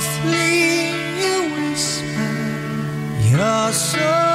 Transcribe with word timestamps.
Softly 0.00 0.92
you 1.20 1.36
whisper, 1.52 2.32
you're 3.28 3.72
so 3.72 4.29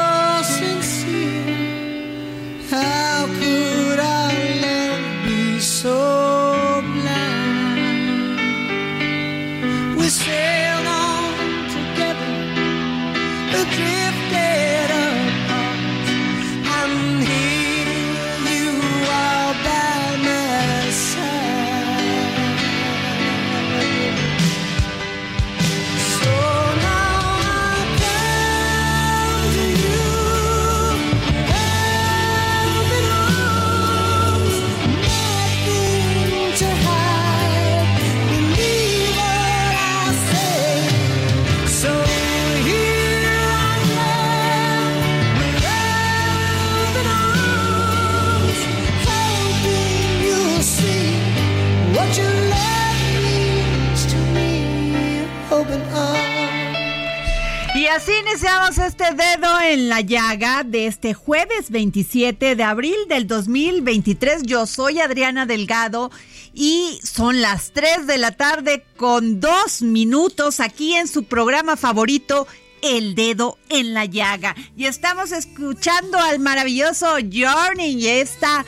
iniciamos 58.36 58.78
este 58.80 59.06
dedo 59.14 59.62
en 59.62 59.88
la 59.88 60.02
llaga 60.02 60.64
de 60.66 60.88
este 60.88 61.14
jueves 61.14 61.70
27 61.70 62.58
de 62.58 62.64
abril 62.64 62.98
del 63.08 63.28
2023. 63.28 64.44
Yo 64.44 64.66
soy 64.66 65.00
Adriana 65.00 65.46
Delgado 65.46 66.12
y 66.54 67.00
son 67.02 67.42
las 67.42 67.72
3 67.72 68.08
de 68.08 68.18
la 68.18 68.32
tarde 68.32 68.84
con 68.98 69.40
dos 69.40 69.82
minutos 69.82 70.60
aquí 70.60 70.96
en 70.96 71.08
su 71.08 71.24
programa 71.24 71.78
favorito. 71.78 72.46
El 72.82 73.16
dedo 73.16 73.58
en 73.70 73.94
la 73.94 74.04
llaga. 74.04 74.54
Y 74.76 74.88
estamos 74.88 75.32
escuchando 75.32 76.20
al 76.20 76.40
maravilloso 76.40 77.08
Journey 77.32 77.94
y 77.94 78.08
esta 78.08 78.66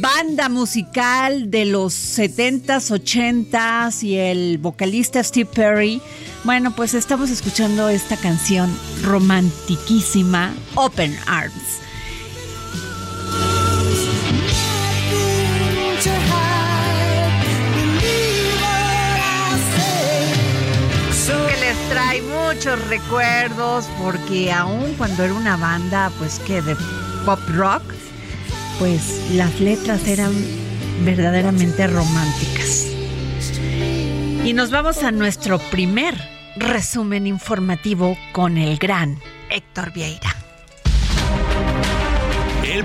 banda 0.00 0.48
musical 0.48 1.50
de 1.50 1.66
los 1.66 1.92
70s, 1.92 2.90
80s 2.90 4.04
y 4.04 4.16
el 4.16 4.56
vocalista 4.56 5.22
Steve 5.22 5.50
Perry. 5.52 6.00
Bueno, 6.44 6.72
pues 6.72 6.94
estamos 6.94 7.30
escuchando 7.30 7.88
esta 7.88 8.16
canción 8.16 8.68
romantiquísima, 9.02 10.52
Open 10.74 11.16
Arms. 11.28 11.54
Que 21.46 21.60
les 21.60 21.88
trae 21.90 22.22
muchos 22.22 22.88
recuerdos 22.88 23.84
porque 24.02 24.50
aún 24.50 24.94
cuando 24.98 25.22
era 25.22 25.34
una 25.34 25.56
banda 25.56 26.10
pues 26.18 26.40
que 26.40 26.60
de 26.60 26.74
pop 27.24 27.38
rock, 27.50 27.82
pues 28.80 29.30
las 29.34 29.60
letras 29.60 30.08
eran 30.08 30.32
verdaderamente 31.04 31.86
románticas. 31.86 32.88
Y 34.44 34.54
nos 34.54 34.72
vamos 34.72 35.04
a 35.04 35.12
nuestro 35.12 35.60
primer 35.70 36.31
resumen 36.56 37.26
informativo 37.26 38.16
con 38.32 38.58
el 38.58 38.78
gran 38.78 39.18
Héctor 39.50 39.92
Vieira. 39.92 40.31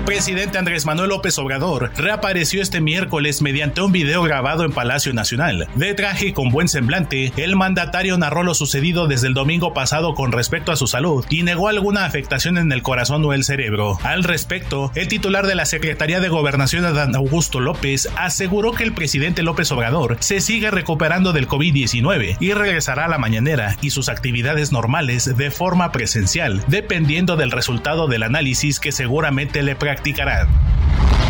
Presidente 0.04 0.58
Andrés 0.58 0.86
Manuel 0.86 1.10
López 1.10 1.38
Obrador 1.38 1.90
reapareció 1.96 2.62
este 2.62 2.80
miércoles 2.80 3.42
mediante 3.42 3.80
un 3.80 3.92
video 3.92 4.22
grabado 4.22 4.64
en 4.64 4.72
Palacio 4.72 5.12
Nacional. 5.12 5.68
De 5.74 5.94
traje 5.94 6.32
con 6.32 6.50
buen 6.50 6.68
semblante, 6.68 7.32
el 7.36 7.56
mandatario 7.56 8.16
narró 8.18 8.42
lo 8.42 8.54
sucedido 8.54 9.06
desde 9.06 9.28
el 9.28 9.34
domingo 9.34 9.74
pasado 9.74 10.14
con 10.14 10.32
respecto 10.32 10.72
a 10.72 10.76
su 10.76 10.86
salud 10.86 11.24
y 11.30 11.42
negó 11.42 11.68
alguna 11.68 12.04
afectación 12.04 12.58
en 12.58 12.72
el 12.72 12.82
corazón 12.82 13.24
o 13.24 13.32
el 13.32 13.44
cerebro. 13.44 13.98
Al 14.02 14.24
respecto, 14.24 14.90
el 14.94 15.08
titular 15.08 15.46
de 15.46 15.54
la 15.54 15.66
Secretaría 15.66 16.20
de 16.20 16.28
Gobernación, 16.28 16.84
Adán 16.84 17.14
Augusto 17.14 17.60
López, 17.60 18.08
aseguró 18.16 18.72
que 18.72 18.84
el 18.84 18.92
presidente 18.92 19.42
López 19.42 19.70
Obrador 19.72 20.16
se 20.20 20.40
sigue 20.40 20.70
recuperando 20.70 21.32
del 21.32 21.48
COVID-19 21.48 22.36
y 22.40 22.52
regresará 22.52 23.04
a 23.04 23.08
la 23.08 23.18
mañanera 23.18 23.76
y 23.82 23.90
sus 23.90 24.08
actividades 24.08 24.72
normales 24.72 25.36
de 25.36 25.50
forma 25.50 25.92
presencial, 25.92 26.62
dependiendo 26.68 27.36
del 27.36 27.50
resultado 27.50 28.08
del 28.08 28.22
análisis 28.22 28.80
que 28.80 28.92
seguramente 28.92 29.62
le 29.62 29.76
practicarán. 29.88 30.48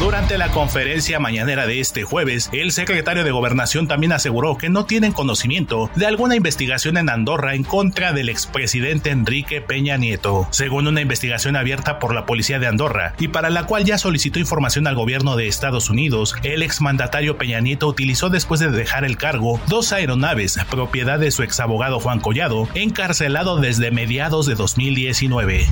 Durante 0.01 0.37
la 0.37 0.51
conferencia 0.51 1.21
mañanera 1.21 1.67
de 1.67 1.79
este 1.79 2.03
jueves, 2.03 2.51
el 2.53 2.73
secretario 2.73 3.23
de 3.23 3.31
Gobernación 3.31 3.87
también 3.87 4.13
aseguró 4.13 4.57
que 4.57 4.69
no 4.69 4.85
tienen 4.85 5.13
conocimiento 5.13 5.91
de 5.95 6.07
alguna 6.07 6.35
investigación 6.35 6.97
en 6.97 7.09
Andorra 7.09 7.55
en 7.55 7.63
contra 7.63 8.13
del 8.13 8.29
expresidente 8.29 9.11
Enrique 9.11 9.61
Peña 9.61 9.97
Nieto, 9.97 10.49
según 10.51 10.89
una 10.89 11.01
investigación 11.01 11.55
abierta 11.55 12.01
por 12.01 12.15
la 12.15 12.27
policía 12.27 12.59
de 12.59 12.67
Andorra 12.67 13.15
y 13.19 13.29
para 13.29 13.51
la 13.51 13.65
cual 13.67 13.85
ya 13.85 13.97
solicitó 13.97 14.41
información 14.41 14.89
al 14.89 14.97
gobierno 14.97 15.37
de 15.37 15.47
Estados 15.47 15.89
Unidos. 15.89 16.35
El 16.43 16.65
exmandatario 16.65 17.39
Peña 17.39 17.61
Nieto 17.61 17.87
utilizó 17.87 18.29
después 18.29 18.59
de 18.59 18.71
dejar 18.71 19.05
el 19.05 19.19
cargo 19.19 19.61
dos 19.69 19.93
aeronaves, 19.93 20.59
propiedad 20.69 21.21
de 21.21 21.31
su 21.31 21.45
exabogado 21.45 22.01
Juan 22.01 22.19
Collado, 22.19 22.69
encarcelado 22.75 23.59
desde 23.59 23.93
mediados 23.93 24.47
de 24.47 24.57
2019. 24.57 25.67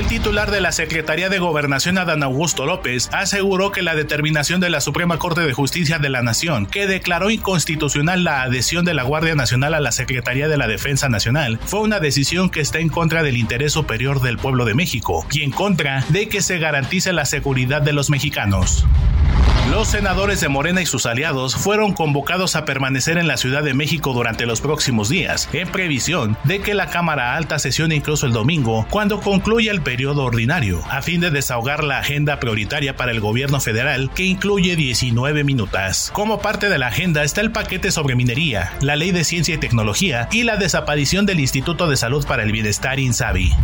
El 0.00 0.06
titular 0.06 0.50
de 0.50 0.62
la 0.62 0.72
Secretaría 0.72 1.28
de 1.28 1.38
Gobernación, 1.38 1.98
Adán 1.98 2.22
Augusto 2.22 2.64
López, 2.64 3.10
aseguró 3.12 3.70
que 3.70 3.82
la 3.82 3.94
determinación 3.94 4.58
de 4.58 4.70
la 4.70 4.80
Suprema 4.80 5.18
Corte 5.18 5.42
de 5.42 5.52
Justicia 5.52 5.98
de 5.98 6.08
la 6.08 6.22
Nación, 6.22 6.64
que 6.64 6.86
declaró 6.86 7.28
inconstitucional 7.28 8.24
la 8.24 8.40
adhesión 8.40 8.86
de 8.86 8.94
la 8.94 9.02
Guardia 9.02 9.34
Nacional 9.34 9.74
a 9.74 9.80
la 9.80 9.92
Secretaría 9.92 10.48
de 10.48 10.56
la 10.56 10.68
Defensa 10.68 11.10
Nacional, 11.10 11.60
fue 11.66 11.80
una 11.80 12.00
decisión 12.00 12.48
que 12.48 12.60
está 12.60 12.78
en 12.78 12.88
contra 12.88 13.22
del 13.22 13.36
interés 13.36 13.74
superior 13.74 14.22
del 14.22 14.38
pueblo 14.38 14.64
de 14.64 14.72
México 14.72 15.26
y 15.32 15.42
en 15.42 15.50
contra 15.50 16.02
de 16.08 16.30
que 16.30 16.40
se 16.40 16.58
garantice 16.58 17.12
la 17.12 17.26
seguridad 17.26 17.82
de 17.82 17.92
los 17.92 18.08
mexicanos. 18.08 18.86
Los 19.70 19.86
senadores 19.86 20.40
de 20.40 20.48
Morena 20.48 20.82
y 20.82 20.86
sus 20.86 21.06
aliados 21.06 21.54
fueron 21.54 21.92
convocados 21.92 22.56
a 22.56 22.64
permanecer 22.64 23.18
en 23.18 23.28
la 23.28 23.36
Ciudad 23.36 23.62
de 23.62 23.72
México 23.72 24.12
durante 24.12 24.44
los 24.44 24.60
próximos 24.60 25.08
días, 25.08 25.48
en 25.52 25.68
previsión 25.68 26.36
de 26.42 26.60
que 26.60 26.74
la 26.74 26.88
Cámara 26.88 27.36
Alta 27.36 27.60
sesione 27.60 27.94
incluso 27.94 28.26
el 28.26 28.32
domingo, 28.32 28.84
cuando 28.90 29.20
concluya 29.20 29.70
el 29.70 29.80
periodo 29.80 30.24
ordinario, 30.24 30.82
a 30.90 31.02
fin 31.02 31.20
de 31.20 31.30
desahogar 31.30 31.84
la 31.84 32.00
agenda 32.00 32.40
prioritaria 32.40 32.96
para 32.96 33.12
el 33.12 33.20
gobierno 33.20 33.60
federal, 33.60 34.10
que 34.12 34.24
incluye 34.24 34.74
19 34.74 35.44
minutas. 35.44 36.10
Como 36.12 36.40
parte 36.40 36.68
de 36.68 36.78
la 36.78 36.88
agenda 36.88 37.22
está 37.22 37.40
el 37.40 37.52
paquete 37.52 37.92
sobre 37.92 38.16
minería, 38.16 38.72
la 38.80 38.96
ley 38.96 39.12
de 39.12 39.22
ciencia 39.22 39.54
y 39.54 39.58
tecnología 39.58 40.28
y 40.32 40.42
la 40.42 40.56
desaparición 40.56 41.26
del 41.26 41.38
Instituto 41.38 41.88
de 41.88 41.96
Salud 41.96 42.26
para 42.26 42.42
el 42.42 42.50
Bienestar 42.50 42.98
INSABI. 42.98 43.54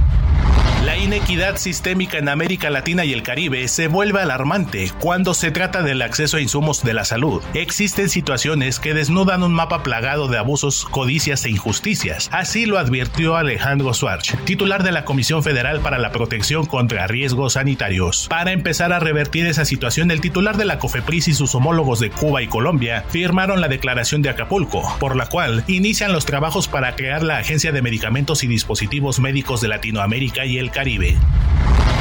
La 0.86 0.96
inequidad 0.96 1.56
sistémica 1.56 2.16
en 2.18 2.28
América 2.28 2.70
Latina 2.70 3.04
y 3.04 3.12
el 3.12 3.24
Caribe 3.24 3.66
se 3.66 3.88
vuelve 3.88 4.20
alarmante 4.20 4.92
cuando 5.00 5.34
se 5.34 5.50
trata 5.50 5.82
del 5.96 6.02
acceso 6.02 6.36
a 6.36 6.42
insumos 6.42 6.82
de 6.82 6.92
la 6.92 7.06
salud. 7.06 7.42
Existen 7.54 8.10
situaciones 8.10 8.78
que 8.80 8.92
desnudan 8.92 9.42
un 9.42 9.54
mapa 9.54 9.82
plagado 9.82 10.28
de 10.28 10.36
abusos, 10.36 10.84
codicias 10.84 11.46
e 11.46 11.50
injusticias. 11.50 12.28
Así 12.32 12.66
lo 12.66 12.78
advirtió 12.78 13.36
Alejandro 13.36 13.94
Schwartz, 13.94 14.36
titular 14.44 14.82
de 14.82 14.92
la 14.92 15.06
Comisión 15.06 15.42
Federal 15.42 15.80
para 15.80 15.98
la 15.98 16.12
Protección 16.12 16.66
contra 16.66 17.06
Riesgos 17.06 17.54
Sanitarios. 17.54 18.26
Para 18.28 18.52
empezar 18.52 18.92
a 18.92 18.98
revertir 18.98 19.46
esa 19.46 19.64
situación, 19.64 20.10
el 20.10 20.20
titular 20.20 20.58
de 20.58 20.66
la 20.66 20.78
COFEPRIS 20.78 21.28
y 21.28 21.34
sus 21.34 21.54
homólogos 21.54 21.98
de 21.98 22.10
Cuba 22.10 22.42
y 22.42 22.46
Colombia 22.46 23.06
firmaron 23.08 23.62
la 23.62 23.68
Declaración 23.68 24.20
de 24.20 24.28
Acapulco, 24.28 24.94
por 25.00 25.16
la 25.16 25.26
cual 25.26 25.64
inician 25.66 26.12
los 26.12 26.26
trabajos 26.26 26.68
para 26.68 26.94
crear 26.94 27.22
la 27.22 27.38
Agencia 27.38 27.72
de 27.72 27.80
Medicamentos 27.80 28.44
y 28.44 28.48
Dispositivos 28.48 29.18
Médicos 29.18 29.62
de 29.62 29.68
Latinoamérica 29.68 30.44
y 30.44 30.58
el 30.58 30.70
Caribe. 30.70 31.16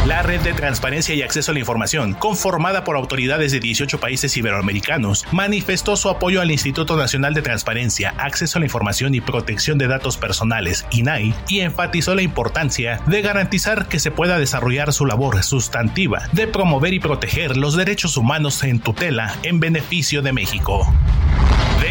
La 0.06 0.22
Red 0.22 0.42
de 0.42 0.54
Transparencia 0.54 1.16
y 1.16 1.24
Acceso 1.24 1.50
a 1.50 1.56
la 1.56 1.62
Información, 1.62 2.14
conformada 2.14 2.84
por 2.84 2.96
autoridades 2.96 3.52
de 3.52 3.60
18 3.60 4.00
países 4.00 4.38
iberoamericanos, 4.38 5.26
manifestó 5.32 5.98
su 5.98 6.10
apoyo 6.10 6.42
al 6.42 6.52
Instituto 6.52 6.96
Nacional 6.96 7.34
de 7.34 7.42
Transparencia, 7.42 8.14
Acceso 8.20 8.60
a 8.60 8.62
la 8.62 8.68
Información 8.68 9.16
y 9.16 9.22
Protección 9.22 9.80
de 9.80 9.88
Datos 9.88 10.18
Personales, 10.18 10.86
INAI, 10.92 11.34
y 11.48 11.62
enfatizó 11.62 12.14
la 12.14 12.22
importancia 12.22 13.02
de 13.08 13.24
garantizar 13.24 13.88
que 13.88 13.98
se 13.98 14.12
pueda 14.12 14.38
desarrollar 14.38 14.94
su 14.94 15.08
labor 15.08 15.42
sustantiva 15.42 16.30
de 16.34 16.46
promover 16.46 16.94
y 16.94 17.00
proteger 17.00 17.58
los 17.58 17.76
derechos 17.76 18.16
humanos 18.16 18.64
en 18.64 18.80
tutela 18.80 19.34
en 19.42 19.60
beneficio 19.60 20.22
de 20.22 20.34
México. 20.34 20.88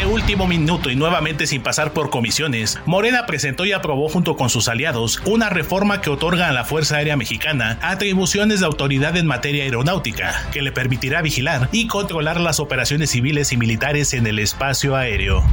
De 0.01 0.07
último 0.07 0.49
minuto 0.49 0.91
y 0.91 0.97
nuevamente 0.97 1.47
sin 1.47 1.63
pasar 1.63 1.93
por 1.93 2.11
comisiones, 2.11 2.81
Morena 2.85 3.27
presentó 3.27 3.65
y 3.65 3.71
aprobó 3.71 4.09
junto 4.09 4.35
con 4.35 4.51
sus 4.51 4.67
aliados 4.67 5.23
una 5.25 5.51
reforma 5.51 6.01
que 6.01 6.11
otorga 6.11 6.49
a 6.49 6.53
la 6.53 6.65
Fuerza 6.65 6.97
Aérea 6.97 7.17
Mexicana 7.17 7.79
atribuciones 7.81 8.59
de 8.59 8.67
autoridad 8.67 9.17
en 9.17 9.29
materia 9.29 9.63
aeronáutica, 9.63 10.49
que 10.51 10.63
le 10.63 10.73
permitirá 10.73 11.23
vigilar 11.23 11.69
y 11.71 11.87
controlar 11.87 12.41
las 12.41 12.59
operaciones 12.59 13.11
civiles 13.11 13.53
y 13.53 13.57
militares 13.57 14.15
en 14.15 14.27
el 14.27 14.41
espacio 14.41 14.97
aéreo. 14.97 15.45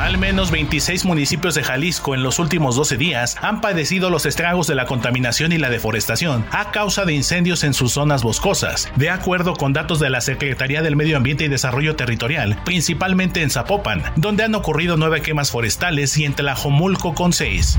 Al 0.00 0.16
menos 0.16 0.50
26 0.50 1.04
municipios 1.04 1.54
de 1.54 1.62
Jalisco 1.62 2.14
en 2.14 2.22
los 2.22 2.38
últimos 2.38 2.74
12 2.74 2.96
días 2.96 3.36
han 3.42 3.60
padecido 3.60 4.08
los 4.08 4.24
estragos 4.24 4.66
de 4.66 4.74
la 4.74 4.86
contaminación 4.86 5.52
y 5.52 5.58
la 5.58 5.68
deforestación 5.68 6.46
a 6.52 6.70
causa 6.70 7.04
de 7.04 7.12
incendios 7.12 7.64
en 7.64 7.74
sus 7.74 7.92
zonas 7.92 8.22
boscosas, 8.22 8.90
de 8.96 9.10
acuerdo 9.10 9.52
con 9.52 9.74
datos 9.74 10.00
de 10.00 10.08
la 10.08 10.22
Secretaría 10.22 10.80
del 10.80 10.96
Medio 10.96 11.18
Ambiente 11.18 11.44
y 11.44 11.48
Desarrollo 11.48 11.96
Territorial, 11.96 12.58
principalmente 12.64 13.42
en 13.42 13.50
Zapopan, 13.50 14.02
donde 14.16 14.42
han 14.42 14.54
ocurrido 14.54 14.96
nueve 14.96 15.20
quemas 15.20 15.50
forestales 15.50 16.16
y 16.16 16.24
en 16.24 16.32
Tlajomulco 16.32 17.12
con 17.12 17.34
seis. 17.34 17.78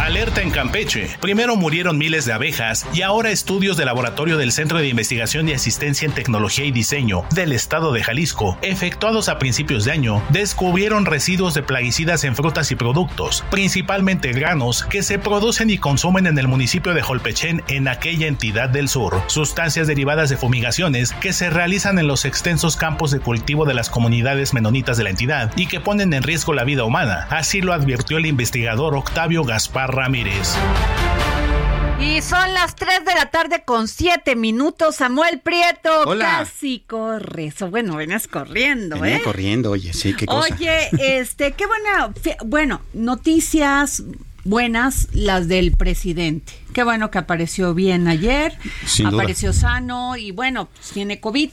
Alerta 0.00 0.42
en 0.42 0.50
Campeche. 0.50 1.08
Primero 1.20 1.56
murieron 1.56 1.96
miles 1.96 2.26
de 2.26 2.32
abejas 2.32 2.86
y 2.92 3.02
ahora 3.02 3.30
estudios 3.30 3.76
de 3.76 3.84
laboratorio 3.84 4.36
del 4.36 4.52
Centro 4.52 4.78
de 4.78 4.88
Investigación 4.88 5.48
y 5.48 5.52
Asistencia 5.52 6.04
en 6.04 6.12
Tecnología 6.12 6.64
y 6.64 6.72
Diseño 6.72 7.24
del 7.30 7.52
Estado 7.52 7.92
de 7.92 8.02
Jalisco, 8.02 8.58
efectuados 8.60 9.28
a 9.28 9.38
principios 9.38 9.84
de 9.84 9.92
año, 9.92 10.22
descubrieron 10.30 11.06
residuos 11.06 11.54
de 11.54 11.62
plaguicidas 11.62 12.24
en 12.24 12.36
frutas 12.36 12.70
y 12.70 12.74
productos, 12.74 13.44
principalmente 13.50 14.32
granos, 14.32 14.84
que 14.84 15.02
se 15.02 15.18
producen 15.18 15.70
y 15.70 15.78
consumen 15.78 16.26
en 16.26 16.38
el 16.38 16.48
municipio 16.48 16.92
de 16.92 17.02
Jolpechén 17.02 17.62
en 17.68 17.88
aquella 17.88 18.26
entidad 18.26 18.68
del 18.68 18.88
sur. 18.88 19.22
Sustancias 19.28 19.86
derivadas 19.86 20.28
de 20.28 20.36
fumigaciones 20.36 21.12
que 21.12 21.32
se 21.32 21.50
realizan 21.50 21.98
en 21.98 22.08
los 22.08 22.24
extensos 22.24 22.76
campos 22.76 23.10
de 23.10 23.20
cultivo 23.20 23.64
de 23.64 23.74
las 23.74 23.90
comunidades 23.90 24.52
menonitas 24.54 24.98
de 24.98 25.04
la 25.04 25.10
entidad 25.10 25.52
y 25.56 25.66
que 25.66 25.80
ponen 25.80 26.12
en 26.12 26.22
riesgo 26.22 26.52
la 26.52 26.64
vida 26.64 26.84
humana. 26.84 27.26
Así 27.30 27.60
lo 27.60 27.72
advirtió 27.72 28.18
el 28.18 28.26
investigador 28.26 28.96
Octavio 28.96 29.44
Gaspar 29.44 29.83
Ramírez. 29.86 30.56
Y 32.00 32.20
son 32.20 32.52
las 32.52 32.74
3 32.76 33.04
de 33.04 33.14
la 33.14 33.30
tarde 33.30 33.62
con 33.64 33.88
7 33.88 34.36
minutos. 34.36 34.96
Samuel 34.96 35.40
Prieto, 35.40 36.02
Hola. 36.06 36.24
casi 36.24 36.80
corres. 36.80 37.62
O 37.62 37.70
bueno, 37.70 37.96
venías 37.96 38.28
corriendo, 38.28 38.98
Venía 39.00 39.18
¿eh? 39.18 39.22
corriendo, 39.22 39.70
oye, 39.70 39.92
sí, 39.92 40.14
qué 40.14 40.26
cosa. 40.26 40.54
Oye, 40.54 40.88
este, 41.00 41.52
qué 41.52 41.66
buena. 41.66 42.12
Bueno, 42.44 42.82
noticias 42.92 44.02
buenas 44.44 45.08
las 45.12 45.48
del 45.48 45.72
presidente. 45.72 46.52
Qué 46.72 46.82
bueno 46.82 47.10
que 47.10 47.18
apareció 47.18 47.74
bien 47.74 48.06
ayer. 48.08 48.56
Sin 48.86 49.08
duda. 49.08 49.22
apareció 49.22 49.52
sano 49.52 50.16
y 50.16 50.30
bueno, 50.30 50.68
pues, 50.74 50.90
tiene 50.90 51.20
COVID. 51.20 51.50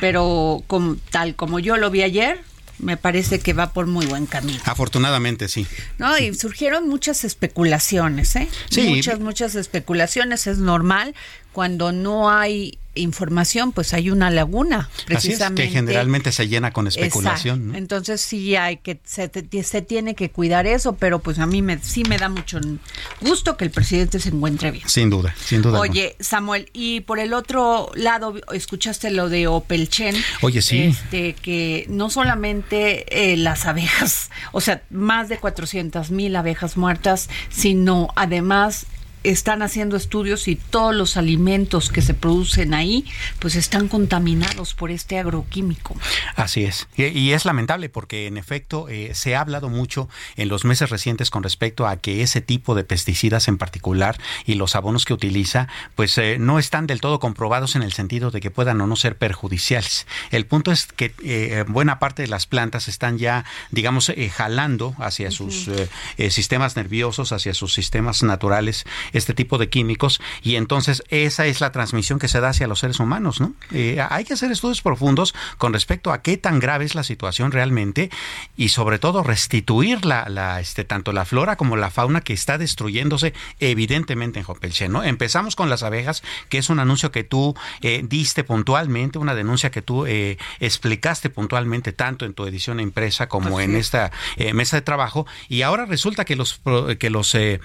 Pero 0.00 0.62
como, 0.66 0.96
tal 1.10 1.36
como 1.36 1.60
yo 1.60 1.76
lo 1.76 1.90
vi 1.90 2.02
ayer, 2.02 2.40
me 2.78 2.96
parece 2.96 3.40
que 3.40 3.52
va 3.52 3.72
por 3.72 3.86
muy 3.86 4.06
buen 4.06 4.26
camino. 4.26 4.60
Afortunadamente, 4.64 5.48
sí. 5.48 5.66
No, 5.98 6.16
y 6.18 6.34
surgieron 6.34 6.88
muchas 6.88 7.24
especulaciones, 7.24 8.36
¿eh? 8.36 8.48
Sí. 8.70 8.88
Muchas, 8.88 9.20
muchas 9.20 9.54
especulaciones, 9.54 10.46
es 10.46 10.58
normal. 10.58 11.14
Cuando 11.54 11.92
no 11.92 12.30
hay 12.30 12.78
información, 12.94 13.72
pues 13.72 13.92
hay 13.94 14.10
una 14.10 14.30
laguna, 14.30 14.88
Así 14.88 14.98
es, 14.98 15.04
precisamente. 15.06 15.64
que 15.64 15.68
generalmente 15.70 16.32
se 16.32 16.48
llena 16.48 16.72
con 16.72 16.86
especulación. 16.86 17.74
Entonces 17.74 18.20
sí 18.20 18.56
hay 18.56 18.78
que 18.78 18.98
se, 19.04 19.30
se 19.62 19.82
tiene 19.82 20.14
que 20.14 20.30
cuidar 20.30 20.66
eso, 20.66 20.96
pero 20.96 21.18
pues 21.18 21.38
a 21.38 21.46
mí 21.46 21.62
me 21.62 21.78
sí 21.78 22.02
me 22.08 22.18
da 22.18 22.28
mucho 22.28 22.60
gusto 23.20 23.56
que 23.56 23.64
el 23.64 23.70
presidente 23.70 24.20
se 24.20 24.30
encuentre 24.30 24.70
bien. 24.70 24.88
Sin 24.88 25.10
duda, 25.10 25.34
sin 25.44 25.62
duda. 25.62 25.78
Oye, 25.80 26.16
Samuel, 26.20 26.68
y 26.72 27.00
por 27.00 27.18
el 27.18 27.32
otro 27.32 27.90
lado, 27.94 28.34
escuchaste 28.52 29.10
lo 29.10 29.28
de 29.28 29.46
Opelchen. 29.46 30.16
Oye, 30.42 30.62
sí. 30.62 30.82
Este, 30.82 31.34
que 31.34 31.86
no 31.88 32.10
solamente 32.10 33.32
eh, 33.32 33.36
las 33.36 33.66
abejas, 33.66 34.30
o 34.52 34.60
sea, 34.60 34.82
más 34.90 35.28
de 35.28 35.38
400 35.38 36.10
mil 36.10 36.36
abejas 36.36 36.76
muertas, 36.76 37.28
sino 37.48 38.08
además 38.16 38.86
están 39.24 39.62
haciendo 39.62 39.96
estudios 39.96 40.48
y 40.48 40.56
todos 40.56 40.94
los 40.94 41.16
alimentos 41.16 41.90
que 41.90 42.02
se 42.02 42.14
producen 42.14 42.74
ahí, 42.74 43.04
pues 43.38 43.56
están 43.56 43.88
contaminados 43.88 44.74
por 44.74 44.90
este 44.90 45.18
agroquímico. 45.18 45.96
Así 46.36 46.64
es. 46.64 46.86
Y, 46.96 47.06
y 47.06 47.32
es 47.32 47.44
lamentable 47.44 47.88
porque 47.88 48.26
en 48.26 48.36
efecto 48.36 48.88
eh, 48.88 49.10
se 49.14 49.34
ha 49.34 49.40
hablado 49.40 49.68
mucho 49.68 50.08
en 50.36 50.48
los 50.48 50.64
meses 50.64 50.90
recientes 50.90 51.30
con 51.30 51.42
respecto 51.42 51.86
a 51.86 51.96
que 51.96 52.22
ese 52.22 52.40
tipo 52.40 52.74
de 52.74 52.84
pesticidas 52.84 53.48
en 53.48 53.58
particular 53.58 54.18
y 54.46 54.54
los 54.54 54.76
abonos 54.76 55.04
que 55.04 55.14
utiliza 55.14 55.68
pues 55.94 56.16
eh, 56.18 56.36
no 56.38 56.58
están 56.58 56.86
del 56.86 57.00
todo 57.00 57.18
comprobados 57.18 57.76
en 57.76 57.82
el 57.82 57.92
sentido 57.92 58.30
de 58.30 58.40
que 58.40 58.50
puedan 58.50 58.80
o 58.80 58.86
no 58.86 58.96
ser 58.96 59.16
perjudiciales. 59.16 60.06
El 60.30 60.46
punto 60.46 60.70
es 60.70 60.86
que 60.86 61.14
eh, 61.24 61.64
buena 61.66 61.98
parte 61.98 62.22
de 62.22 62.28
las 62.28 62.46
plantas 62.46 62.88
están 62.88 63.18
ya 63.18 63.44
digamos 63.70 64.08
eh, 64.08 64.30
jalando 64.30 64.94
hacia 64.98 65.30
sus 65.30 65.68
eh, 65.68 65.88
eh, 66.16 66.30
sistemas 66.30 66.76
nerviosos, 66.76 67.32
hacia 67.32 67.54
sus 67.54 67.72
sistemas 67.72 68.22
naturales 68.22 68.84
este 69.14 69.32
tipo 69.32 69.56
de 69.56 69.70
químicos 69.70 70.20
y 70.42 70.56
entonces 70.56 71.02
esa 71.08 71.46
es 71.46 71.62
la 71.62 71.72
transmisión 71.72 72.18
que 72.18 72.28
se 72.28 72.40
da 72.40 72.50
hacia 72.50 72.66
los 72.66 72.80
seres 72.80 73.00
humanos, 73.00 73.40
¿no? 73.40 73.54
Eh, 73.72 74.04
hay 74.10 74.24
que 74.24 74.34
hacer 74.34 74.52
estudios 74.52 74.82
profundos 74.82 75.34
con 75.56 75.72
respecto 75.72 76.12
a 76.12 76.20
qué 76.20 76.36
tan 76.36 76.60
grave 76.60 76.84
es 76.84 76.94
la 76.94 77.02
situación 77.02 77.50
realmente 77.50 78.10
y 78.56 78.68
sobre 78.68 78.98
todo 78.98 79.22
restituir 79.22 80.04
la, 80.04 80.28
la, 80.28 80.60
este, 80.60 80.84
tanto 80.84 81.12
la 81.12 81.24
flora 81.24 81.56
como 81.56 81.76
la 81.76 81.90
fauna 81.90 82.20
que 82.20 82.34
está 82.34 82.58
destruyéndose 82.58 83.32
evidentemente 83.60 84.38
en 84.38 84.44
Jopelchen, 84.44 84.92
¿no? 84.92 85.02
Empezamos 85.02 85.56
con 85.56 85.70
las 85.70 85.82
abejas, 85.82 86.22
que 86.48 86.58
es 86.58 86.68
un 86.68 86.78
anuncio 86.78 87.10
que 87.10 87.24
tú 87.24 87.54
eh, 87.80 88.02
diste 88.04 88.44
puntualmente, 88.44 89.18
una 89.18 89.34
denuncia 89.34 89.70
que 89.70 89.82
tú 89.82 90.06
eh, 90.06 90.36
explicaste 90.60 91.30
puntualmente 91.30 91.92
tanto 91.92 92.24
en 92.24 92.34
tu 92.34 92.46
edición 92.46 92.80
impresa 92.80 93.28
como 93.28 93.60
en 93.60 93.76
esta 93.76 94.10
eh, 94.36 94.52
mesa 94.52 94.76
de 94.76 94.82
trabajo 94.82 95.26
y 95.48 95.62
ahora 95.62 95.86
resulta 95.86 96.24
que 96.24 96.36
los 96.36 96.60
que 96.98 97.10
los 97.10 97.34
eh, 97.34 97.60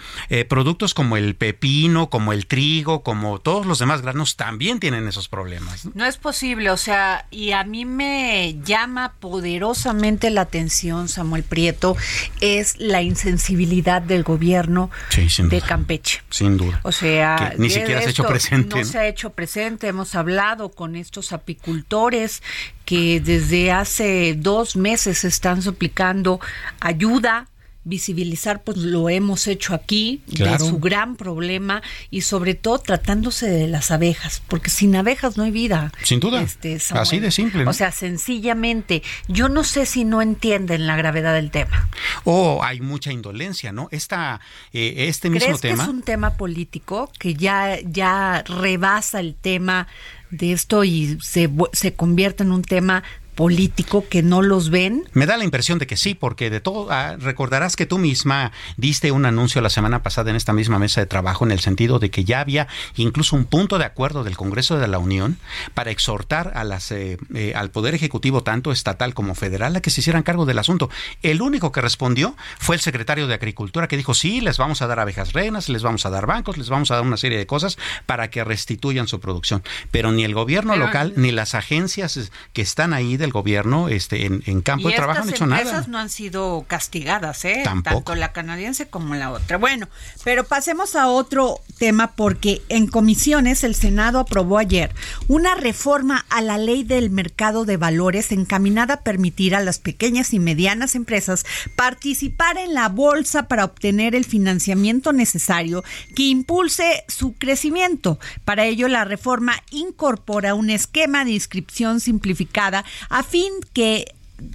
productos 0.48 0.94
como 0.94 1.18
el 1.18 1.36
pepino, 1.40 2.10
como 2.10 2.34
el 2.34 2.46
trigo, 2.46 3.02
como 3.02 3.40
todos 3.40 3.66
los 3.66 3.80
demás 3.80 4.02
granos, 4.02 4.36
también 4.36 4.80
tienen 4.80 5.08
esos 5.08 5.28
problemas. 5.28 5.86
¿no? 5.86 5.92
No 5.96 6.06
es 6.06 6.18
posible, 6.18 6.70
o 6.70 6.78
sea, 6.78 7.26
y 7.32 7.54
a 7.54 7.64
mí 7.64 7.86
me 7.86 8.58
llama 8.64 9.14
poderosamente 9.20 10.30
la 10.30 10.42
atención, 10.42 11.08
Samuel 11.08 11.44
Prieto, 11.44 11.98
es 12.42 12.76
la 12.78 13.02
insensibilidad 13.02 14.02
del 14.02 14.24
gobierno 14.24 14.92
Sí, 15.10 15.28
de. 15.44 15.62
Campeche. 15.62 16.22
Sin 16.30 16.58
duda. 16.58 16.80
O 16.84 16.92
sea, 16.92 17.52
Que 17.52 17.58
ni 17.62 17.70
siquiera 17.70 18.02
se 18.02 18.08
ha 18.08 18.12
hecho 18.12 18.28
presente. 18.28 18.76
No 18.76 18.82
¿no? 18.82 18.86
se 18.86 18.98
ha 18.98 19.08
hecho 19.08 19.30
presente. 19.32 19.88
Hemos 19.88 20.16
hablado 20.16 20.70
con 20.70 20.96
estos 20.96 21.32
apicultores 21.32 22.44
que 22.86 23.22
desde 23.22 23.72
hace 23.72 24.36
dos 24.36 24.76
meses 24.76 25.24
están 25.24 25.62
suplicando 25.62 26.40
ayuda 26.80 27.48
visibilizar 27.90 28.64
pues 28.64 28.78
lo 28.78 29.10
hemos 29.10 29.48
hecho 29.48 29.74
aquí 29.74 30.22
Claro. 30.34 30.64
de 30.64 30.70
su 30.70 30.80
gran 30.80 31.16
problema 31.16 31.82
y 32.12 32.22
sobre 32.22 32.54
todo 32.54 32.80
tratándose 32.80 33.48
de 33.50 33.68
las 33.68 33.92
abejas 33.92 34.42
porque 34.48 34.70
sin 34.70 34.96
abejas 34.96 35.36
no 35.38 35.44
hay 35.44 35.52
vida 35.52 35.92
Sin 36.04 36.20
duda. 36.20 36.42
Este, 36.42 36.80
Samuel. 36.80 37.02
Así 37.02 37.20
de 37.20 37.32
simple. 37.32 37.64
¿no? 37.66 37.72
o 37.72 37.74
sea 37.74 37.92
sencillamente 37.92 39.04
yo 39.28 39.50
no 39.50 39.64
sé 39.64 39.86
si 39.86 40.06
no 40.06 40.22
entienden 40.22 40.88
la 40.88 40.96
gravedad 40.96 41.34
del 41.34 41.52
tema 41.52 41.90
o 42.24 42.64
hay 42.64 42.80
mucha 42.82 43.12
indolencia, 43.12 43.72
¿no? 43.72 43.88
Esta, 43.92 44.40
eh, 44.74 45.08
este 45.10 45.30
mismo 45.30 45.48
¿Crees 45.48 45.62
tema. 45.62 45.76
que 45.78 45.82
es 45.84 45.88
un 45.90 46.02
tema 46.04 46.36
político 46.36 47.12
que 47.18 47.34
ya, 47.34 47.78
ya 47.84 48.44
rebasa 48.48 49.20
el 49.20 49.36
tema 49.36 49.88
de 50.30 50.52
esto 50.54 50.84
y 50.84 51.18
se, 51.22 51.50
se 51.74 51.94
convierte 51.96 52.44
en 52.44 52.52
un 52.52 52.62
tema 52.64 53.04
político 53.40 54.04
que 54.10 54.22
no 54.22 54.42
los 54.42 54.70
ven? 54.70 55.06
Me 55.14 55.26
da 55.26 55.38
la 55.38 55.46
impresión 55.46 55.80
de 55.80 55.88
que 55.88 55.96
sí, 55.96 56.14
porque 56.14 56.50
de 56.50 56.60
todo, 56.60 56.92
ah, 56.92 57.16
recordarás 57.18 57.78
que 57.78 57.86
tú 57.86 57.98
misma 57.98 58.52
diste 58.76 59.14
un 59.14 59.26
anuncio 59.26 59.62
la 59.62 59.70
semana 59.70 60.04
pasada 60.04 60.30
en 60.30 60.36
esta 60.36 60.52
misma 60.52 60.78
mesa 60.78 61.00
de 61.00 61.08
trabajo 61.08 61.46
en 61.46 61.52
el 61.52 61.62
sentido 61.62 62.00
de 62.00 62.12
que 62.12 62.26
ya 62.26 62.42
había 62.42 62.68
incluso 62.98 63.38
un 63.38 63.46
punto 63.46 63.78
de 63.78 63.86
acuerdo 63.86 64.26
del 64.26 64.36
Congreso 64.36 64.78
de 64.78 64.90
la 64.90 65.00
Unión 65.00 65.38
para 65.74 65.90
exhortar 65.90 66.52
a 66.54 66.66
las, 66.66 66.92
eh, 66.92 67.18
eh, 67.34 67.54
al 67.56 67.72
Poder 67.72 67.96
Ejecutivo, 67.96 68.44
tanto 68.44 68.74
estatal 68.74 69.14
como 69.14 69.36
federal, 69.36 69.74
a 69.74 69.80
que 69.80 69.90
se 69.90 70.02
hicieran 70.02 70.24
cargo 70.24 70.46
del 70.46 70.60
asunto. 70.60 70.90
El 71.22 71.42
único 71.42 71.72
que 71.72 71.80
respondió 71.80 72.36
fue 72.58 72.76
el 72.76 72.82
secretario 72.82 73.26
de 73.26 73.36
Agricultura 73.36 73.88
que 73.88 73.96
dijo, 73.96 74.16
sí, 74.16 74.42
les 74.42 74.58
vamos 74.58 74.82
a 74.82 74.88
dar 74.88 75.00
abejas 75.00 75.32
reinas, 75.32 75.70
les 75.70 75.82
vamos 75.82 76.06
a 76.06 76.10
dar 76.10 76.26
bancos, 76.26 76.58
les 76.58 76.68
vamos 76.68 76.92
a 76.92 76.96
dar 76.96 77.06
una 77.06 77.16
serie 77.16 77.38
de 77.38 77.46
cosas 77.46 77.78
para 78.06 78.30
que 78.30 78.44
restituyan 78.44 79.08
su 79.08 79.22
producción. 79.22 79.64
Pero 79.92 80.12
ni 80.12 80.26
el 80.26 80.34
gobierno 80.34 80.74
Pero- 80.74 80.88
local 80.88 81.14
ni 81.16 81.32
las 81.32 81.56
agencias 81.56 82.34
que 82.52 82.62
están 82.62 82.92
ahí 82.92 83.16
del 83.16 83.29
gobierno 83.32 83.90
este, 83.90 84.26
en, 84.26 84.44
en 84.46 84.62
campo 84.62 84.90
y 84.90 84.92
de 84.92 84.98
trabajo 84.98 85.20
no 85.20 85.24
han 85.24 85.30
hecho 85.30 85.44
empresas 85.44 85.88
no 85.88 85.98
han 85.98 86.10
sido 86.10 86.66
castigadas, 86.68 87.46
¿eh? 87.46 87.62
Tampoco. 87.64 87.96
Tanto 87.96 88.16
la 88.16 88.32
canadiense 88.32 88.88
como 88.88 89.16
la 89.16 89.32
otra. 89.32 89.58
Bueno, 89.58 89.88
pero 90.24 90.44
pasemos 90.44 90.96
a 90.96 91.08
otro 91.08 91.60
tema 91.78 92.12
porque 92.16 92.62
en 92.70 92.88
comisiones 92.88 93.64
el 93.64 93.76
Senado 93.76 94.20
aprobó 94.20 94.58
ayer 94.58 94.94
una 95.28 95.56
reforma 95.56 96.26
a 96.30 96.42
la 96.42 96.58
ley 96.58 96.84
del 96.84 97.10
mercado 97.10 97.66
de 97.66 97.78
valores 97.78 98.32
encaminada 98.32 98.96
a 98.96 99.02
permitir 99.02 99.56
a 99.56 99.62
las 99.62 99.80
pequeñas 99.80 100.34
y 100.34 100.40
medianas 100.40 100.96
empresas 100.96 101.46
participar 101.76 102.58
en 102.58 102.74
la 102.74 102.90
bolsa 102.90 103.48
para 103.48 103.66
obtener 103.66 104.16
el 104.16 104.26
financiamiento 104.26 105.14
necesario 105.14 105.84
que 106.16 106.24
impulse 106.24 107.04
su 107.08 107.34
crecimiento. 107.34 108.20
Para 108.46 108.66
ello, 108.66 108.88
la 108.88 109.06
reforma 109.06 109.54
incorpora 109.72 110.54
un 110.54 110.70
esquema 110.70 111.26
de 111.26 111.32
inscripción 111.32 112.00
simplificada 112.00 112.86
a 113.10 113.19
fin 113.24 113.52
que 113.74 114.14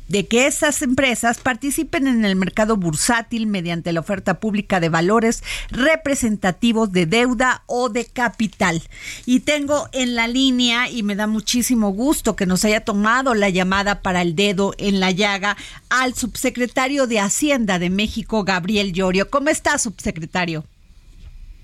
de 0.09 0.26
que 0.26 0.47
esas 0.47 0.80
empresas 0.83 1.38
participen 1.38 2.06
en 2.06 2.25
el 2.25 2.37
mercado 2.37 2.76
bursátil 2.76 3.47
mediante 3.47 3.92
la 3.92 4.00
oferta 4.00 4.40
pública 4.40 4.80
de 4.80 4.88
valores 4.88 5.42
representativos 5.71 6.92
de 6.92 7.06
deuda 7.06 7.62
o 7.66 7.88
de 7.88 8.06
capital. 8.06 8.83
Y 9.26 9.40
tengo 9.40 9.88
en 9.92 10.14
la 10.14 10.26
línea, 10.26 10.88
y 10.88 11.02
me 11.02 11.16
da 11.16 11.26
muchísimo 11.26 11.90
gusto 11.90 12.37
que 12.37 12.47
nos 12.47 12.64
haya 12.64 12.80
tomado 12.80 13.35
la 13.35 13.50
llamada 13.50 14.00
para 14.00 14.23
el 14.23 14.35
dedo 14.35 14.75
en 14.78 15.00
la 15.00 15.11
llaga, 15.11 15.56
al 15.90 16.14
subsecretario 16.14 17.06
de 17.06 17.21
Hacienda 17.21 17.78
de 17.78 17.90
México, 17.90 18.44
Gabriel 18.44 18.92
Llorio. 18.92 19.28
¿Cómo 19.28 19.50
está, 19.50 19.78
subsecretario? 19.78 20.64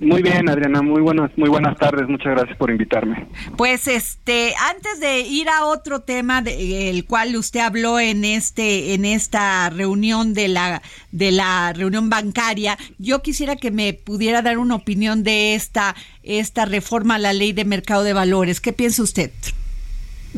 Muy 0.00 0.22
bien, 0.22 0.48
Adriana, 0.48 0.80
muy 0.80 1.02
buenas, 1.02 1.30
muy 1.36 1.50
buenas 1.50 1.76
tardes. 1.76 2.08
Muchas 2.08 2.32
gracias 2.32 2.56
por 2.56 2.70
invitarme. 2.70 3.26
Pues 3.58 3.86
este, 3.86 4.54
antes 4.70 4.98
de 4.98 5.20
ir 5.20 5.50
a 5.50 5.66
otro 5.66 6.00
tema 6.00 6.40
del 6.40 7.04
cual 7.04 7.36
usted 7.36 7.60
habló 7.60 8.00
en 8.00 8.24
este, 8.24 8.94
en 8.94 9.04
esta 9.04 9.68
reunión 9.68 10.32
de 10.32 10.48
la, 10.48 10.80
de 11.12 11.32
la 11.32 11.74
reunión 11.74 12.08
bancaria, 12.08 12.78
yo 12.98 13.20
quisiera 13.20 13.56
que 13.56 13.70
me 13.70 13.92
pudiera 13.92 14.40
dar 14.40 14.56
una 14.56 14.74
opinión 14.74 15.22
de 15.22 15.54
esta, 15.54 15.94
esta 16.22 16.64
reforma 16.64 17.16
a 17.16 17.18
la 17.18 17.34
ley 17.34 17.52
de 17.52 17.66
mercado 17.66 18.02
de 18.02 18.14
valores. 18.14 18.62
¿Qué 18.62 18.72
piensa 18.72 19.02
usted? 19.02 19.30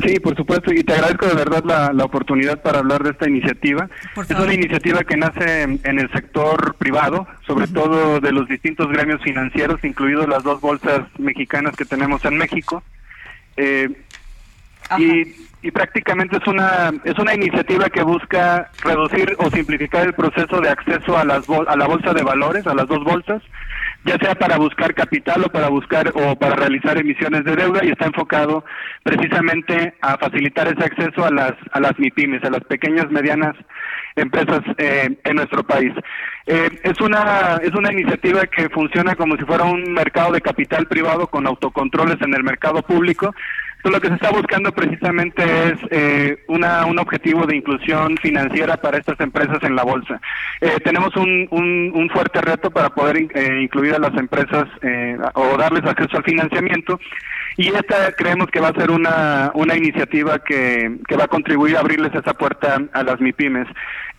Sí, 0.00 0.18
por 0.20 0.34
supuesto, 0.36 0.72
y 0.72 0.82
te 0.84 0.94
agradezco 0.94 1.26
de 1.26 1.34
verdad 1.34 1.62
la, 1.64 1.92
la 1.92 2.04
oportunidad 2.04 2.62
para 2.62 2.78
hablar 2.78 3.02
de 3.02 3.10
esta 3.10 3.28
iniciativa. 3.28 3.88
Es 4.38 4.38
una 4.44 4.54
iniciativa 4.54 5.04
que 5.04 5.16
nace 5.18 5.62
en, 5.62 5.80
en 5.84 5.98
el 5.98 6.10
sector 6.12 6.74
privado, 6.76 7.26
sobre 7.46 7.66
todo 7.66 8.18
de 8.20 8.32
los 8.32 8.48
distintos 8.48 8.88
gremios 8.88 9.20
financieros, 9.22 9.84
incluidos 9.84 10.28
las 10.28 10.42
dos 10.44 10.60
bolsas 10.62 11.02
mexicanas 11.18 11.76
que 11.76 11.84
tenemos 11.84 12.24
en 12.24 12.38
México. 12.38 12.82
Eh, 13.58 13.90
y, 14.98 15.34
y 15.62 15.70
prácticamente 15.70 16.38
es 16.38 16.46
una 16.46 16.92
es 17.04 17.18
una 17.18 17.34
iniciativa 17.34 17.88
que 17.90 18.02
busca 18.02 18.70
reducir 18.82 19.36
o 19.38 19.50
simplificar 19.50 20.06
el 20.06 20.14
proceso 20.14 20.60
de 20.60 20.70
acceso 20.70 21.16
a 21.16 21.24
las 21.24 21.46
bol- 21.46 21.68
a 21.68 21.76
la 21.76 21.86
bolsa 21.86 22.12
de 22.14 22.22
valores, 22.22 22.66
a 22.66 22.74
las 22.74 22.88
dos 22.88 23.04
bolsas, 23.04 23.42
ya 24.04 24.16
sea 24.18 24.34
para 24.34 24.58
buscar 24.58 24.94
capital 24.94 25.44
o 25.44 25.48
para 25.48 25.68
buscar 25.68 26.12
o 26.14 26.36
para 26.36 26.56
realizar 26.56 26.98
emisiones 26.98 27.44
de 27.44 27.56
deuda 27.56 27.84
y 27.84 27.90
está 27.90 28.06
enfocado 28.06 28.64
precisamente 29.02 29.94
a 30.00 30.18
facilitar 30.18 30.68
ese 30.68 30.84
acceso 30.84 31.24
a 31.24 31.30
las 31.30 31.52
a 31.72 31.80
las 31.80 31.98
MIPIMES, 31.98 32.44
a 32.44 32.50
las 32.50 32.64
pequeñas 32.64 33.10
medianas 33.10 33.54
empresas 34.16 34.60
eh, 34.78 35.16
en 35.24 35.36
nuestro 35.36 35.62
país. 35.62 35.92
Eh, 36.46 36.68
es 36.82 37.00
una 37.00 37.60
es 37.62 37.72
una 37.72 37.92
iniciativa 37.92 38.42
que 38.46 38.68
funciona 38.70 39.14
como 39.14 39.36
si 39.36 39.44
fuera 39.44 39.64
un 39.64 39.92
mercado 39.92 40.32
de 40.32 40.40
capital 40.40 40.86
privado 40.86 41.28
con 41.28 41.46
autocontroles 41.46 42.20
en 42.20 42.34
el 42.34 42.42
mercado 42.42 42.82
público. 42.82 43.34
Lo 43.84 44.00
que 44.00 44.08
se 44.08 44.14
está 44.14 44.30
buscando 44.30 44.70
precisamente 44.70 45.42
es 45.42 45.74
eh, 45.90 46.38
una, 46.46 46.86
un 46.86 47.00
objetivo 47.00 47.46
de 47.46 47.56
inclusión 47.56 48.16
financiera 48.18 48.76
para 48.76 48.98
estas 48.98 49.18
empresas 49.18 49.58
en 49.62 49.74
la 49.74 49.82
bolsa. 49.82 50.20
Eh, 50.60 50.78
tenemos 50.84 51.16
un, 51.16 51.48
un, 51.50 52.10
fuerte 52.10 52.40
reto 52.40 52.70
para 52.70 52.90
poder 52.90 53.16
eh, 53.34 53.60
incluir 53.60 53.94
a 53.94 53.98
las 53.98 54.14
empresas 54.14 54.66
eh, 54.82 55.16
o 55.34 55.56
darles 55.56 55.84
acceso 55.84 56.16
al 56.16 56.24
financiamiento 56.24 57.00
y 57.56 57.68
esta 57.68 58.12
creemos 58.12 58.48
que 58.48 58.60
va 58.60 58.68
a 58.68 58.74
ser 58.74 58.90
una, 58.90 59.50
una 59.54 59.76
iniciativa 59.76 60.38
que, 60.38 60.98
que 61.08 61.16
va 61.16 61.24
a 61.24 61.28
contribuir 61.28 61.76
a 61.76 61.80
abrirles 61.80 62.14
esa 62.14 62.34
puerta 62.34 62.80
a 62.92 63.02
las 63.02 63.20
MIPIMES. 63.20 63.66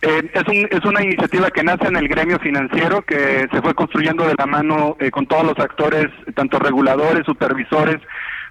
Eh, 0.02 0.30
es, 0.34 0.42
un, 0.46 0.68
es 0.70 0.84
una 0.84 1.02
iniciativa 1.02 1.50
que 1.50 1.64
nace 1.64 1.86
en 1.86 1.96
el 1.96 2.08
gremio 2.08 2.38
financiero, 2.38 3.02
que 3.02 3.46
se 3.50 3.62
fue 3.62 3.74
construyendo 3.74 4.26
de 4.26 4.34
la 4.36 4.46
mano 4.46 4.96
con 5.10 5.26
todos 5.26 5.44
los 5.44 5.58
actores, 5.58 6.08
tanto 6.34 6.58
reguladores, 6.58 7.24
supervisores, 7.24 8.00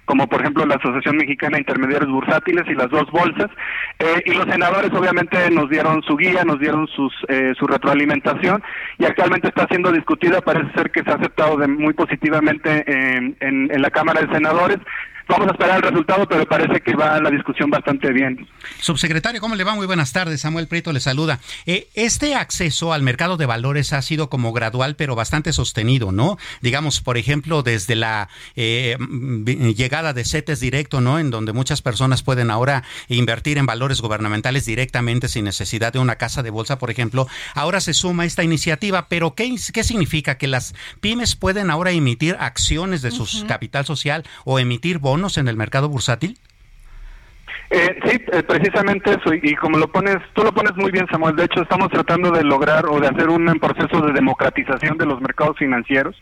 como 0.04 0.26
por 0.26 0.40
ejemplo 0.40 0.66
la 0.66 0.76
Asociación 0.76 1.16
Mexicana 1.16 1.56
de 1.56 1.60
Intermediarios 1.60 2.10
Bursátiles 2.10 2.64
y 2.68 2.74
las 2.74 2.90
dos 2.90 3.10
bolsas. 3.10 3.50
Eh, 3.98 4.22
y 4.26 4.34
los 4.34 4.46
senadores 4.46 4.92
obviamente 4.92 5.50
nos 5.50 5.70
dieron 5.70 6.02
su 6.02 6.16
guía, 6.16 6.44
nos 6.44 6.58
dieron 6.60 6.86
sus, 6.88 7.12
eh, 7.28 7.52
su 7.58 7.66
retroalimentación 7.66 8.62
y 8.98 9.04
actualmente 9.04 9.48
está 9.48 9.66
siendo 9.68 9.92
discutida, 9.92 10.40
parece 10.40 10.72
ser 10.74 10.90
que 10.90 11.02
se 11.02 11.10
ha 11.10 11.14
aceptado 11.14 11.56
de, 11.56 11.68
muy 11.68 11.94
positivamente 11.94 12.84
en, 12.86 13.36
en, 13.40 13.70
en 13.72 13.82
la 13.82 13.90
Cámara 13.90 14.22
de 14.22 14.32
Senadores. 14.32 14.78
Vamos 15.26 15.48
a 15.48 15.52
esperar 15.52 15.76
el 15.76 15.82
resultado, 15.82 16.28
pero 16.28 16.46
parece 16.46 16.80
que 16.82 16.94
va 16.94 17.18
la 17.18 17.30
discusión 17.30 17.70
bastante 17.70 18.12
bien. 18.12 18.46
Subsecretario, 18.80 19.40
¿cómo 19.40 19.54
le 19.54 19.64
va? 19.64 19.74
Muy 19.74 19.86
buenas 19.86 20.12
tardes. 20.12 20.42
Samuel 20.42 20.68
Prieto 20.68 20.92
le 20.92 21.00
saluda. 21.00 21.40
Eh, 21.64 21.88
este 21.94 22.34
acceso 22.34 22.92
al 22.92 23.02
mercado 23.02 23.38
de 23.38 23.46
valores 23.46 23.94
ha 23.94 24.02
sido 24.02 24.28
como 24.28 24.52
gradual, 24.52 24.96
pero 24.96 25.14
bastante 25.14 25.54
sostenido, 25.54 26.12
¿no? 26.12 26.36
Digamos, 26.60 27.00
por 27.00 27.16
ejemplo, 27.16 27.62
desde 27.62 27.94
la 27.94 28.28
eh, 28.54 28.98
mm, 28.98 29.44
llegada 29.70 30.12
de 30.12 30.26
CETES 30.26 30.60
directo, 30.60 31.00
¿no? 31.00 31.18
En 31.18 31.30
donde 31.30 31.54
muchas 31.54 31.80
personas 31.80 32.22
pueden 32.22 32.50
ahora 32.50 32.84
invertir 33.08 33.56
en 33.56 33.64
valores 33.64 34.02
gubernamentales 34.02 34.66
directamente 34.66 35.28
sin 35.28 35.46
necesidad 35.46 35.94
de 35.94 36.00
una 36.00 36.16
casa 36.16 36.42
de 36.42 36.50
bolsa, 36.50 36.78
por 36.78 36.90
ejemplo. 36.90 37.26
Ahora 37.54 37.80
se 37.80 37.94
suma 37.94 38.26
esta 38.26 38.44
iniciativa, 38.44 39.08
pero 39.08 39.34
¿qué, 39.34 39.54
qué 39.72 39.84
significa? 39.84 40.36
¿Que 40.36 40.48
las 40.48 40.74
pymes 41.00 41.34
pueden 41.34 41.70
ahora 41.70 41.92
emitir 41.92 42.36
acciones 42.38 43.00
de 43.00 43.10
su 43.10 43.24
capital 43.46 43.86
social 43.86 44.24
o 44.44 44.58
emitir 44.58 44.98
bonos 44.98 45.13
en 45.36 45.48
el 45.48 45.56
mercado 45.56 45.88
bursátil? 45.88 46.38
Eh, 47.70 47.98
sí, 48.06 48.20
eh, 48.32 48.42
precisamente 48.42 49.10
eso, 49.10 49.34
y, 49.34 49.40
y 49.42 49.54
como 49.56 49.78
lo 49.78 49.88
pones, 49.88 50.16
tú 50.34 50.44
lo 50.44 50.52
pones 50.52 50.76
muy 50.76 50.90
bien, 50.90 51.06
Samuel. 51.10 51.34
De 51.34 51.44
hecho, 51.44 51.62
estamos 51.62 51.88
tratando 51.90 52.30
de 52.30 52.44
lograr 52.44 52.86
o 52.86 53.00
de 53.00 53.08
hacer 53.08 53.28
un 53.28 53.46
proceso 53.58 54.00
de 54.00 54.12
democratización 54.12 54.98
de 54.98 55.06
los 55.06 55.20
mercados 55.20 55.56
financieros. 55.58 56.14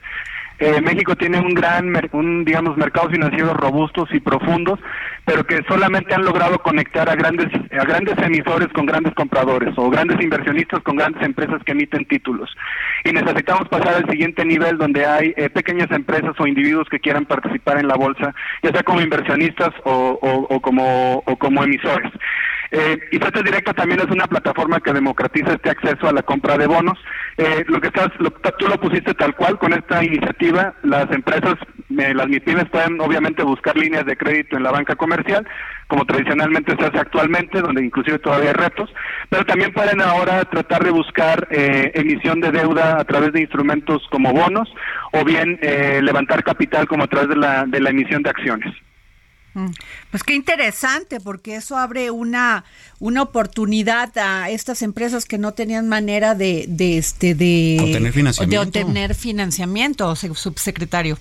Eh, 0.64 0.80
México 0.80 1.16
tiene 1.16 1.40
un 1.40 1.54
gran, 1.54 1.92
un, 2.12 2.44
digamos, 2.44 2.76
mercados 2.76 3.10
financieros 3.10 3.54
robustos 3.56 4.08
y 4.12 4.20
profundos, 4.20 4.78
pero 5.24 5.44
que 5.44 5.60
solamente 5.68 6.14
han 6.14 6.24
logrado 6.24 6.58
conectar 6.60 7.08
a 7.10 7.16
grandes, 7.16 7.48
a 7.72 7.84
grandes 7.84 8.16
emisores 8.18 8.68
con 8.72 8.86
grandes 8.86 9.12
compradores 9.14 9.74
o 9.76 9.90
grandes 9.90 10.20
inversionistas 10.20 10.80
con 10.84 10.96
grandes 10.96 11.22
empresas 11.24 11.60
que 11.64 11.72
emiten 11.72 12.04
títulos. 12.04 12.48
Y 13.04 13.12
necesitamos 13.12 13.68
pasar 13.68 13.94
al 13.96 14.08
siguiente 14.08 14.44
nivel 14.44 14.78
donde 14.78 15.04
hay 15.04 15.34
eh, 15.36 15.50
pequeñas 15.50 15.90
empresas 15.90 16.34
o 16.38 16.46
individuos 16.46 16.88
que 16.88 17.00
quieran 17.00 17.24
participar 17.26 17.78
en 17.78 17.88
la 17.88 17.96
bolsa, 17.96 18.32
ya 18.62 18.70
sea 18.70 18.82
como 18.84 19.00
inversionistas 19.00 19.70
o- 19.84 20.18
o 20.48 20.60
como, 20.60 21.24
o 21.26 21.36
como 21.38 21.64
emisores. 21.64 22.12
Eh, 22.74 22.98
y 23.12 23.18
Fletes 23.18 23.44
Directo 23.44 23.74
también 23.74 24.00
es 24.00 24.06
una 24.06 24.26
plataforma 24.26 24.80
que 24.80 24.94
democratiza 24.94 25.52
este 25.52 25.68
acceso 25.70 26.08
a 26.08 26.12
la 26.12 26.22
compra 26.22 26.56
de 26.56 26.66
bonos. 26.66 26.98
Eh, 27.36 27.64
lo 27.68 27.78
que 27.82 27.88
estás, 27.88 28.08
lo- 28.18 28.30
tú 28.30 28.66
lo 28.66 28.80
pusiste 28.80 29.12
tal 29.12 29.34
cual 29.34 29.58
con 29.58 29.74
esta 29.74 30.02
iniciativa. 30.02 30.72
Las 30.82 31.10
empresas, 31.12 31.56
eh, 31.98 32.14
las 32.14 32.28
MIPIMES 32.28 32.70
pueden 32.70 32.98
obviamente 33.00 33.42
buscar 33.42 33.76
líneas 33.76 34.06
de 34.06 34.16
crédito 34.16 34.56
en 34.56 34.62
la 34.62 34.70
banca 34.70 34.94
comercial, 34.96 35.46
como 35.86 36.06
tradicionalmente 36.06 36.74
se 36.78 36.84
hace 36.86 36.98
actualmente, 36.98 37.60
donde 37.60 37.84
inclusive 37.84 38.18
todavía 38.18 38.48
hay 38.50 38.54
retos, 38.54 38.88
pero 39.28 39.44
también 39.44 39.74
pueden 39.74 40.00
ahora 40.00 40.42
tratar 40.46 40.82
de 40.82 40.90
buscar 40.92 41.46
eh, 41.50 41.92
emisión 41.94 42.40
de 42.40 42.52
deuda 42.52 42.98
a 42.98 43.04
través 43.04 43.34
de 43.34 43.42
instrumentos 43.42 44.02
como 44.10 44.32
bonos 44.32 44.72
o 45.12 45.22
bien 45.26 45.58
eh, 45.60 46.00
levantar 46.02 46.42
capital 46.42 46.86
como 46.88 47.04
a 47.04 47.06
través 47.08 47.28
de 47.28 47.36
la, 47.36 47.66
de 47.66 47.80
la 47.80 47.90
emisión 47.90 48.22
de 48.22 48.30
acciones. 48.30 48.74
Mm, 49.54 49.66
Pues 50.10 50.22
qué 50.22 50.34
interesante, 50.34 51.20
porque 51.20 51.56
eso 51.56 51.76
abre 51.76 52.10
una, 52.10 52.64
una 53.00 53.22
oportunidad 53.22 54.16
a 54.16 54.48
estas 54.50 54.80
empresas 54.82 55.26
que 55.26 55.36
no 55.38 55.52
tenían 55.52 55.88
manera 55.88 56.34
de, 56.34 56.64
de 56.68 56.96
este 56.98 57.34
de 57.34 57.76
Obtener 57.80 58.12
financiamiento. 58.12 58.62
de 58.64 58.80
obtener 58.82 59.14
financiamiento, 59.14 60.16
se- 60.16 60.34
subsecretario. 60.34 61.18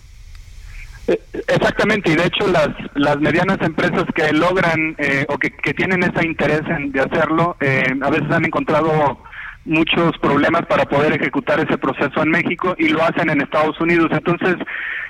Eh, 1.08 1.20
Exactamente, 1.48 2.12
y 2.12 2.16
de 2.16 2.26
hecho 2.28 2.48
las, 2.48 2.70
las 2.96 3.20
medianas 3.20 3.58
empresas 3.62 4.06
que 4.16 4.32
logran 4.32 4.96
eh, 4.98 5.26
o 5.28 5.38
que, 5.38 5.52
que 5.52 5.74
tienen 5.74 6.04
ese 6.04 6.26
interés 6.26 6.62
en, 6.70 6.92
de 6.92 7.02
hacerlo, 7.02 7.58
eh, 7.60 7.84
a 8.02 8.10
veces 8.10 8.32
han 8.32 8.46
encontrado 8.46 9.20
muchos 9.66 10.18
problemas 10.20 10.66
para 10.68 10.86
poder 10.86 11.14
ejecutar 11.14 11.60
ese 11.60 11.78
proceso 11.78 12.24
en 12.24 12.30
México 12.30 12.76
y 12.80 12.88
lo 12.90 13.04
hacen 13.04 13.30
en 13.30 13.42
Estados 13.42 13.80
Unidos. 13.82 14.10
Entonces, 14.12 14.56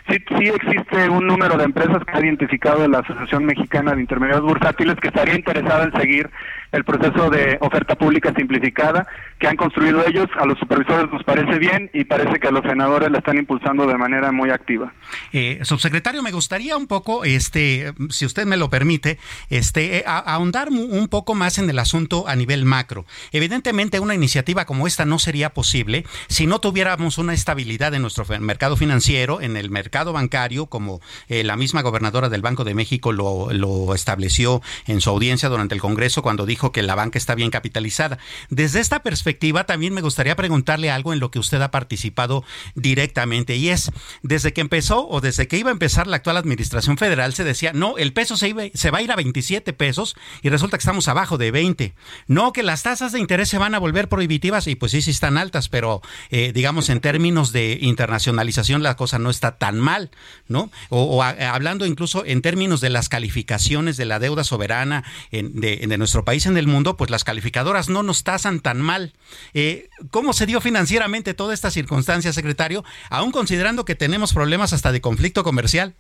sí, 0.08 0.18
sí 0.38 0.48
existe 0.48 1.10
un 1.10 1.28
número 1.28 1.58
de 1.58 1.66
empresas 1.66 2.04
que 2.06 2.18
ha 2.18 2.20
identificado 2.22 2.88
la 2.88 3.00
Asociación 3.00 3.46
Mexicana 3.46 3.96
de 3.96 4.02
Intermediarios 4.02 4.48
Bursátiles 4.48 4.96
que 4.96 5.08
estaría 5.08 5.36
interesada 5.36 5.86
en 5.86 6.00
seguir 6.00 6.30
el 6.72 6.84
proceso 6.84 7.30
de 7.30 7.58
oferta 7.62 7.96
pública 7.96 8.34
simplificada 8.36 9.08
que 9.40 9.48
han 9.48 9.58
construido 9.58 10.06
ellos. 10.06 10.28
A 10.40 10.46
los 10.46 10.58
supervisores 10.60 11.12
nos 11.12 11.24
parece 11.24 11.60
bien 11.60 11.90
y 11.94 12.06
parece 12.06 12.40
que 12.40 12.48
a 12.48 12.52
los 12.52 12.64
senadores 12.64 13.12
la 13.12 13.20
están 13.20 13.38
impulsando 13.38 13.86
de 13.86 13.98
manera 13.98 14.32
muy 14.32 14.50
activa. 14.50 14.94
Eh, 15.34 15.60
subsecretario, 15.64 16.22
me 16.24 16.32
gustaría 16.32 16.78
un 16.78 16.88
poco, 16.88 17.26
este, 17.26 17.94
si 18.10 18.26
usted 18.26 18.46
me 18.46 18.58
lo 18.58 18.70
permite, 18.70 19.20
este, 19.50 19.98
eh, 19.98 20.04
ahondar 20.06 20.70
un 20.70 21.08
poco 21.08 21.36
más 21.36 21.58
en 21.58 21.70
el 21.70 21.80
asunto 21.80 22.28
a 22.28 22.36
nivel 22.36 22.66
macro. 22.66 23.06
Evidentemente, 23.32 24.00
una 24.00 24.16
iniciativa 24.16 24.66
como 24.66 24.88
esta 24.88 25.06
no 25.06 25.20
sería 25.20 25.52
posible 25.52 26.06
si 26.28 26.48
no 26.48 26.60
tuviéramos 26.60 27.18
una 27.18 27.34
estabilidad 27.34 27.94
en 27.94 28.02
nuestro 28.02 28.26
mercado 28.40 28.78
financiero, 28.78 29.42
en 29.42 29.58
el 29.58 29.70
mercado 29.70 30.14
bancario, 30.14 30.68
como 30.68 31.02
eh, 31.28 31.44
la 31.44 31.56
misma 31.56 31.82
gobernadora 31.82 32.30
del 32.30 32.42
Banco 32.42 32.64
de 32.64 32.76
México 32.76 33.12
lo, 33.12 33.52
lo 33.52 33.94
estableció 33.94 34.62
en 34.88 35.02
su 35.02 35.10
audiencia 35.10 35.50
durante 35.50 35.76
el 35.76 35.82
Congreso 35.82 36.22
cuando 36.22 36.46
dijo 36.46 36.61
que 36.72 36.84
la 36.84 36.94
banca 36.94 37.18
está 37.18 37.34
bien 37.34 37.50
capitalizada. 37.50 38.20
Desde 38.52 38.80
esta 38.80 39.02
perspectiva, 39.02 39.66
también 39.66 39.94
me 39.96 40.02
gustaría 40.02 40.36
preguntarle 40.36 40.92
algo 40.92 41.14
en 41.14 41.20
lo 41.20 41.32
que 41.32 41.40
usted 41.40 41.60
ha 41.64 41.72
participado 41.72 42.44
directamente 42.76 43.56
y 43.56 43.70
es, 43.70 43.92
desde 44.22 44.54
que 44.54 44.62
empezó 44.62 45.08
o 45.08 45.22
desde 45.22 45.48
que 45.48 45.58
iba 45.58 45.70
a 45.70 45.74
empezar 45.74 46.08
la 46.08 46.18
actual 46.18 46.38
administración 46.38 46.98
federal, 46.98 47.34
se 47.34 47.44
decía, 47.44 47.72
no, 47.74 47.98
el 47.98 48.14
peso 48.14 48.38
se, 48.38 48.50
iba- 48.50 48.64
se 48.74 48.92
va 48.92 49.00
a 49.00 49.02
ir 49.02 49.12
a 49.12 49.16
27 49.16 49.74
pesos 49.74 50.16
y 50.42 50.50
resulta 50.50 50.78
que 50.78 50.82
estamos 50.82 51.08
abajo 51.08 51.38
de 51.38 51.52
20. 51.52 51.94
No, 52.28 52.54
que 52.54 52.64
las 52.64 52.84
tasas 52.84 53.12
de 53.14 53.20
interés 53.20 53.50
se 53.50 53.58
van 53.58 53.74
a 53.76 53.80
volver 53.80 54.10
prohibitivas 54.10 54.68
y 54.68 54.76
pues 54.76 54.92
sí, 54.92 55.02
sí 55.02 55.12
están 55.12 55.38
altas, 55.38 55.70
pero 55.70 56.02
eh, 56.30 56.52
digamos 56.54 56.90
en 56.90 57.00
términos 57.00 57.52
de 57.52 57.78
internacionalización 57.82 58.84
la 58.84 58.96
cosa 58.96 59.20
no 59.20 59.30
está 59.30 59.58
tan 59.58 59.80
mal, 59.80 60.12
¿no? 60.48 60.70
O, 60.90 61.24
hablando 61.24 61.86
incluso 61.86 62.26
en 62.26 62.42
términos 62.42 62.82
de 62.82 62.90
las 62.90 63.10
calificaciones 63.10 63.98
de 63.98 64.06
la 64.06 64.20
deuda 64.20 64.44
soberana 64.44 65.04
en- 65.32 65.60
de, 65.62 65.78
de 65.88 65.98
nuestro 65.98 66.26
país 66.26 66.46
en 66.52 66.58
el 66.58 66.68
mundo, 66.68 66.98
pues 66.98 67.10
las 67.10 67.24
calificadoras 67.24 67.90
no 67.90 68.04
nos 68.04 68.24
tasan 68.24 68.60
tan 68.60 68.80
mal. 68.82 69.14
Eh, 69.54 69.90
¿Cómo 70.12 70.34
se 70.34 70.46
dio 70.46 70.62
financieramente 70.62 71.34
toda 71.34 71.54
esta 71.54 71.72
circunstancia, 71.72 72.34
secretario? 72.34 72.84
Aún 73.10 73.32
considerando 73.32 73.86
que 73.86 73.96
tenemos 73.96 74.34
problemas 74.34 74.74
hasta 74.74 74.92
de 74.92 75.02
conflicto 75.02 75.44
comercial. 75.44 75.94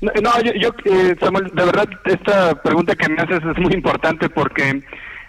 No, 0.00 0.40
yo, 0.42 0.52
yo, 0.54 0.70
eh, 0.84 1.14
Samuel, 1.20 1.50
de 1.54 1.64
verdad, 1.64 1.88
esta 2.04 2.62
pregunta 2.62 2.94
que 2.94 3.08
me 3.08 3.22
haces 3.22 3.40
es 3.44 3.58
muy 3.58 3.72
importante 3.72 4.28
porque 4.28 4.82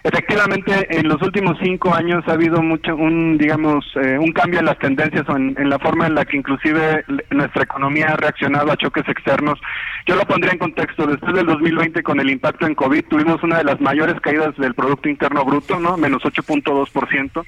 efectivamente 0.06 0.86
en 0.90 1.08
los 1.08 1.20
últimos 1.20 1.58
cinco 1.60 1.92
años 1.92 2.22
ha 2.26 2.32
habido 2.32 2.62
mucho, 2.62 2.94
un, 2.94 3.36
digamos, 3.38 3.84
eh, 3.96 4.16
un 4.18 4.32
cambio 4.32 4.60
en 4.60 4.66
las 4.66 4.78
tendencias 4.78 5.28
o 5.28 5.36
en, 5.36 5.54
en 5.58 5.68
la 5.68 5.78
forma 5.78 6.06
en 6.06 6.14
la 6.14 6.24
que 6.24 6.36
inclusive 6.36 7.04
nuestra 7.30 7.64
economía 7.64 8.08
ha 8.08 8.16
reaccionado 8.16 8.70
a 8.70 8.76
choques 8.76 9.08
externos. 9.08 9.58
Yo 10.06 10.14
lo 10.14 10.22
pondría 10.22 10.52
en 10.52 10.58
contexto. 10.58 11.06
Después 11.06 11.34
del 11.34 11.46
2020, 11.46 12.02
con 12.04 12.20
el 12.20 12.30
impacto 12.30 12.66
en 12.66 12.76
COVID, 12.76 13.04
tuvimos 13.06 13.42
una 13.42 13.58
de 13.58 13.64
las 13.64 13.80
mayores 13.80 14.20
caídas 14.20 14.56
del 14.56 14.74
Producto 14.74 15.08
Interno 15.08 15.44
Bruto, 15.44 15.80
¿no? 15.80 15.96
Menos 15.96 16.22
8.2%. 16.22 17.44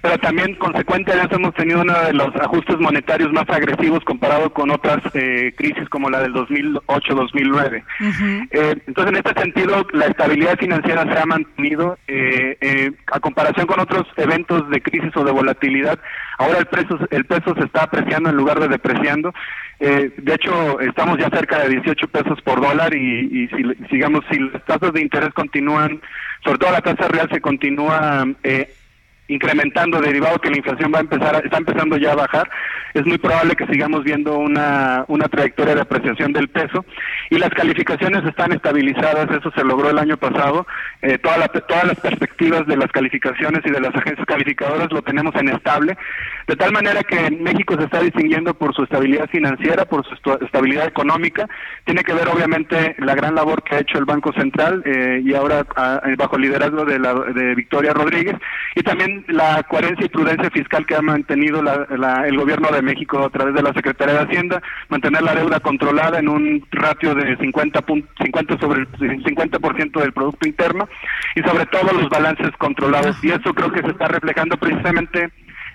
Pero 0.00 0.18
también, 0.18 0.54
consecuente 0.54 1.14
de 1.14 1.18
eso, 1.18 1.34
hemos 1.34 1.54
tenido 1.54 1.82
uno 1.82 1.92
de 2.04 2.14
los 2.14 2.34
ajustes 2.36 2.78
monetarios 2.78 3.30
más 3.32 3.48
agresivos 3.50 4.02
comparado 4.04 4.50
con 4.54 4.70
otras 4.70 4.98
eh, 5.12 5.52
crisis 5.56 5.86
como 5.90 6.08
la 6.08 6.20
del 6.20 6.32
2008-2009. 6.32 7.84
Eh, 8.50 8.76
entonces, 8.86 9.12
en 9.12 9.16
este 9.16 9.40
sentido, 9.42 9.86
la 9.92 10.06
estabilidad 10.06 10.58
financiera 10.58 11.02
se 11.02 11.18
ha 11.18 11.26
mantenido 11.26 11.97
eh, 12.06 12.56
eh, 12.60 12.92
a 13.12 13.20
comparación 13.20 13.66
con 13.66 13.80
otros 13.80 14.06
eventos 14.16 14.68
de 14.70 14.80
crisis 14.80 15.14
o 15.16 15.24
de 15.24 15.32
volatilidad. 15.32 15.98
Ahora 16.38 16.58
el 16.58 16.66
peso, 16.66 16.98
el 17.10 17.24
peso 17.24 17.54
se 17.54 17.64
está 17.64 17.82
apreciando 17.82 18.30
en 18.30 18.36
lugar 18.36 18.60
de 18.60 18.68
depreciando. 18.68 19.34
Eh, 19.80 20.12
de 20.16 20.34
hecho, 20.34 20.80
estamos 20.80 21.18
ya 21.18 21.28
cerca 21.30 21.60
de 21.60 21.68
18 21.68 22.08
pesos 22.08 22.40
por 22.42 22.60
dólar 22.60 22.94
y, 22.94 23.44
y 23.44 23.48
si, 23.48 23.86
sigamos, 23.90 24.24
si 24.30 24.38
las 24.38 24.64
tasas 24.64 24.92
de 24.92 25.02
interés 25.02 25.30
continúan, 25.34 26.00
sobre 26.44 26.58
todo 26.58 26.72
la 26.72 26.80
tasa 26.80 27.08
real 27.08 27.28
se 27.30 27.40
continúa 27.40 28.26
eh, 28.42 28.74
incrementando 29.28 30.00
derivado 30.00 30.38
que 30.40 30.50
la 30.50 30.56
inflación 30.58 30.92
va 30.92 30.98
a 30.98 31.02
empezar 31.02 31.36
a- 31.36 31.40
está 31.40 31.58
empezando 31.58 31.96
ya 31.96 32.12
a 32.12 32.16
bajar 32.16 32.50
es 32.94 33.06
muy 33.06 33.18
probable 33.18 33.54
que 33.54 33.66
sigamos 33.66 34.02
viendo 34.02 34.38
una, 34.38 35.04
una 35.08 35.28
trayectoria 35.28 35.74
de 35.74 35.82
apreciación 35.82 36.32
del 36.32 36.48
peso. 36.48 36.84
Y 37.30 37.38
las 37.38 37.50
calificaciones 37.50 38.24
están 38.24 38.52
estabilizadas 38.52 39.28
eso 39.30 39.50
se 39.54 39.64
logró 39.64 39.90
el 39.90 39.98
año 39.98 40.16
pasado. 40.16 40.66
Eh, 41.02 41.18
toda 41.18 41.46
todas 41.48 41.84
las 41.84 42.00
perspectivas 42.00 42.66
de 42.66 42.76
las 42.76 42.90
calificaciones 42.90 43.60
y 43.64 43.70
de 43.70 43.80
las 43.80 43.94
agencias 43.94 44.26
calificadoras 44.26 44.90
lo 44.90 45.02
tenemos 45.02 45.34
en 45.36 45.50
estable. 45.50 45.96
De 46.46 46.56
tal 46.56 46.72
manera 46.72 47.02
que 47.02 47.30
México 47.30 47.76
se 47.78 47.84
está 47.84 48.00
distinguiendo 48.00 48.54
por 48.54 48.74
su 48.74 48.82
estabilidad 48.84 49.28
financiera 49.28 49.84
por 49.84 50.04
su 50.06 50.14
estabilidad 50.42 50.86
económica. 50.86 51.46
Tiene 51.84 52.02
que 52.02 52.14
ver 52.14 52.28
obviamente 52.28 52.96
la 52.98 53.14
gran 53.14 53.34
labor 53.34 53.62
que 53.62 53.76
ha 53.76 53.80
hecho 53.80 53.98
el 53.98 54.06
Banco 54.06 54.32
Central 54.32 54.82
eh, 54.86 55.20
y 55.24 55.34
ahora 55.34 55.66
ah, 55.76 56.00
bajo 56.16 56.36
el 56.36 56.42
liderazgo 56.42 56.84
de, 56.84 56.98
la, 56.98 57.14
de 57.14 57.54
Victoria 57.54 57.92
Rodríguez. 57.92 58.36
Y 58.74 58.82
también 58.82 59.17
la 59.28 59.62
coherencia 59.64 60.06
y 60.06 60.08
prudencia 60.08 60.50
fiscal 60.50 60.86
que 60.86 60.94
ha 60.96 61.02
mantenido 61.02 61.62
la- 61.62 62.26
el 62.26 62.36
gobierno 62.36 62.68
de 62.70 62.82
México 62.82 63.24
a 63.24 63.30
través 63.30 63.54
de 63.54 63.62
la 63.62 63.72
Secretaría 63.72 64.14
de 64.14 64.20
Hacienda, 64.20 64.62
mantener 64.88 65.22
la 65.22 65.34
deuda 65.34 65.60
controlada 65.60 66.18
en 66.18 66.28
un 66.28 66.66
ratio 66.70 67.14
de 67.14 67.36
50, 67.36 67.80
pun- 67.82 68.06
50 68.22 68.58
sobre 68.58 68.82
el 68.82 69.24
50% 69.24 70.00
del 70.00 70.12
Producto 70.12 70.46
Interno 70.48 70.88
y 71.34 71.40
sobre 71.42 71.66
todo 71.66 71.92
los 71.92 72.08
balances 72.08 72.50
controlados. 72.58 73.16
Y 73.24 73.30
eso 73.30 73.52
creo 73.54 73.72
que 73.72 73.82
se 73.82 73.88
está 73.90 74.08
reflejando 74.08 74.56
precisamente 74.56 75.30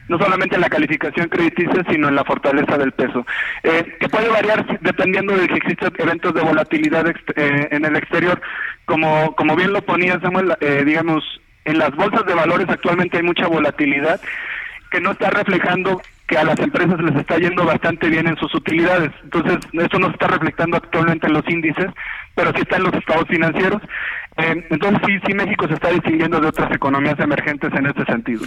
no 0.09 0.17
solamente 0.19 0.55
en 0.55 0.61
la 0.61 0.69
calificación 0.69 1.29
crediticia, 1.29 1.81
sino 1.89 2.09
en 2.09 2.15
la 2.15 2.25
fortaleza 2.25 2.77
del 2.77 2.91
peso, 2.91 3.25
eh, 3.63 3.95
que 4.01 4.09
puede 4.09 4.27
variar 4.27 4.79
dependiendo 4.81 5.33
de 5.37 5.47
si 5.47 5.53
existen 5.53 5.93
eventos 5.97 6.33
de 6.33 6.41
volatilidad 6.41 7.07
eh, 7.07 7.67
en 7.71 7.85
el 7.85 7.95
exterior. 7.95 8.41
Como, 8.83 9.33
como 9.37 9.55
bien 9.55 9.71
lo 9.71 9.81
ponía 9.81 10.19
Samuel, 10.19 10.53
eh, 10.59 10.83
digamos, 10.85 11.23
en 11.65 11.77
las 11.77 11.91
bolsas 11.95 12.25
de 12.25 12.33
valores 12.33 12.67
actualmente 12.69 13.17
hay 13.17 13.23
mucha 13.23 13.47
volatilidad 13.47 14.19
que 14.91 15.01
no 15.01 15.11
está 15.11 15.29
reflejando 15.29 16.01
que 16.27 16.37
a 16.37 16.43
las 16.43 16.59
empresas 16.59 16.99
les 17.01 17.15
está 17.15 17.37
yendo 17.37 17.65
bastante 17.65 18.07
bien 18.07 18.27
en 18.27 18.37
sus 18.37 18.53
utilidades. 18.55 19.11
Entonces, 19.23 19.57
eso 19.73 19.99
no 19.99 20.07
se 20.07 20.13
está 20.13 20.27
reflectando 20.27 20.77
actualmente 20.77 21.27
en 21.27 21.33
los 21.33 21.47
índices, 21.49 21.87
pero 22.35 22.51
sí 22.53 22.61
está 22.61 22.77
en 22.77 22.83
los 22.83 22.93
estados 22.93 23.27
financieros. 23.27 23.81
Eh, 24.37 24.65
entonces, 24.69 25.01
sí, 25.05 25.13
sí, 25.25 25.33
México 25.33 25.67
se 25.67 25.75
está 25.75 25.89
distinguiendo 25.89 26.39
de 26.39 26.47
otras 26.47 26.73
economías 26.73 27.19
emergentes 27.19 27.71
en 27.73 27.85
este 27.85 28.05
sentido. 28.05 28.43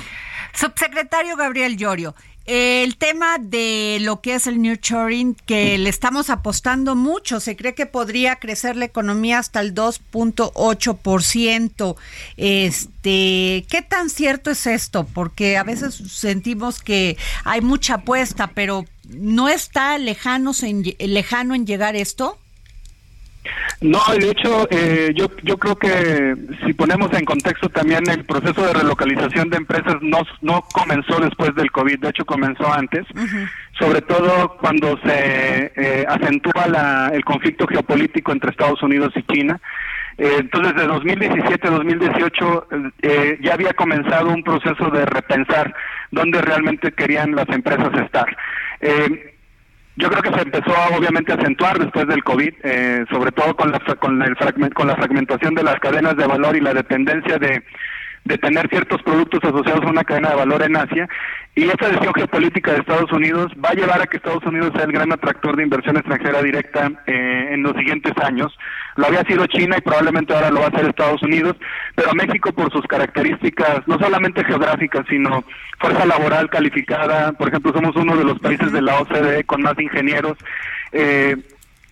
Subsecretario 0.52 1.36
Gabriel 1.36 1.76
Llorio, 1.76 2.14
el 2.46 2.96
tema 2.96 3.36
de 3.40 3.98
lo 4.00 4.20
que 4.20 4.36
es 4.36 4.46
el 4.46 4.62
nurturing, 4.62 5.34
que 5.34 5.76
le 5.78 5.90
estamos 5.90 6.30
apostando 6.30 6.94
mucho, 6.94 7.40
se 7.40 7.56
cree 7.56 7.74
que 7.74 7.86
podría 7.86 8.36
crecer 8.36 8.76
la 8.76 8.84
economía 8.84 9.40
hasta 9.40 9.60
el 9.60 9.74
2.8%. 9.74 11.96
Este, 12.36 13.66
¿qué 13.68 13.82
tan 13.82 14.10
cierto 14.10 14.52
es 14.52 14.68
esto? 14.68 15.08
Porque 15.12 15.56
a 15.56 15.64
veces 15.64 15.94
sentimos 15.94 16.80
que 16.80 17.16
hay 17.44 17.62
mucha 17.62 17.94
apuesta, 17.94 18.52
pero 18.54 18.84
¿no 19.08 19.48
está 19.48 19.98
lejanos 19.98 20.62
en, 20.62 20.84
lejano 21.00 21.56
en 21.56 21.66
llegar 21.66 21.96
esto? 21.96 22.38
No, 23.80 23.98
de 24.18 24.30
hecho, 24.30 24.66
eh, 24.70 25.12
yo, 25.14 25.26
yo 25.42 25.56
creo 25.58 25.76
que 25.76 26.34
si 26.64 26.72
ponemos 26.72 27.12
en 27.12 27.24
contexto 27.24 27.68
también 27.68 28.08
el 28.10 28.24
proceso 28.24 28.62
de 28.66 28.72
relocalización 28.72 29.50
de 29.50 29.58
empresas 29.58 29.96
no, 30.00 30.18
no 30.40 30.62
comenzó 30.72 31.20
después 31.20 31.54
del 31.54 31.70
COVID, 31.70 31.98
de 32.00 32.08
hecho 32.08 32.24
comenzó 32.24 32.72
antes, 32.72 33.04
sobre 33.78 34.00
todo 34.02 34.56
cuando 34.60 34.98
se 35.04 35.72
eh, 35.76 36.06
acentúa 36.08 36.66
la- 36.68 37.10
el 37.12 37.24
conflicto 37.24 37.66
geopolítico 37.66 38.32
entre 38.32 38.50
Estados 38.50 38.82
Unidos 38.82 39.12
y 39.16 39.22
China. 39.24 39.60
Eh, 40.18 40.36
entonces, 40.38 40.74
de 40.76 40.86
2017-2018 40.88 42.92
eh, 43.02 43.38
ya 43.42 43.54
había 43.54 43.72
comenzado 43.74 44.30
un 44.30 44.42
proceso 44.42 44.90
de 44.90 45.04
repensar 45.06 45.74
dónde 46.10 46.40
realmente 46.40 46.92
querían 46.92 47.34
las 47.34 47.48
empresas 47.50 47.92
estar. 48.02 48.36
Eh, 48.80 49.35
yo 49.96 50.08
creo 50.10 50.22
que 50.22 50.32
se 50.38 50.42
empezó 50.42 50.72
obviamente 50.96 51.32
a 51.32 51.36
acentuar 51.36 51.78
después 51.78 52.06
del 52.06 52.22
COVID, 52.24 52.54
eh, 52.62 53.04
sobre 53.10 53.32
todo 53.32 53.56
con 53.56 53.70
la, 53.72 53.78
con, 53.78 54.22
el 54.22 54.36
fragmen- 54.36 54.72
con 54.72 54.88
la 54.88 54.96
fragmentación 54.96 55.54
de 55.54 55.62
las 55.62 55.76
cadenas 55.80 56.16
de 56.16 56.26
valor 56.26 56.54
y 56.56 56.60
la 56.60 56.74
dependencia 56.74 57.38
de, 57.38 57.62
de 58.26 58.38
tener 58.38 58.68
ciertos 58.68 59.00
productos 59.02 59.42
asociados 59.44 59.84
a 59.84 59.90
una 59.90 60.04
cadena 60.04 60.30
de 60.30 60.36
valor 60.36 60.62
en 60.62 60.76
Asia. 60.76 61.08
Y 61.54 61.64
esta 61.64 61.88
decisión 61.88 62.12
geopolítica 62.12 62.72
de 62.72 62.80
Estados 62.80 63.10
Unidos 63.12 63.52
va 63.64 63.70
a 63.70 63.74
llevar 63.74 64.02
a 64.02 64.06
que 64.06 64.16
Estados 64.16 64.44
Unidos 64.44 64.72
sea 64.74 64.84
el 64.84 64.92
gran 64.92 65.12
atractor 65.12 65.56
de 65.56 65.62
inversión 65.62 65.96
extranjera 65.96 66.42
directa 66.42 66.90
eh, 67.06 67.48
en 67.52 67.62
los 67.62 67.74
siguientes 67.76 68.12
años. 68.22 68.52
Lo 68.96 69.06
había 69.06 69.22
sido 69.22 69.46
China 69.46 69.76
y 69.78 69.80
probablemente 69.80 70.34
ahora 70.34 70.50
lo 70.50 70.60
va 70.60 70.66
a 70.66 70.68
hacer 70.68 70.86
Estados 70.86 71.22
Unidos, 71.22 71.56
pero 71.94 72.14
México 72.14 72.52
por 72.52 72.70
sus 72.72 72.84
características, 72.86 73.86
no 73.86 73.98
solamente 73.98 74.44
geográficas, 74.44 75.06
sino 75.08 75.44
fuerza 75.78 76.04
laboral 76.04 76.50
calificada, 76.50 77.32
por 77.32 77.48
ejemplo, 77.48 77.72
somos 77.72 77.94
uno 77.94 78.16
de 78.16 78.24
los 78.24 78.40
países 78.40 78.72
de 78.72 78.82
la 78.82 79.00
OCDE 79.00 79.44
con 79.44 79.62
más 79.62 79.78
ingenieros. 79.78 80.36
Eh, 80.92 81.36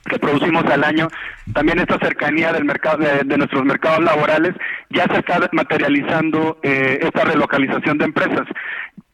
que 0.09 0.19
producimos 0.19 0.65
al 0.67 0.85
año, 0.85 1.09
también 1.53 1.79
esta 1.79 1.99
cercanía 1.99 2.53
del 2.53 2.65
mercado 2.65 2.99
de, 2.99 3.23
de 3.25 3.39
nuestros 3.39 3.65
mercados 3.65 4.05
laborales 4.05 4.55
ya 4.91 5.05
se 5.05 5.19
está 5.19 5.49
materializando 5.53 6.59
eh, 6.63 6.99
esta 7.03 7.25
relocalización 7.25 7.99
de 7.99 8.05
empresas. 8.05 8.47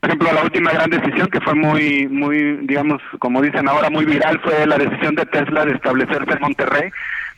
Por 0.00 0.08
ejemplo, 0.08 0.32
la 0.32 0.42
última 0.42 0.72
gran 0.72 0.90
decisión 0.90 1.28
que 1.28 1.40
fue 1.40 1.54
muy, 1.54 2.08
muy, 2.08 2.58
digamos, 2.62 3.02
como 3.18 3.42
dicen 3.42 3.68
ahora, 3.68 3.90
muy 3.90 4.04
viral 4.04 4.40
fue 4.42 4.66
la 4.66 4.78
decisión 4.78 5.14
de 5.14 5.26
Tesla 5.26 5.64
de 5.66 5.72
establecerse 5.72 6.32
en 6.32 6.40
Monterrey 6.40 6.90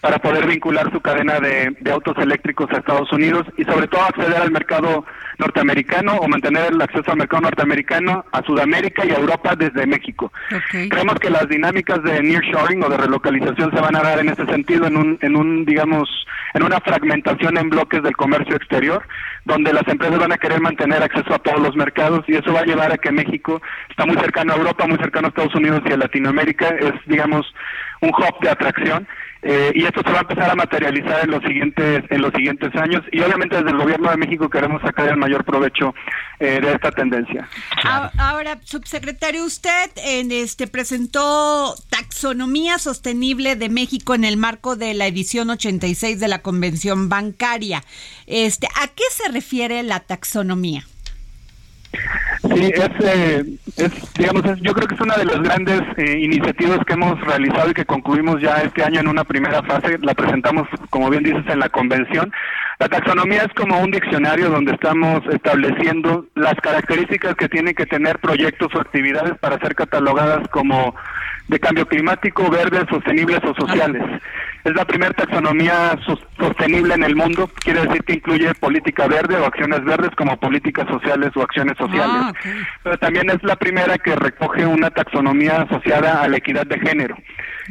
para 0.02 0.18
poder 0.18 0.48
vincular 0.48 0.90
su 0.90 1.00
cadena 1.00 1.38
de, 1.38 1.76
de 1.78 1.92
autos 1.92 2.18
eléctricos 2.18 2.68
a 2.72 2.78
Estados 2.78 3.12
Unidos 3.12 3.46
y 3.56 3.62
sobre 3.62 3.86
todo 3.86 4.02
acceder 4.02 4.36
al 4.36 4.50
mercado 4.50 5.06
norteamericano 5.38 6.16
o 6.16 6.26
mantener 6.26 6.72
el 6.72 6.82
acceso 6.82 7.12
al 7.12 7.18
mercado 7.18 7.42
norteamericano 7.42 8.24
a 8.32 8.42
Sudamérica 8.42 9.06
y 9.06 9.12
a 9.12 9.18
Europa 9.18 9.54
desde 9.56 9.86
México. 9.86 10.32
Creemos 10.90 11.14
que 11.20 11.30
las 11.30 11.48
dinámicas 11.48 12.02
de 12.02 12.20
nearshoring 12.20 12.82
o 12.82 12.88
de 12.88 12.96
relocalización 12.96 13.70
se 13.70 13.80
van 13.80 13.94
a 13.94 14.02
dar 14.02 14.18
en 14.18 14.30
ese 14.30 14.44
sentido, 14.46 14.88
en 14.88 14.96
un, 14.96 15.18
en 15.22 15.36
un, 15.36 15.64
digamos, 15.64 16.08
en 16.54 16.64
una 16.64 16.80
fragmentación 16.80 17.56
en 17.56 17.70
bloques 17.70 18.02
del 18.02 18.16
comercio 18.16 18.56
exterior, 18.56 19.06
donde 19.44 19.72
las 19.72 19.86
empresas 19.86 20.18
van 20.18 20.32
a 20.32 20.38
querer 20.38 20.60
mantener 20.60 21.00
acceso 21.00 21.32
a 21.32 21.38
todos 21.38 21.60
los 21.60 21.76
mercados 21.76 22.24
y 22.26 22.34
eso 22.34 22.52
va 22.52 22.60
a 22.60 22.66
llevar 22.66 22.92
a 22.92 22.98
que 22.98 23.12
México 23.12 23.62
está 23.88 24.04
muy 24.04 24.16
cercano 24.16 24.52
a 24.52 24.56
Europa, 24.56 24.86
muy 24.88 24.98
cercano 24.98 25.26
a 25.26 25.30
Estados 25.30 25.54
Unidos 25.54 25.80
y 25.86 25.92
a 25.92 25.96
Latinoamérica, 25.96 26.68
es, 26.68 26.92
digamos, 27.06 27.46
un 28.00 28.10
hub 28.10 28.40
de 28.42 28.50
atracción. 28.50 29.06
Eh, 29.44 29.72
y 29.74 29.85
esto 29.85 30.02
se 30.05 30.11
va 30.12 30.18
a 30.18 30.20
empezar 30.20 30.50
a 30.50 30.55
materializar 30.55 31.24
en 31.24 31.33
los 31.33 31.42
siguientes 31.42 32.05
en 32.11 32.22
los 32.22 32.33
siguientes 32.33 32.72
años 32.76 33.02
y 33.11 33.20
obviamente 33.22 33.57
desde 33.57 33.70
el 33.70 33.76
gobierno 33.76 34.09
de 34.11 34.16
México 34.16 34.48
queremos 34.48 34.81
sacar 34.83 35.09
el 35.09 35.16
mayor 35.16 35.44
provecho 35.44 35.92
eh, 36.38 36.61
de 36.61 36.72
esta 36.72 36.92
tendencia. 36.92 37.48
Ahora, 38.18 38.61
subsecretario, 38.62 39.44
usted 39.44 39.90
en 39.96 40.31
este 40.31 40.68
presentó 40.68 41.74
taxonomía 41.90 42.78
sostenible 42.78 43.57
de 43.57 43.68
México 43.68 44.14
en 44.14 44.24
el 44.24 44.37
marco 44.37 44.76
de 44.76 44.94
la 44.94 45.09
edición 45.09 45.50
86 45.50 46.20
de 46.20 46.28
la 46.28 46.40
Convención 46.40 47.09
Bancaria. 47.09 47.83
Este, 48.28 48.68
¿a 48.81 48.87
qué 48.88 49.05
se 49.11 49.28
refiere 49.33 49.83
la 49.83 49.98
taxonomía? 50.00 50.85
Sí, 52.42 52.72
es, 52.74 52.90
eh, 53.05 53.44
es, 53.76 54.14
digamos, 54.14 54.44
es- 54.44 54.61
yo 54.62 54.72
creo 54.72 54.88
que 54.88 54.94
es 54.96 55.00
una 55.00 55.14
de 55.16 55.24
las 55.26 55.40
grandes 55.42 55.81
eh, 55.96 56.18
iniciativas 56.18 56.81
que 56.85 56.94
hemos 56.94 57.20
realizado 57.20 57.70
y 57.70 57.74
que 57.74 57.85
concluimos 57.85 58.40
ya 58.40 58.57
este 58.62 58.83
año 58.83 59.00
en 59.00 59.09
una 59.09 59.22
primera 59.24 59.62
fase. 59.62 59.96
La 60.02 60.12
presentamos, 60.14 60.66
como 60.90 61.09
bien 61.09 61.22
dices, 61.22 61.44
en 61.48 61.61
la 61.61 61.68
convención. 61.68 62.33
La 62.81 62.88
taxonomía 62.88 63.42
es 63.42 63.52
como 63.55 63.78
un 63.81 63.92
diccionario 63.92 64.50
donde 64.50 64.72
estamos 64.72 65.20
estableciendo 65.33 66.26
las 66.35 66.55
características 66.57 67.37
que 67.37 67.48
tienen 67.48 67.74
que 67.74 67.87
tener 67.87 68.18
proyectos 68.18 68.74
o 68.74 68.81
actividades 68.81 69.38
para 69.38 69.59
ser 69.61 69.76
catalogadas 69.76 70.46
como 70.48 70.96
de 71.46 71.61
cambio 71.61 71.87
climático, 71.87 72.50
verdes, 72.50 72.85
sostenibles 72.90 73.40
o 73.44 73.55
sociales. 73.55 74.02
Es 74.64 74.75
la 74.75 74.85
primera 74.85 75.12
taxonomía 75.12 75.98
sos- 76.07 76.25
sostenible 76.38 76.94
en 76.94 77.03
el 77.03 77.16
mundo, 77.16 77.51
quiere 77.64 77.83
decir 77.83 78.05
que 78.05 78.12
incluye 78.14 78.55
política 78.55 79.09
verde 79.09 79.37
o 79.37 79.44
acciones 79.44 79.83
verdes 79.85 80.11
como 80.16 80.37
políticas 80.38 80.87
sociales 80.88 81.31
o 81.35 81.42
acciones 81.42 81.77
sociales. 81.77 82.14
Ah. 82.16 82.33
Pero 82.85 82.98
también 82.98 83.29
es 83.31 83.42
la 83.42 83.57
primera 83.57 83.98
que 83.98 84.14
recoge 84.14 84.64
una 84.64 84.90
taxonomía 84.90 85.62
asociada 85.62 86.22
a 86.22 86.29
la 86.29 86.37
equidad 86.37 86.64
de 86.66 86.79
género. 86.79 87.16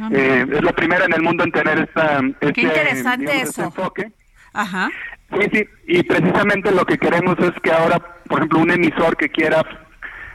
Ah, 0.02 0.10
Eh, 0.12 0.46
es 0.52 0.64
la 0.64 0.74
primera 0.74 1.06
en 1.06 1.14
el 1.14 1.22
mundo 1.22 1.44
en 1.46 1.52
tener 1.52 1.80
esta, 1.80 2.20
este, 2.42 2.62
interesante 2.62 3.26
digamos, 3.26 3.42
eso. 3.44 3.50
este 3.50 3.62
enfoque. 3.64 4.12
Ajá. 4.54 4.90
Sí, 5.40 5.48
sí, 5.54 5.66
y 5.88 6.04
precisamente 6.04 6.72
lo 6.74 6.86
que 6.86 6.98
queremos 6.98 7.38
es 7.40 7.52
que 7.64 7.72
ahora, 7.72 8.00
por 8.28 8.40
ejemplo, 8.40 8.60
un 8.60 8.72
emisor 8.72 9.16
que 9.16 9.30
quiera 9.30 9.64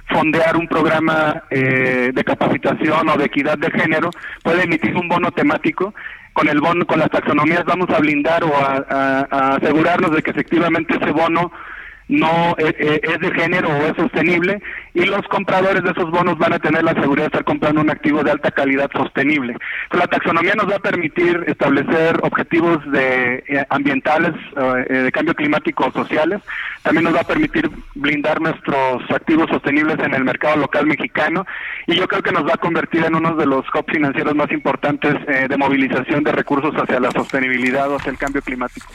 fondear 0.09 0.57
un 0.57 0.69
programa 0.69 1.43
eh, 1.51 2.13
de 2.15 2.25
capacitación 2.25 3.09
o 3.09 3.17
de 3.17 3.25
equidad 3.27 3.59
de 3.59 3.71
género 3.73 4.09
puede 4.43 4.63
emitir 4.65 4.95
un 4.97 5.09
bono 5.09 5.31
temático. 5.33 5.93
Con 6.37 6.51
el 6.51 6.61
bono, 6.61 6.87
con 6.87 6.99
las 6.99 7.09
taxonomías 7.09 7.65
vamos 7.65 7.89
a 7.89 7.99
blindar 7.99 8.45
o 8.45 8.53
a, 8.55 9.57
asegurarnos 9.57 10.11
de 10.11 10.23
que 10.23 10.33
efectivamente 10.33 10.95
ese 11.01 11.11
bono 11.11 11.51
no 12.09 12.55
eh, 12.59 12.75
eh, 12.79 13.01
es 13.03 13.19
de 13.19 13.33
género 13.33 13.69
o 13.69 13.87
es 13.87 13.97
sostenible 13.97 14.61
y 14.95 15.05
los 15.05 15.27
compradores 15.29 15.83
de 15.83 15.91
esos 15.91 16.11
bonos 16.11 16.39
van 16.39 16.53
a 16.53 16.59
tener 16.59 16.83
la 16.83 16.95
seguridad 16.95 17.25
de 17.25 17.27
estar 17.27 17.45
comprando 17.45 17.81
un 17.81 17.91
activo 17.91 18.23
de 18.23 18.31
alta 18.31 18.51
calidad 18.51 18.91
sostenible. 18.93 19.57
La 19.93 20.07
taxonomía 20.07 20.55
nos 20.55 20.71
va 20.71 20.77
a 20.77 20.81
permitir 20.81 21.45
establecer 21.47 22.19
objetivos 22.23 22.79
de 22.91 23.45
eh, 23.47 23.67
ambientales, 23.69 24.33
de 24.89 25.13
cambio 25.13 25.35
climático 25.35 25.87
o 25.87 25.93
sociales. 25.93 26.41
También 26.83 27.05
nos 27.05 27.15
va 27.15 27.21
a 27.21 27.27
permitir 27.27 27.71
blindar 27.95 28.41
nuestros 28.41 29.03
activos 29.11 29.49
sostenibles 29.51 29.99
en 29.99 30.15
el 30.15 30.25
mercado 30.25 30.57
local 30.57 30.87
mexicano 30.87 31.45
y 31.87 31.97
yo 31.97 32.07
creo 32.09 32.23
que 32.23 32.33
nos 32.33 32.47
va 32.47 32.55
a 32.55 32.59
convertir 32.59 33.05
en 33.05 33.15
uno 33.15 33.35
de 33.35 33.47
los 33.47 33.65
hubs 33.75 33.93
financieros 33.93 34.35
más 34.35 34.51
importantes 34.53 35.15
de 35.27 35.57
movilización 35.57 36.23
de 36.23 36.33
recursos 36.33 36.75
hacia 36.75 37.01
la 37.01 37.11
sostenibilidad 37.11 37.91
o 37.91 37.97
hacia 37.97 38.13
el 38.13 38.19
cambio 38.19 38.43
climático. 38.43 38.87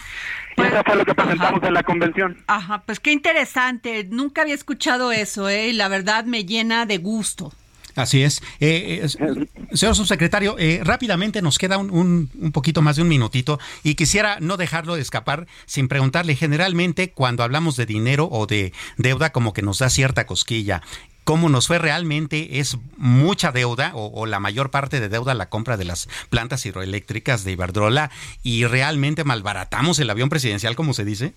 Y 0.57 0.61
eso 0.61 0.81
fue 0.85 0.95
lo 0.95 1.05
que 1.05 1.15
presentamos 1.15 1.61
en 1.63 1.73
la 1.73 1.83
convención. 1.83 2.37
Ajá, 2.47 2.83
pues 2.85 2.99
qué 2.99 3.11
interesante. 3.11 4.03
Nunca 4.09 4.41
había 4.41 4.55
escuchado 4.55 5.11
eso, 5.11 5.49
¿eh? 5.49 5.69
Y 5.69 5.73
la 5.73 5.87
verdad 5.87 6.25
me 6.25 6.45
llena 6.45 6.85
de 6.85 6.97
gusto. 6.97 7.53
Así 7.95 8.23
es. 8.23 8.41
Eh, 8.61 9.01
eh, 9.03 9.45
señor 9.75 9.95
subsecretario, 9.97 10.55
eh, 10.57 10.79
rápidamente 10.81 11.41
nos 11.41 11.57
queda 11.57 11.77
un, 11.77 11.91
un- 11.91 12.29
un 12.39 12.51
poquito 12.53 12.81
más 12.81 12.95
de 12.95 13.01
un 13.01 13.09
minutito 13.09 13.59
y 13.83 13.95
quisiera 13.95 14.37
no 14.39 14.55
dejarlo 14.55 14.95
de 14.95 15.01
escapar 15.01 15.45
sin 15.65 15.89
preguntarle, 15.89 16.35
generalmente 16.37 17.11
cuando 17.11 17.43
hablamos 17.43 17.75
de 17.75 17.85
dinero 17.85 18.29
o 18.31 18.47
de 18.47 18.71
deuda 18.95 19.31
como 19.33 19.51
que 19.51 19.61
nos 19.61 19.79
da 19.79 19.89
cierta 19.89 20.25
cosquilla. 20.25 20.81
¿Cómo 21.23 21.49
nos 21.49 21.67
fue 21.67 21.77
realmente? 21.77 22.60
¿Es 22.60 22.77
mucha 22.97 23.51
deuda 23.51 23.91
o, 23.93 24.25
la 24.25 24.39
mayor 24.39 24.71
parte 24.71 24.99
de 24.99 25.07
deuda 25.07 25.34
la 25.36 25.49
compra 25.49 25.77
de 25.77 25.86
las 25.86 26.10
plantas 26.29 26.65
hidroeléctricas 26.65 27.43
de 27.43 27.51
Iberdrola 27.51 28.10
y 28.43 28.65
realmente 28.65 29.23
malbaratamos 29.23 29.99
el 29.99 30.10
avión 30.10 30.29
presidencial 30.29 30.75
como 30.75 30.93
se 30.93 31.05
dice? 31.05 31.34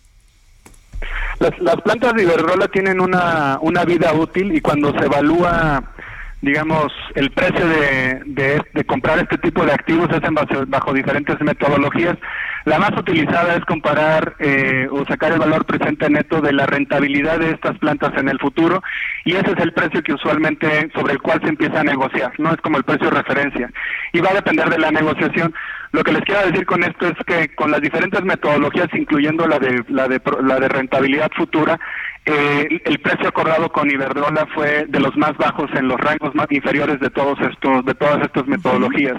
Las, 1.39 1.59
las 1.61 1.77
plantas 1.83 2.15
de 2.15 2.23
Iberdrola 2.23 2.69
tienen 2.69 3.01
una, 3.01 3.59
una 3.61 3.85
vida 3.85 4.13
útil 4.15 4.55
y 4.57 4.61
cuando 4.61 4.91
se 4.99 5.05
evalúa, 5.05 5.83
digamos, 6.41 6.93
el 7.15 7.31
precio 7.33 7.67
de, 7.69 8.23
de, 8.25 8.63
de 8.73 8.85
comprar 8.85 9.19
este 9.19 9.37
tipo 9.39 9.67
de 9.67 9.73
activos 9.73 10.09
es 10.11 10.23
en 10.23 10.35
base- 10.35 10.65
bajo 10.67 10.95
diferentes 10.95 11.39
metodologías. 11.41 12.17
La 12.65 12.79
más 12.79 12.93
utilizada 12.99 13.57
es 13.57 13.65
comparar 13.67 14.37
eh, 14.39 14.89
o 14.91 15.05
sacar 15.05 15.33
el 15.33 15.39
valor 15.39 15.67
presente 15.67 16.09
neto 16.09 16.41
de 16.41 16.53
la 16.53 16.65
rentabilidad 16.65 17.39
de 17.39 17.51
estas 17.51 17.79
plantas 17.79 18.13
en 18.17 18.31
el 18.31 18.39
futuro 18.39 18.83
y 19.27 19.33
ese 19.33 19.51
es 19.51 19.59
el 19.59 19.73
precio 19.73 20.03
que 20.03 20.15
usualmente 20.15 20.91
sobre 20.95 21.13
el 21.13 21.21
cual 21.21 21.41
se 21.43 21.49
empieza 21.49 21.81
a 21.81 21.85
negociar, 21.85 22.33
no 22.39 22.53
es 22.53 22.61
como 22.63 22.79
el 22.79 22.85
precio 22.85 23.11
de 23.11 23.17
referencia 23.17 23.71
y 24.13 24.21
va 24.21 24.31
a 24.31 24.35
depender 24.35 24.71
de 24.71 24.79
la 24.79 24.91
negociación. 24.91 25.55
Lo 25.93 26.03
que 26.03 26.13
les 26.13 26.23
quiero 26.23 26.47
decir 26.47 26.65
con 26.65 26.83
esto 26.83 27.07
es 27.07 27.15
que 27.27 27.55
con 27.55 27.71
las 27.71 27.83
diferentes 27.83 28.23
metodologías, 28.25 28.89
incluyendo 28.95 29.47
la 29.47 29.59
de 29.59 29.85
la 29.89 30.09
de, 30.09 30.21
la 30.43 30.59
de 30.59 30.69
rentabilidad 30.69 31.31
futura, 31.37 31.79
eh, 32.27 32.81
el 32.85 32.99
precio 33.01 33.29
acordado 33.29 33.71
con 33.71 33.91
Iberdrola 33.91 34.47
fue 34.55 34.87
de 34.89 35.01
los 35.01 35.15
más 35.17 35.37
bajos 35.37 35.71
en 35.75 35.87
los 35.87 36.01
rangos 36.01 36.35
más 36.35 36.51
inferiores 36.51 36.99
de 36.99 37.11
todos 37.11 37.39
estos 37.43 37.85
de 37.85 37.95
todas 37.95 38.23
estas 38.23 38.47
metodologías. 38.47 39.19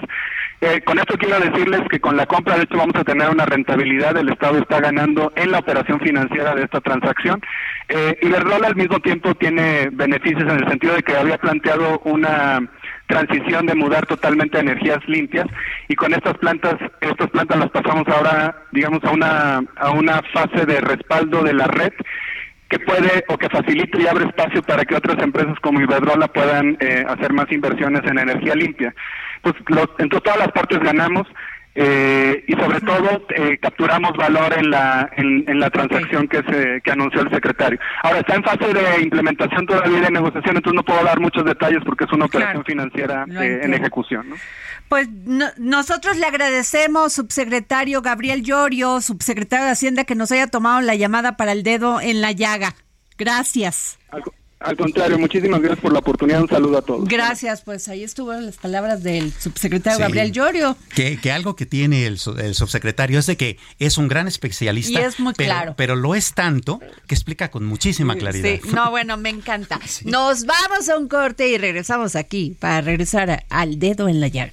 Eh, 0.60 0.80
con 0.82 0.98
esto 0.98 1.18
quiero 1.18 1.38
decirles 1.38 1.82
que 1.90 2.00
con 2.00 2.16
la 2.16 2.24
compra 2.24 2.56
de 2.56 2.62
hecho 2.62 2.78
vamos 2.78 2.96
a 2.96 3.04
tener 3.04 3.28
una 3.28 3.44
rentabilidad, 3.44 4.16
el 4.16 4.30
Estado 4.30 4.58
está 4.58 4.80
ganando 4.80 5.30
en 5.36 5.50
la 5.50 5.58
operación 5.58 6.00
financiera 6.00 6.54
de 6.54 6.62
esta 6.64 6.80
transacción. 6.80 7.42
Eh, 7.88 8.18
Iberdrola 8.22 8.68
al 8.68 8.76
mismo 8.76 8.98
tiempo 9.00 9.34
tiene 9.34 9.90
beneficios 9.92 10.42
en 10.44 10.58
el 10.62 10.68
sentido 10.68 10.94
de 10.94 11.02
que 11.02 11.16
había 11.16 11.36
planteado 11.36 12.00
una 12.04 12.60
transición 13.06 13.66
de 13.66 13.74
mudar 13.74 14.06
totalmente 14.06 14.56
a 14.56 14.62
energías 14.62 14.98
limpias 15.06 15.46
y 15.88 15.94
con 15.94 16.12
estas 16.14 16.36
plantas, 16.38 16.74
estas 17.00 17.30
plantas 17.30 17.58
las 17.58 17.70
pasamos 17.70 18.08
ahora, 18.08 18.56
digamos, 18.72 19.04
a 19.04 19.10
una, 19.10 19.62
a 19.76 19.90
una 19.90 20.22
fase 20.32 20.64
de 20.64 20.80
respaldo 20.80 21.42
de 21.42 21.52
la 21.52 21.66
red 21.66 21.92
que 22.68 22.78
puede 22.80 23.24
o 23.28 23.38
que 23.38 23.48
facilita 23.48 24.00
y 24.00 24.06
abre 24.06 24.24
espacio 24.24 24.62
para 24.62 24.84
que 24.84 24.96
otras 24.96 25.22
empresas 25.22 25.54
como 25.60 25.80
Iberdrola 25.80 26.28
puedan 26.28 26.76
eh, 26.80 27.04
hacer 27.06 27.32
más 27.32 27.50
inversiones 27.52 28.02
en 28.04 28.18
energía 28.18 28.54
limpia. 28.54 28.92
Pues 29.52 29.54
los, 29.68 29.88
entonces 29.98 30.24
todas 30.24 30.38
las 30.40 30.50
partes 30.52 30.80
ganamos 30.80 31.24
eh, 31.76 32.42
y 32.48 32.52
sobre 32.54 32.80
todo 32.80 33.26
eh, 33.36 33.58
capturamos 33.60 34.12
valor 34.16 34.54
en 34.58 34.70
la 34.70 35.08
en, 35.16 35.44
en 35.46 35.60
la 35.60 35.70
transacción 35.70 36.26
que 36.26 36.38
se 36.42 36.80
que 36.82 36.90
anunció 36.90 37.20
el 37.20 37.30
secretario. 37.30 37.78
Ahora 38.02 38.20
está 38.20 38.34
en 38.34 38.42
fase 38.42 38.72
de 38.72 39.02
implementación 39.02 39.66
todavía 39.66 40.00
de 40.00 40.10
negociación, 40.10 40.56
entonces 40.56 40.74
no 40.74 40.82
puedo 40.84 41.04
dar 41.04 41.20
muchos 41.20 41.44
detalles 41.44 41.80
porque 41.84 42.04
es 42.04 42.12
una 42.12 42.24
operación 42.24 42.64
financiera 42.64 43.24
eh, 43.40 43.60
en 43.62 43.74
ejecución. 43.74 44.30
¿no? 44.30 44.36
Pues 44.88 45.08
no- 45.10 45.50
nosotros 45.58 46.16
le 46.16 46.26
agradecemos, 46.26 47.12
subsecretario 47.12 48.02
Gabriel 48.02 48.42
Llorio, 48.42 49.00
subsecretario 49.00 49.66
de 49.66 49.72
Hacienda, 49.72 50.04
que 50.04 50.14
nos 50.16 50.32
haya 50.32 50.46
tomado 50.48 50.80
la 50.80 50.94
llamada 50.96 51.36
para 51.36 51.52
el 51.52 51.62
dedo 51.62 52.00
en 52.00 52.20
la 52.20 52.32
llaga. 52.32 52.74
Gracias. 53.18 53.98
Al, 54.10 54.22
al 54.58 54.76
contrario, 54.76 55.18
muchísimas 55.18 55.60
gracias 55.60 55.80
por 55.80 55.92
la 55.92 55.98
oportunidad. 55.98 56.40
Un 56.42 56.48
saludo 56.48 56.78
a 56.78 56.82
todos. 56.82 57.06
Gracias, 57.06 57.60
pues 57.62 57.88
ahí 57.88 58.02
estuvieron 58.02 58.46
las 58.46 58.56
palabras 58.56 59.02
del 59.02 59.32
subsecretario 59.32 59.96
Sí. 59.98 60.02
Gabriel 60.02 60.32
Llorio. 60.32 60.76
Que, 60.94 61.18
que 61.20 61.30
algo 61.30 61.54
que 61.56 61.66
tiene 61.66 62.06
el, 62.06 62.18
el 62.38 62.54
subsecretario 62.54 63.18
es 63.18 63.26
de 63.26 63.36
que 63.36 63.58
es 63.78 63.98
un 63.98 64.08
gran 64.08 64.26
especialista. 64.28 64.98
Y 65.00 65.04
es 65.04 65.20
muy 65.20 65.34
pero, 65.36 65.48
claro. 65.52 65.74
Pero 65.76 65.94
lo 65.94 66.14
es 66.14 66.32
tanto 66.34 66.80
que 67.06 67.14
explica 67.14 67.50
con 67.50 67.64
muchísima 67.66 68.16
claridad. 68.16 68.58
Sí, 68.62 68.68
no, 68.74 68.90
bueno, 68.90 69.16
me 69.16 69.28
encanta. 69.30 69.78
Nos 70.04 70.46
vamos 70.46 70.88
a 70.88 70.96
un 70.98 71.08
corte 71.08 71.48
y 71.48 71.58
regresamos 71.58 72.16
aquí 72.16 72.56
para 72.58 72.80
regresar 72.80 73.30
a- 73.30 73.44
al 73.50 73.78
dedo 73.78 74.08
en 74.08 74.20
la 74.20 74.28
llaga. 74.28 74.52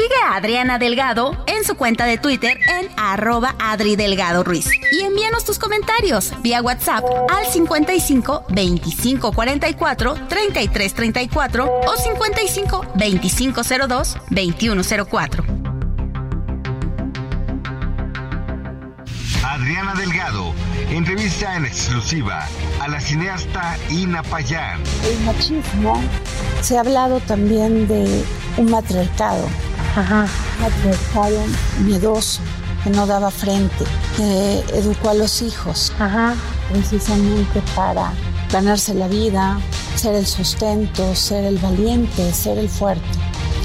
Sigue 0.00 0.14
a 0.26 0.36
Adriana 0.36 0.78
Delgado 0.78 1.44
en 1.46 1.62
su 1.62 1.74
cuenta 1.74 2.06
de 2.06 2.16
Twitter 2.16 2.58
en 2.80 2.88
arroba 2.96 3.54
Adri 3.58 3.96
Delgado 3.96 4.42
Ruiz. 4.42 4.70
Y 4.92 5.02
envíanos 5.02 5.44
tus 5.44 5.58
comentarios 5.58 6.32
vía 6.40 6.62
WhatsApp 6.62 7.04
al 7.28 7.44
55 7.44 8.46
25 8.48 9.30
44 9.30 10.14
33 10.26 10.94
34 10.94 11.80
o 11.86 11.96
55 11.98 12.86
25 12.94 13.60
02 13.62 14.16
21 14.30 14.82
04. 15.10 15.44
Adriana 19.44 19.94
Delgado 19.96 20.54
entrevista 20.90 21.56
en 21.56 21.66
exclusiva 21.66 22.48
a 22.80 22.88
la 22.88 23.00
cineasta 23.00 23.76
Ina 23.90 24.22
Payán. 24.22 24.80
El 25.04 25.20
machismo, 25.24 26.02
se 26.62 26.76
ha 26.76 26.80
hablado 26.80 27.20
también 27.20 27.86
de 27.86 28.24
un 28.56 28.70
matriarcado, 28.70 29.46
un 29.96 30.26
matriarcado 30.60 31.40
miedoso, 31.80 32.40
que 32.84 32.90
no 32.90 33.06
daba 33.06 33.30
frente, 33.30 33.84
que 34.16 34.64
educó 34.74 35.10
a 35.10 35.14
los 35.14 35.42
hijos 35.42 35.92
precisamente 36.72 37.62
para 37.74 38.12
ganarse 38.50 38.94
la 38.94 39.08
vida, 39.08 39.58
ser 39.96 40.14
el 40.14 40.26
sustento, 40.26 41.14
ser 41.14 41.44
el 41.44 41.58
valiente, 41.58 42.32
ser 42.32 42.58
el 42.58 42.68
fuerte. 42.68 43.18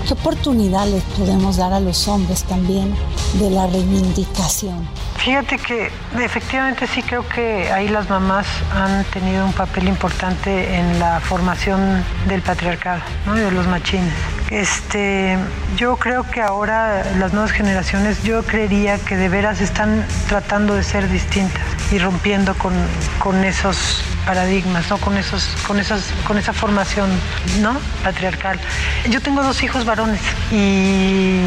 ¿Qué 0.07 0.13
oportunidad 0.13 0.87
les 0.87 1.03
podemos 1.03 1.57
dar 1.57 1.73
a 1.73 1.79
los 1.79 2.07
hombres 2.07 2.43
también 2.43 2.93
de 3.39 3.49
la 3.49 3.65
reivindicación? 3.67 4.87
Fíjate 5.17 5.57
que 5.57 5.89
efectivamente 6.23 6.85
sí 6.85 7.01
creo 7.01 7.27
que 7.27 7.71
ahí 7.71 7.87
las 7.87 8.07
mamás 8.09 8.45
han 8.71 9.03
tenido 9.05 9.43
un 9.45 9.53
papel 9.53 9.87
importante 9.87 10.75
en 10.75 10.99
la 10.99 11.19
formación 11.19 12.03
del 12.27 12.43
patriarcado 12.43 13.01
¿no? 13.25 13.35
y 13.35 13.41
de 13.41 13.51
los 13.51 13.65
machines. 13.65 14.13
Este, 14.51 15.37
yo 15.75 15.95
creo 15.97 16.23
que 16.29 16.41
ahora 16.41 17.03
las 17.17 17.33
nuevas 17.33 17.51
generaciones, 17.51 18.21
yo 18.23 18.43
creería 18.43 18.97
que 18.99 19.15
de 19.15 19.27
veras 19.27 19.59
están 19.59 20.05
tratando 20.27 20.75
de 20.75 20.83
ser 20.83 21.09
distintas 21.09 21.63
y 21.91 21.97
rompiendo 21.97 22.53
con, 22.55 22.73
con 23.19 23.43
esos 23.43 24.03
paradigmas, 24.25 24.89
¿no? 24.89 24.97
con, 24.97 25.17
esos, 25.17 25.47
con, 25.67 25.79
esas, 25.79 26.11
con 26.27 26.37
esa 26.37 26.53
formación 26.53 27.09
¿no? 27.61 27.75
patriarcal. 28.03 28.59
Yo 29.09 29.21
tengo 29.21 29.43
dos 29.43 29.63
hijos 29.63 29.85
varones 29.85 30.21
y 30.51 31.41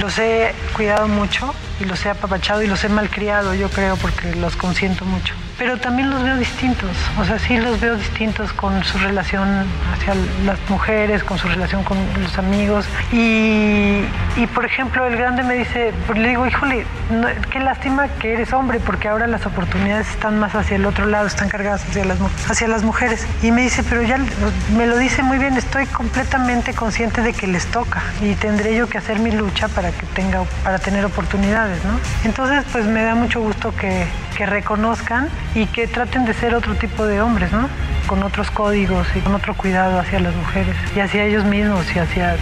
los 0.00 0.18
he 0.18 0.54
cuidado 0.74 1.08
mucho 1.08 1.54
y 1.80 1.84
los 1.84 2.04
he 2.06 2.10
apapachado 2.10 2.62
y 2.62 2.66
los 2.66 2.82
he 2.84 2.88
malcriado, 2.88 3.54
yo 3.54 3.68
creo, 3.70 3.96
porque 3.96 4.34
los 4.36 4.56
consiento 4.56 5.04
mucho. 5.04 5.34
Pero 5.58 5.78
también 5.78 6.10
los 6.10 6.22
veo 6.22 6.36
distintos, 6.36 6.90
o 7.18 7.24
sea, 7.24 7.38
sí 7.38 7.56
los 7.56 7.80
veo 7.80 7.96
distintos 7.96 8.52
con 8.52 8.84
su 8.84 8.98
relación 8.98 9.66
hacia 9.94 10.14
las 10.44 10.58
mujeres, 10.68 11.24
con 11.24 11.38
su 11.38 11.48
relación 11.48 11.82
con 11.82 11.96
los 12.20 12.36
amigos. 12.36 12.86
Y, 13.10 14.02
por 14.54 14.66
ejemplo, 14.66 15.06
el 15.06 15.16
grande 15.16 15.42
me 15.42 15.54
dice, 15.54 15.94
pues, 16.06 16.18
le 16.18 16.28
digo, 16.28 16.46
híjole, 16.46 16.84
no, 17.10 17.28
qué 17.50 17.60
lástima 17.60 18.08
que 18.08 18.34
eres 18.34 18.52
hombre, 18.52 18.80
porque 18.80 19.08
ahora 19.08 19.26
las 19.26 19.46
oportunidades 19.46 20.10
están 20.10 20.38
más 20.38 20.54
hacia 20.54 20.76
el 20.76 20.84
otro 20.84 21.06
lado, 21.06 21.26
están 21.26 21.48
cargadas 21.48 21.84
hacia 21.88 22.04
las, 22.04 22.18
hacia 22.50 22.68
las 22.68 22.82
mujeres. 22.82 23.26
Y 23.42 23.50
me 23.50 23.62
dice, 23.62 23.82
pero 23.82 24.02
ya 24.02 24.18
me 24.76 24.86
lo 24.86 24.98
dice 24.98 25.22
muy 25.22 25.38
bien, 25.38 25.56
estoy 25.56 25.86
completamente 25.86 26.74
consciente 26.74 27.22
de 27.22 27.32
que 27.32 27.46
les 27.46 27.66
toca 27.66 28.02
y 28.20 28.34
tendré 28.34 28.76
yo 28.76 28.88
que 28.90 28.98
hacer 28.98 29.18
mi 29.20 29.30
lucha 29.30 29.68
para 29.68 29.90
que 29.90 30.04
tenga, 30.06 30.42
para 30.62 30.78
tener 30.78 31.04
oportunidades, 31.06 31.82
¿no? 31.84 31.98
Entonces, 32.24 32.62
pues 32.72 32.84
me 32.84 33.02
da 33.02 33.14
mucho 33.14 33.40
gusto 33.40 33.74
que, 33.74 34.06
que 34.36 34.46
reconozcan 34.46 35.28
y 35.54 35.66
que 35.66 35.88
traten 35.88 36.24
de 36.26 36.34
ser 36.34 36.54
otro 36.54 36.74
tipo 36.74 37.06
de 37.06 37.20
hombres, 37.20 37.50
¿no? 37.52 37.68
Con 38.06 38.22
otros 38.22 38.50
códigos 38.50 39.06
y 39.16 39.20
con 39.20 39.34
otro 39.34 39.56
cuidado 39.56 39.98
hacia 39.98 40.20
las 40.20 40.34
mujeres 40.34 40.76
y 40.94 41.00
hacia 41.00 41.24
ellos 41.24 41.44
mismos 41.44 41.84
y 41.94 41.98
hacia 41.98 42.36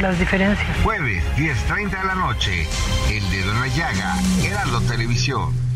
las 0.00 0.18
diferencias. 0.18 0.68
Jueves, 0.82 1.24
10.30 1.36 2.00
de 2.00 2.06
la 2.06 2.14
noche. 2.14 2.68
El 3.10 3.30
dedo 3.30 3.52
en 3.52 3.60
la 3.60 3.66
llaga. 3.66 4.14
Heraldo 4.42 4.80
Televisión. 4.82 5.70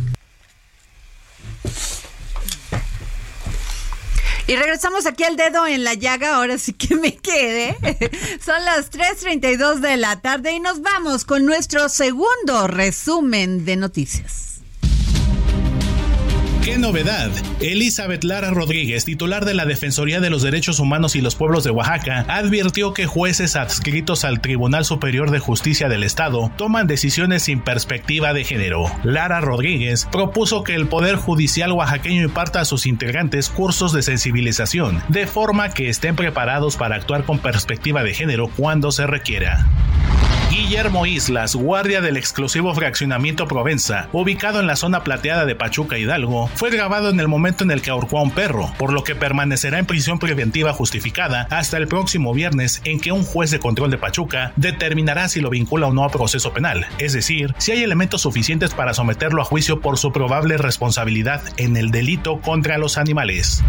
Y 4.46 4.56
regresamos 4.56 5.06
aquí 5.06 5.24
al 5.24 5.36
dedo 5.36 5.66
en 5.66 5.84
la 5.84 5.94
llaga, 5.94 6.36
ahora 6.36 6.58
sí 6.58 6.74
que 6.74 6.94
me 6.96 7.16
quede. 7.16 7.76
Son 8.44 8.62
las 8.64 8.90
3.32 8.92 9.76
de 9.76 9.96
la 9.96 10.20
tarde 10.20 10.52
y 10.52 10.60
nos 10.60 10.82
vamos 10.82 11.24
con 11.24 11.46
nuestro 11.46 11.88
segundo 11.88 12.66
resumen 12.66 13.64
de 13.64 13.76
noticias. 13.76 14.43
¡Qué 16.64 16.78
novedad! 16.78 17.30
Elizabeth 17.60 18.24
Lara 18.24 18.50
Rodríguez, 18.50 19.04
titular 19.04 19.44
de 19.44 19.52
la 19.52 19.66
Defensoría 19.66 20.20
de 20.20 20.30
los 20.30 20.40
Derechos 20.40 20.80
Humanos 20.80 21.14
y 21.14 21.20
los 21.20 21.34
Pueblos 21.34 21.62
de 21.62 21.70
Oaxaca, 21.70 22.24
advirtió 22.26 22.94
que 22.94 23.04
jueces 23.04 23.54
adscritos 23.54 24.24
al 24.24 24.40
Tribunal 24.40 24.86
Superior 24.86 25.30
de 25.30 25.40
Justicia 25.40 25.90
del 25.90 26.02
Estado 26.02 26.50
toman 26.56 26.86
decisiones 26.86 27.42
sin 27.42 27.60
perspectiva 27.60 28.32
de 28.32 28.44
género. 28.44 28.86
Lara 29.02 29.42
Rodríguez 29.42 30.08
propuso 30.10 30.64
que 30.64 30.74
el 30.74 30.86
Poder 30.86 31.16
Judicial 31.16 31.70
oaxaqueño 31.70 32.22
imparta 32.22 32.60
a 32.60 32.64
sus 32.64 32.86
integrantes 32.86 33.50
cursos 33.50 33.92
de 33.92 34.00
sensibilización, 34.00 35.02
de 35.10 35.26
forma 35.26 35.68
que 35.68 35.90
estén 35.90 36.16
preparados 36.16 36.78
para 36.78 36.96
actuar 36.96 37.24
con 37.24 37.40
perspectiva 37.40 38.02
de 38.02 38.14
género 38.14 38.48
cuando 38.48 38.90
se 38.90 39.06
requiera. 39.06 39.66
Guillermo 40.54 41.04
Islas, 41.04 41.56
guardia 41.56 42.00
del 42.00 42.16
exclusivo 42.16 42.72
fraccionamiento 42.74 43.48
Provenza, 43.48 44.08
ubicado 44.12 44.60
en 44.60 44.68
la 44.68 44.76
zona 44.76 45.02
plateada 45.02 45.46
de 45.46 45.56
Pachuca 45.56 45.98
Hidalgo, 45.98 46.46
fue 46.54 46.70
grabado 46.70 47.10
en 47.10 47.18
el 47.18 47.26
momento 47.26 47.64
en 47.64 47.72
el 47.72 47.82
que 47.82 47.90
ahorcó 47.90 48.20
a 48.20 48.22
un 48.22 48.30
perro, 48.30 48.72
por 48.78 48.92
lo 48.92 49.02
que 49.02 49.16
permanecerá 49.16 49.80
en 49.80 49.86
prisión 49.86 50.20
preventiva 50.20 50.72
justificada 50.72 51.48
hasta 51.50 51.76
el 51.76 51.88
próximo 51.88 52.32
viernes 52.32 52.82
en 52.84 53.00
que 53.00 53.10
un 53.10 53.24
juez 53.24 53.50
de 53.50 53.58
control 53.58 53.90
de 53.90 53.98
Pachuca 53.98 54.52
determinará 54.54 55.28
si 55.28 55.40
lo 55.40 55.50
vincula 55.50 55.88
o 55.88 55.92
no 55.92 56.04
a 56.04 56.10
proceso 56.10 56.52
penal, 56.52 56.86
es 56.98 57.14
decir, 57.14 57.52
si 57.58 57.72
hay 57.72 57.82
elementos 57.82 58.22
suficientes 58.22 58.74
para 58.74 58.94
someterlo 58.94 59.42
a 59.42 59.44
juicio 59.44 59.80
por 59.80 59.98
su 59.98 60.12
probable 60.12 60.56
responsabilidad 60.56 61.42
en 61.56 61.76
el 61.76 61.90
delito 61.90 62.40
contra 62.40 62.78
los 62.78 62.96
animales. 62.96 63.64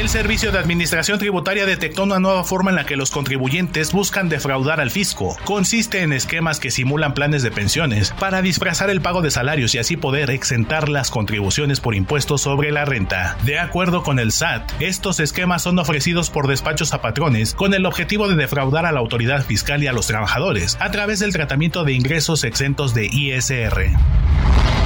El 0.00 0.08
Servicio 0.08 0.50
de 0.50 0.58
Administración 0.58 1.18
Tributaria 1.18 1.66
detectó 1.66 2.04
una 2.04 2.18
nueva 2.18 2.42
forma 2.42 2.70
en 2.70 2.76
la 2.76 2.86
que 2.86 2.96
los 2.96 3.10
contribuyentes 3.10 3.92
buscan 3.92 4.30
defraudar 4.30 4.80
al 4.80 4.90
fisco. 4.90 5.36
Consiste 5.44 6.00
en 6.00 6.14
esquemas 6.14 6.58
que 6.58 6.70
simulan 6.70 7.12
planes 7.12 7.42
de 7.42 7.50
pensiones 7.50 8.14
para 8.18 8.40
disfrazar 8.40 8.88
el 8.88 9.02
pago 9.02 9.20
de 9.20 9.30
salarios 9.30 9.74
y 9.74 9.78
así 9.78 9.98
poder 9.98 10.30
exentar 10.30 10.88
las 10.88 11.10
contribuciones 11.10 11.80
por 11.80 11.94
impuestos 11.94 12.40
sobre 12.40 12.72
la 12.72 12.86
renta. 12.86 13.36
De 13.44 13.58
acuerdo 13.58 14.02
con 14.02 14.18
el 14.18 14.32
SAT, 14.32 14.72
estos 14.80 15.20
esquemas 15.20 15.60
son 15.60 15.78
ofrecidos 15.78 16.30
por 16.30 16.48
despachos 16.48 16.94
a 16.94 17.02
patrones 17.02 17.52
con 17.52 17.74
el 17.74 17.84
objetivo 17.84 18.26
de 18.26 18.36
defraudar 18.36 18.86
a 18.86 18.92
la 18.92 19.00
autoridad 19.00 19.44
fiscal 19.44 19.82
y 19.82 19.86
a 19.86 19.92
los 19.92 20.06
trabajadores 20.06 20.78
a 20.80 20.90
través 20.90 21.18
del 21.18 21.34
tratamiento 21.34 21.84
de 21.84 21.92
ingresos 21.92 22.44
exentos 22.44 22.94
de 22.94 23.04
ISR. 23.04 23.90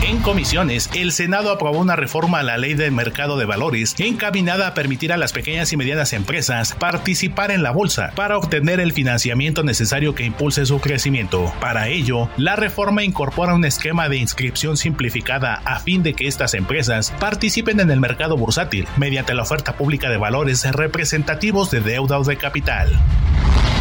En 0.06 0.20
comisiones, 0.20 0.90
el 0.94 1.12
Senado 1.12 1.50
aprobó 1.50 1.78
una 1.78 1.96
reforma 1.96 2.40
a 2.40 2.42
la 2.42 2.58
ley 2.58 2.74
del 2.74 2.92
mercado 2.92 3.38
de 3.38 3.46
valores 3.46 3.94
encaminada 3.98 4.66
a 4.66 4.74
permitir 4.74 5.14
a 5.14 5.16
las 5.16 5.32
pequeñas 5.32 5.72
y 5.72 5.78
medianas 5.78 6.12
empresas 6.12 6.74
participar 6.74 7.50
en 7.50 7.62
la 7.62 7.70
bolsa 7.70 8.12
para 8.14 8.36
obtener 8.36 8.80
el 8.80 8.92
financiamiento 8.92 9.62
necesario 9.62 10.14
que 10.14 10.26
impulse 10.26 10.66
su 10.66 10.78
crecimiento. 10.78 11.50
Para 11.58 11.88
ello, 11.88 12.28
la 12.36 12.54
reforma 12.54 13.02
incorpora 13.02 13.54
un 13.54 13.64
esquema 13.64 14.10
de 14.10 14.18
inscripción 14.18 14.76
simplificada 14.76 15.62
a 15.64 15.80
fin 15.80 16.02
de 16.02 16.12
que 16.12 16.28
estas 16.28 16.52
empresas 16.52 17.10
participen 17.18 17.80
en 17.80 17.90
el 17.90 17.98
mercado 17.98 18.36
bursátil 18.36 18.86
mediante 18.98 19.32
la 19.32 19.44
oferta 19.44 19.78
pública 19.78 20.10
de 20.10 20.18
valores 20.18 20.70
representativos 20.70 21.70
de 21.70 21.80
deuda 21.80 22.18
o 22.18 22.24
de 22.24 22.36
capital. 22.36 22.90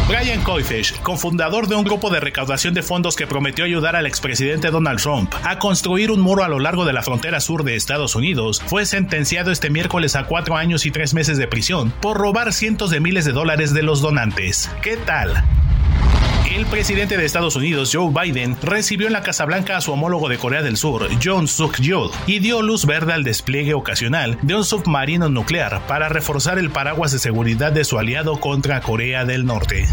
Brian 0.06 0.42
Coifish, 0.42 1.00
cofundador 1.00 1.66
de 1.66 1.76
un 1.76 1.82
grupo 1.82 2.10
de 2.10 2.20
recaudación 2.20 2.74
de 2.74 2.82
fondos 2.82 3.16
que 3.16 3.26
prometió 3.26 3.64
ayudar 3.64 3.96
al 3.96 4.04
expresidente 4.04 4.70
Donald 4.70 5.00
Trump 5.00 5.32
a 5.42 5.58
construir 5.58 6.10
un 6.10 6.20
muro 6.20 6.44
a 6.44 6.48
lo 6.48 6.58
largo 6.58 6.84
de 6.84 6.92
la 6.92 7.02
frontera 7.02 7.40
sur 7.40 7.64
de 7.64 7.74
Estados 7.74 8.14
Unidos, 8.14 8.62
fue 8.66 8.84
sentenciado 8.84 9.50
este 9.50 9.70
miércoles 9.70 10.14
a 10.14 10.24
cuatro 10.24 10.56
años 10.56 10.84
y 10.84 10.90
tres 10.90 11.14
meses 11.14 11.38
de 11.38 11.48
prisión 11.48 11.90
por 12.02 12.18
robar 12.18 12.52
cientos 12.52 12.90
de 12.90 13.00
miles 13.00 13.24
de 13.24 13.32
dólares 13.32 13.72
de 13.72 13.82
los 13.82 14.02
donantes. 14.02 14.70
¿Qué 14.82 14.98
tal? 14.98 15.42
El 16.54 16.66
presidente 16.66 17.16
de 17.16 17.24
Estados 17.24 17.56
Unidos, 17.56 17.90
Joe 17.92 18.12
Biden, 18.12 18.56
recibió 18.62 19.08
en 19.08 19.12
la 19.12 19.22
Casa 19.22 19.44
Blanca 19.44 19.76
a 19.76 19.80
su 19.80 19.90
homólogo 19.90 20.28
de 20.28 20.38
Corea 20.38 20.62
del 20.62 20.76
Sur, 20.76 21.08
John 21.20 21.48
Suk-yeol, 21.48 22.12
y 22.28 22.38
dio 22.38 22.62
luz 22.62 22.86
verde 22.86 23.12
al 23.12 23.24
despliegue 23.24 23.74
ocasional 23.74 24.38
de 24.40 24.54
un 24.54 24.64
submarino 24.64 25.28
nuclear 25.28 25.84
para 25.88 26.08
reforzar 26.08 26.60
el 26.60 26.70
paraguas 26.70 27.10
de 27.10 27.18
seguridad 27.18 27.72
de 27.72 27.82
su 27.82 27.98
aliado 27.98 28.38
contra 28.38 28.80
Corea 28.82 29.24
del 29.24 29.46
Norte. 29.46 29.88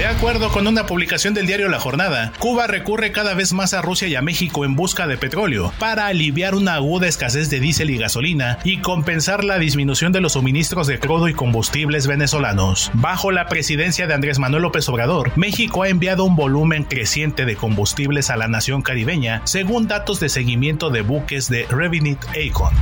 De 0.00 0.06
acuerdo 0.06 0.48
con 0.50 0.66
una 0.66 0.86
publicación 0.86 1.34
del 1.34 1.46
diario 1.46 1.68
La 1.68 1.78
Jornada, 1.78 2.32
Cuba 2.38 2.66
recurre 2.66 3.12
cada 3.12 3.34
vez 3.34 3.52
más 3.52 3.74
a 3.74 3.82
Rusia 3.82 4.08
y 4.08 4.14
a 4.14 4.22
México 4.22 4.64
en 4.64 4.74
busca 4.74 5.06
de 5.06 5.18
petróleo 5.18 5.74
para 5.78 6.06
aliviar 6.06 6.54
una 6.54 6.76
aguda 6.76 7.06
escasez 7.06 7.50
de 7.50 7.60
diésel 7.60 7.90
y 7.90 7.98
gasolina 7.98 8.58
y 8.64 8.78
compensar 8.78 9.44
la 9.44 9.58
disminución 9.58 10.10
de 10.10 10.22
los 10.22 10.32
suministros 10.32 10.86
de 10.86 10.98
crudo 10.98 11.28
y 11.28 11.34
combustibles 11.34 12.06
venezolanos. 12.06 12.90
Bajo 12.94 13.30
la 13.30 13.46
presidencia 13.48 14.06
de 14.06 14.14
Andrés 14.14 14.38
Manuel 14.38 14.62
López 14.62 14.88
Obrador, 14.88 15.36
México 15.36 15.82
ha 15.82 15.90
enviado 15.90 16.24
un 16.24 16.34
volumen 16.34 16.84
creciente 16.84 17.44
de 17.44 17.56
combustibles 17.56 18.30
a 18.30 18.38
la 18.38 18.48
nación 18.48 18.80
caribeña, 18.80 19.42
según 19.44 19.86
datos 19.86 20.18
de 20.18 20.30
seguimiento 20.30 20.88
de 20.88 21.02
buques 21.02 21.50
de 21.50 21.66
Revenit 21.66 22.24
Acon. 22.30 22.72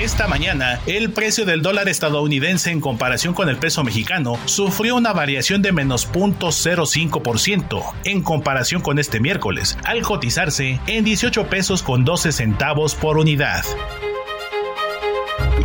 Esta 0.00 0.28
mañana, 0.28 0.78
el 0.86 1.10
precio 1.10 1.46
del 1.46 1.62
dólar 1.62 1.88
estadounidense 1.88 2.70
en 2.70 2.82
comparación 2.82 3.32
con 3.32 3.48
el 3.48 3.56
peso 3.56 3.82
mexicano 3.82 4.38
sufrió 4.44 4.94
una 4.94 5.14
variación 5.14 5.62
de 5.62 5.72
menos 5.72 6.06
0.05% 6.12 7.94
en 8.04 8.22
comparación 8.22 8.82
con 8.82 8.98
este 8.98 9.20
miércoles, 9.20 9.78
al 9.84 10.02
cotizarse 10.02 10.80
en 10.86 11.02
18 11.02 11.46
pesos 11.48 11.82
con 11.82 12.04
12 12.04 12.32
centavos 12.32 12.94
por 12.94 13.16
unidad. 13.16 13.64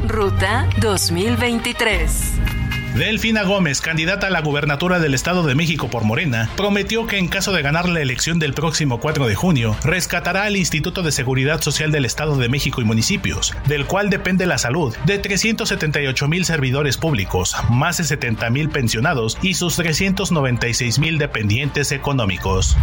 Ruta 0.07 0.69
2023. 0.79 2.50
Delfina 2.95 3.43
Gómez, 3.43 3.79
candidata 3.79 4.27
a 4.27 4.29
la 4.29 4.41
gubernatura 4.41 4.99
del 4.99 5.13
Estado 5.13 5.43
de 5.43 5.55
México 5.55 5.89
por 5.89 6.03
Morena, 6.03 6.49
prometió 6.57 7.07
que 7.07 7.17
en 7.17 7.29
caso 7.29 7.53
de 7.53 7.61
ganar 7.61 7.87
la 7.87 8.01
elección 8.01 8.37
del 8.37 8.53
próximo 8.53 8.99
4 8.99 9.27
de 9.27 9.35
junio, 9.35 9.77
rescatará 9.83 10.43
al 10.43 10.57
Instituto 10.57 11.01
de 11.01 11.13
Seguridad 11.13 11.61
Social 11.61 11.91
del 11.91 12.03
Estado 12.03 12.35
de 12.35 12.49
México 12.49 12.81
y 12.81 12.83
municipios, 12.83 13.53
del 13.65 13.85
cual 13.85 14.09
depende 14.09 14.45
la 14.45 14.57
salud 14.57 14.93
de 15.05 15.19
378 15.19 16.27
mil 16.27 16.43
servidores 16.43 16.97
públicos, 16.97 17.55
más 17.69 17.97
de 17.97 18.03
70 18.03 18.49
mil 18.49 18.69
pensionados 18.69 19.37
y 19.41 19.53
sus 19.53 19.77
396 19.77 20.99
mil 20.99 21.17
dependientes 21.17 21.93
económicos. 21.93 22.75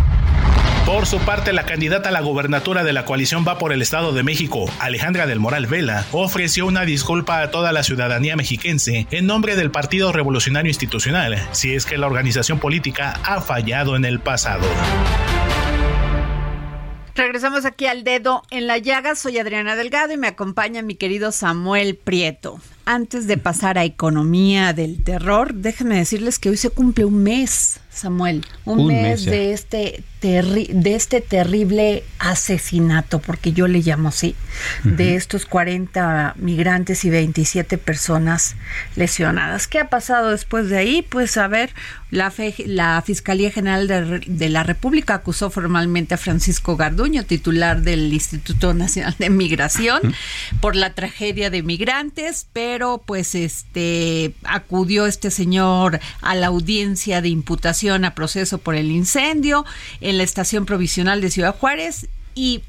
Por 0.88 1.04
su 1.04 1.18
parte, 1.18 1.52
la 1.52 1.66
candidata 1.66 2.08
a 2.08 2.12
la 2.12 2.22
gubernatura 2.22 2.82
de 2.82 2.94
la 2.94 3.04
coalición 3.04 3.44
Va 3.46 3.58
por 3.58 3.74
el 3.74 3.82
Estado 3.82 4.14
de 4.14 4.22
México, 4.22 4.64
Alejandra 4.80 5.26
del 5.26 5.38
Moral 5.38 5.66
Vela, 5.66 6.06
ofreció 6.12 6.64
una 6.64 6.86
disculpa 6.86 7.42
a 7.42 7.50
toda 7.50 7.72
la 7.72 7.82
ciudadanía 7.82 8.36
mexiquense 8.36 9.06
en 9.10 9.26
nombre 9.26 9.54
del 9.54 9.70
Partido 9.70 10.12
Revolucionario 10.12 10.70
Institucional, 10.70 11.46
si 11.52 11.74
es 11.74 11.84
que 11.84 11.98
la 11.98 12.06
organización 12.06 12.58
política 12.58 13.20
ha 13.22 13.42
fallado 13.42 13.96
en 13.96 14.06
el 14.06 14.18
pasado. 14.18 14.66
Regresamos 17.14 17.66
aquí 17.66 17.84
al 17.84 18.02
dedo 18.02 18.42
en 18.48 18.66
la 18.66 18.78
llaga. 18.78 19.14
Soy 19.14 19.36
Adriana 19.38 19.76
Delgado 19.76 20.14
y 20.14 20.16
me 20.16 20.28
acompaña 20.28 20.80
mi 20.80 20.94
querido 20.94 21.32
Samuel 21.32 21.96
Prieto. 21.96 22.60
Antes 22.90 23.26
de 23.26 23.36
pasar 23.36 23.76
a 23.76 23.84
economía 23.84 24.72
del 24.72 25.02
terror, 25.04 25.52
déjenme 25.52 25.96
decirles 25.98 26.38
que 26.38 26.48
hoy 26.48 26.56
se 26.56 26.70
cumple 26.70 27.04
un 27.04 27.22
mes, 27.22 27.80
Samuel, 27.90 28.46
un, 28.64 28.80
Un 28.80 28.86
mes, 28.86 29.24
de 29.26 29.52
este 29.52 30.02
terri- 30.22 30.68
de 30.72 30.94
este 30.94 31.20
terrible 31.20 32.02
asesinato, 32.18 33.18
porque 33.18 33.52
yo 33.52 33.66
le 33.68 33.80
llamo 33.80 34.08
así, 34.08 34.36
de 34.84 35.16
estos 35.16 35.44
40 35.46 36.34
migrantes 36.38 37.04
y 37.04 37.10
27 37.10 37.76
personas 37.76 38.54
lesionadas. 38.96 39.66
¿Qué 39.66 39.80
ha 39.80 39.90
pasado 39.90 40.30
después 40.30 40.70
de 40.70 40.78
ahí? 40.78 41.02
Pues 41.08 41.36
a 41.36 41.48
ver, 41.48 41.70
la, 42.10 42.30
fe- 42.30 42.54
la 42.66 43.02
Fiscalía 43.04 43.50
General 43.50 44.22
de 44.26 44.48
la 44.48 44.62
República 44.62 45.14
acusó 45.14 45.50
formalmente 45.50 46.14
a 46.14 46.18
Francisco 46.18 46.76
Garduño, 46.76 47.24
titular 47.24 47.82
del 47.82 48.12
Instituto 48.12 48.74
Nacional 48.74 49.14
de 49.18 49.28
Migración, 49.30 50.00
por 50.60 50.74
la 50.76 50.94
tragedia 50.94 51.50
de 51.50 51.62
migrantes, 51.64 52.46
pero 52.52 52.77
pues 53.04 53.34
este 53.34 54.34
acudió 54.44 55.06
este 55.06 55.30
señor 55.30 56.00
a 56.20 56.34
la 56.34 56.46
audiencia 56.46 57.20
de 57.20 57.28
imputación 57.28 58.04
a 58.04 58.14
proceso 58.14 58.58
por 58.58 58.74
el 58.74 58.90
incendio 58.90 59.64
en 60.00 60.16
la 60.18 60.22
estación 60.22 60.64
provisional 60.64 61.20
de 61.20 61.30
Ciudad 61.30 61.56
Juárez 61.58 62.08
y 62.34 62.62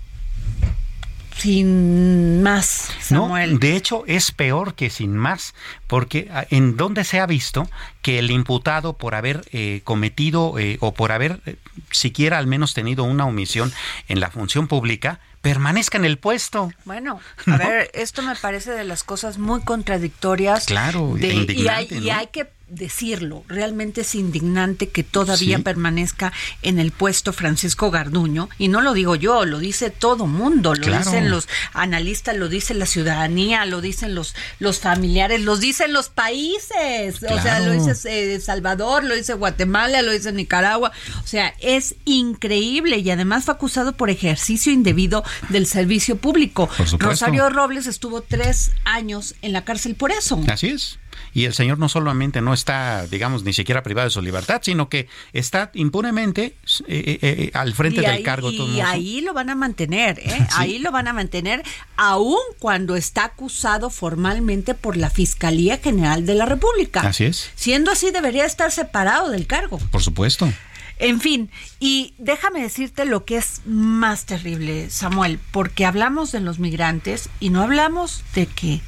sin 1.39 2.43
más, 2.43 2.91
Samuel. 2.99 3.53
No, 3.53 3.59
de 3.59 3.77
hecho 3.77 4.03
es 4.07 4.31
peor 4.31 4.73
que 4.75 4.89
sin 4.89 5.15
más, 5.15 5.53
porque 5.87 6.27
ah, 6.31 6.45
en 6.49 6.75
donde 6.75 7.05
se 7.05 7.21
ha 7.21 7.25
visto 7.25 7.69
que 8.01 8.19
el 8.19 8.29
imputado 8.29 8.97
por 8.97 9.15
haber 9.15 9.45
eh, 9.53 9.79
cometido 9.85 10.59
eh, 10.59 10.77
o 10.81 10.93
por 10.93 11.13
haber 11.13 11.39
eh, 11.45 11.55
siquiera 11.91 12.37
al 12.37 12.47
menos 12.47 12.73
tenido 12.73 13.05
una 13.05 13.25
omisión 13.25 13.71
en 14.09 14.19
la 14.19 14.31
función 14.31 14.67
pública 14.67 15.21
permanezca 15.41 15.97
en 15.97 16.05
el 16.05 16.17
puesto. 16.17 16.71
Bueno, 16.85 17.19
a 17.45 17.57
ver, 17.57 17.91
esto 17.93 18.21
me 18.21 18.35
parece 18.35 18.71
de 18.71 18.83
las 18.83 19.03
cosas 19.03 19.37
muy 19.37 19.61
contradictorias. 19.61 20.65
Claro, 20.65 21.13
de- 21.15 21.45
y, 21.49 21.67
hay 21.67 22.27
que 22.27 22.47
decirlo, 22.69 23.43
realmente 23.47 24.01
es 24.01 24.15
indignante 24.15 24.89
que 24.89 25.03
todavía 25.03 25.57
Sí. 25.57 25.63
permanezca 25.63 26.31
en 26.61 26.79
el 26.79 26.91
puesto 26.91 27.33
Francisco 27.33 27.91
Garduño, 27.91 28.49
y 28.57 28.67
no 28.67 28.81
lo 28.81 28.93
digo 28.93 29.15
yo, 29.15 29.45
lo 29.45 29.59
dice 29.59 29.89
todo 29.89 30.27
mundo, 30.27 30.73
lo 30.75 30.81
Claro. 30.85 31.03
dicen 31.03 31.29
los 31.31 31.47
analistas, 31.73 32.35
lo 32.35 32.47
dice 32.49 32.73
la 32.73 32.85
ciudadanía, 32.85 33.65
lo 33.65 33.81
dicen 33.81 34.15
los, 34.15 34.35
los 34.59 34.79
familiares, 34.79 35.41
los 35.41 35.59
dicen 35.59 35.93
los 35.93 36.09
países, 36.09 37.15
o 37.23 37.41
sea, 37.41 37.59
lo 37.59 37.71
dice 37.71 37.93
eh, 38.05 38.39
Salvador, 38.39 39.03
lo 39.03 39.15
dice 39.15 39.33
Guatemala, 39.33 40.01
lo 40.01 40.11
dice 40.11 40.31
Nicaragua, 40.31 40.91
o 41.23 41.27
sea, 41.27 41.53
es 41.59 41.95
increíble 42.05 42.97
y 42.97 43.09
además 43.11 43.45
fue 43.45 43.53
acusado 43.53 43.93
por 43.93 44.09
ejercicio 44.09 44.71
indebido 44.71 45.23
del 45.49 45.65
servicio 45.65 46.17
público. 46.17 46.69
Rosario 46.99 47.49
Robles 47.49 47.87
estuvo 47.87 48.21
tres 48.21 48.71
años 48.85 49.35
en 49.41 49.53
la 49.53 49.63
cárcel 49.65 49.95
por 49.95 50.11
eso. 50.11 50.41
Así 50.47 50.67
es. 50.69 50.99
Y 51.33 51.45
el 51.45 51.53
señor 51.53 51.79
no 51.79 51.89
solamente 51.89 52.41
no 52.41 52.53
está, 52.53 53.07
digamos, 53.07 53.43
ni 53.43 53.53
siquiera 53.53 53.83
privado 53.83 54.07
de 54.07 54.11
su 54.11 54.21
libertad, 54.21 54.61
sino 54.63 54.89
que 54.89 55.07
está 55.33 55.71
impunemente 55.73 56.43
eh, 56.43 56.55
eh, 56.87 57.19
eh, 57.21 57.51
al 57.53 57.73
frente 57.73 58.01
y 58.01 58.05
del 58.05 58.11
ahí, 58.11 58.23
cargo. 58.23 58.51
y 58.51 58.79
ahí 58.81 59.21
lo 59.21 59.33
van 59.33 59.49
a 59.49 59.55
mantener, 59.55 60.19
¿eh? 60.19 60.47
ahí 60.55 60.79
lo 60.79 60.91
van 60.91 61.07
a 61.07 61.13
mantener, 61.13 61.63
aun 61.95 62.37
cuando 62.59 62.95
está 62.95 63.25
acusado 63.25 63.89
formalmente 63.89 64.73
por 64.73 64.97
la 64.97 65.09
Fiscalía 65.09 65.77
General 65.77 66.25
de 66.25 66.35
la 66.35 66.45
República. 66.45 67.01
Así 67.01 67.25
es. 67.25 67.51
Siendo 67.55 67.91
así, 67.91 68.11
debería 68.11 68.45
estar 68.45 68.71
separado 68.71 69.29
del 69.29 69.47
cargo. 69.47 69.77
Por 69.91 70.01
supuesto. 70.01 70.51
En 70.99 71.21
fin, 71.21 71.49
y 71.79 72.13
déjame 72.17 72.61
decirte 72.61 73.05
lo 73.05 73.23
que 73.23 73.37
es 73.37 73.61
más 73.65 74.25
terrible, 74.25 74.89
Samuel, 74.89 75.39
porque 75.51 75.85
hablamos 75.85 76.33
de 76.33 76.41
los 76.41 76.59
migrantes 76.59 77.29
y 77.39 77.51
no 77.51 77.61
hablamos 77.61 78.25
de 78.35 78.47
que 78.47 78.81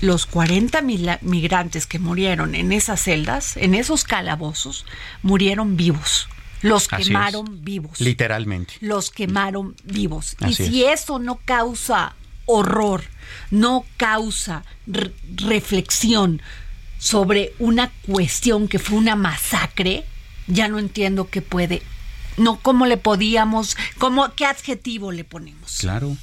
los 0.00 0.26
40 0.26 0.80
mila- 0.82 1.18
migrantes 1.22 1.86
que 1.86 1.98
murieron 1.98 2.54
en 2.54 2.72
esas 2.72 3.02
celdas, 3.02 3.56
en 3.56 3.74
esos 3.74 4.04
calabozos, 4.04 4.84
murieron 5.22 5.76
vivos. 5.76 6.28
Los 6.62 6.88
Así 6.92 7.02
es. 7.02 7.08
quemaron 7.08 7.64
vivos. 7.64 8.00
Literalmente. 8.00 8.74
Los 8.80 9.10
quemaron 9.10 9.76
vivos. 9.84 10.36
Así 10.40 10.62
y 10.64 10.66
si 10.68 10.84
eso 10.84 11.18
no 11.18 11.36
causa 11.44 12.14
horror, 12.46 13.04
no 13.50 13.84
causa 13.96 14.64
reflexión 15.36 16.42
sobre 16.98 17.52
una 17.58 17.90
cuestión 18.06 18.68
que 18.68 18.78
fue 18.78 18.96
una 18.98 19.14
masacre, 19.16 20.04
ya 20.48 20.68
no 20.68 20.78
entiendo 20.78 21.28
qué 21.30 21.42
puede, 21.42 21.82
no 22.36 22.58
cómo 22.60 22.86
le 22.86 22.96
podíamos, 22.96 23.76
cómo, 23.98 24.32
qué 24.34 24.46
adjetivo 24.46 25.12
le 25.12 25.24
ponemos. 25.24 25.78
Claro. 25.78 26.16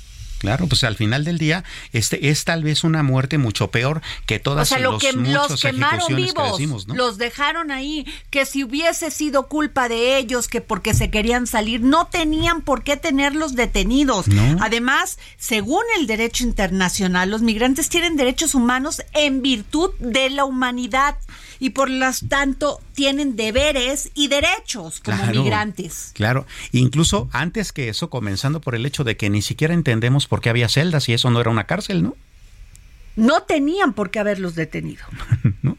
Claro, 0.46 0.68
pues 0.68 0.84
al 0.84 0.96
final 0.96 1.24
del 1.24 1.38
día 1.38 1.64
este 1.92 2.30
es 2.30 2.44
tal 2.44 2.64
vez 2.64 2.84
una 2.84 3.04
muerte 3.04 3.38
mucho 3.38 3.72
peor 3.72 4.02
que 4.26 4.36
O 4.36 4.42
todas 4.42 4.70
sea, 4.70 4.80
lo 4.80 4.94
los 4.94 5.02
que 5.02 5.12
los 5.14 5.62
quemaron 5.62 6.08
que 6.08 6.16
vivos, 6.16 6.52
decimos, 6.52 6.88
¿no? 6.88 6.96
los 6.96 7.18
dejaron 7.18 7.72
ahí, 7.72 8.06
que 8.30 8.46
si 8.46 8.64
hubiese 8.64 9.12
sido 9.12 9.48
culpa 9.48 9.90
de 9.90 10.18
ellos, 10.18 10.48
que 10.48 10.62
porque 10.62 10.94
se 10.94 11.10
querían 11.10 11.48
salir, 11.48 11.82
no 11.82 12.08
tenían 12.08 12.62
por 12.62 12.84
qué 12.84 12.98
tenerlos 12.98 13.56
detenidos. 13.56 14.28
No. 14.28 14.58
Además, 14.62 15.18
según 15.38 15.84
el 15.98 16.08
derecho 16.08 16.44
internacional, 16.44 17.30
los 17.30 17.42
migrantes 17.42 17.90
tienen 17.90 18.16
derechos 18.16 18.56
humanos 18.56 19.02
en 19.14 19.42
virtud 19.42 19.92
de 20.00 20.30
la 20.30 20.46
humanidad 20.46 21.18
y 21.60 21.72
por 21.72 21.90
lo 21.90 22.06
tanto 22.30 22.80
tienen 22.94 23.36
deberes 23.36 24.12
y 24.14 24.28
derechos 24.28 25.00
como 25.00 25.18
Claro. 25.18 25.42
migrantes. 25.44 26.12
Claro, 26.14 26.46
incluso 26.72 27.30
antes 27.32 27.72
que 27.72 27.90
eso, 27.90 28.10
comenzando 28.10 28.62
por 28.62 28.76
el 28.76 28.86
hecho 28.86 29.04
de 29.04 29.18
que 29.18 29.30
ni 29.30 29.42
siquiera 29.42 29.74
entendemos 29.74 30.28
por 30.28 30.42
qué 30.42 30.50
había 30.50 30.70
celdas 30.70 31.08
y 31.10 31.14
eso 31.14 31.30
no 31.30 31.40
era 31.42 31.50
una 31.50 31.66
cárcel, 31.66 32.04
¿no? 32.04 32.16
No 33.16 33.44
tenían 33.44 33.94
por 33.94 34.12
qué 34.12 34.20
haberlos 34.20 34.56
detenido. 34.56 35.04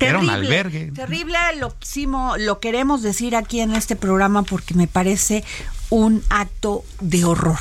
Era 0.00 0.20
un 0.20 0.26
Terrible, 0.28 0.46
albergue. 0.46 0.92
Terrible, 0.92 1.38
lo, 1.58 1.74
lo 2.38 2.60
queremos 2.60 3.02
decir 3.02 3.34
aquí 3.34 3.60
en 3.60 3.74
este 3.74 3.96
programa 3.96 4.44
porque 4.44 4.74
me 4.74 4.86
parece 4.86 5.42
un 5.90 6.22
acto 6.28 6.84
de 7.00 7.24
horror. 7.24 7.58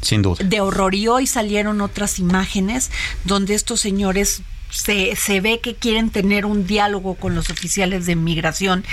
Sin 0.00 0.22
duda. 0.22 0.44
De 0.44 0.60
horror. 0.60 0.94
Y 0.94 1.08
hoy 1.08 1.26
salieron 1.26 1.80
otras 1.80 2.20
imágenes 2.20 2.92
donde 3.24 3.54
estos 3.54 3.80
señores 3.80 4.42
se, 4.70 5.16
se 5.16 5.40
ve 5.40 5.60
que 5.60 5.74
quieren 5.74 6.10
tener 6.10 6.46
un 6.46 6.66
diálogo 6.66 7.14
con 7.14 7.34
los 7.34 7.50
oficiales 7.50 8.06
de 8.06 8.16
migración 8.16 8.84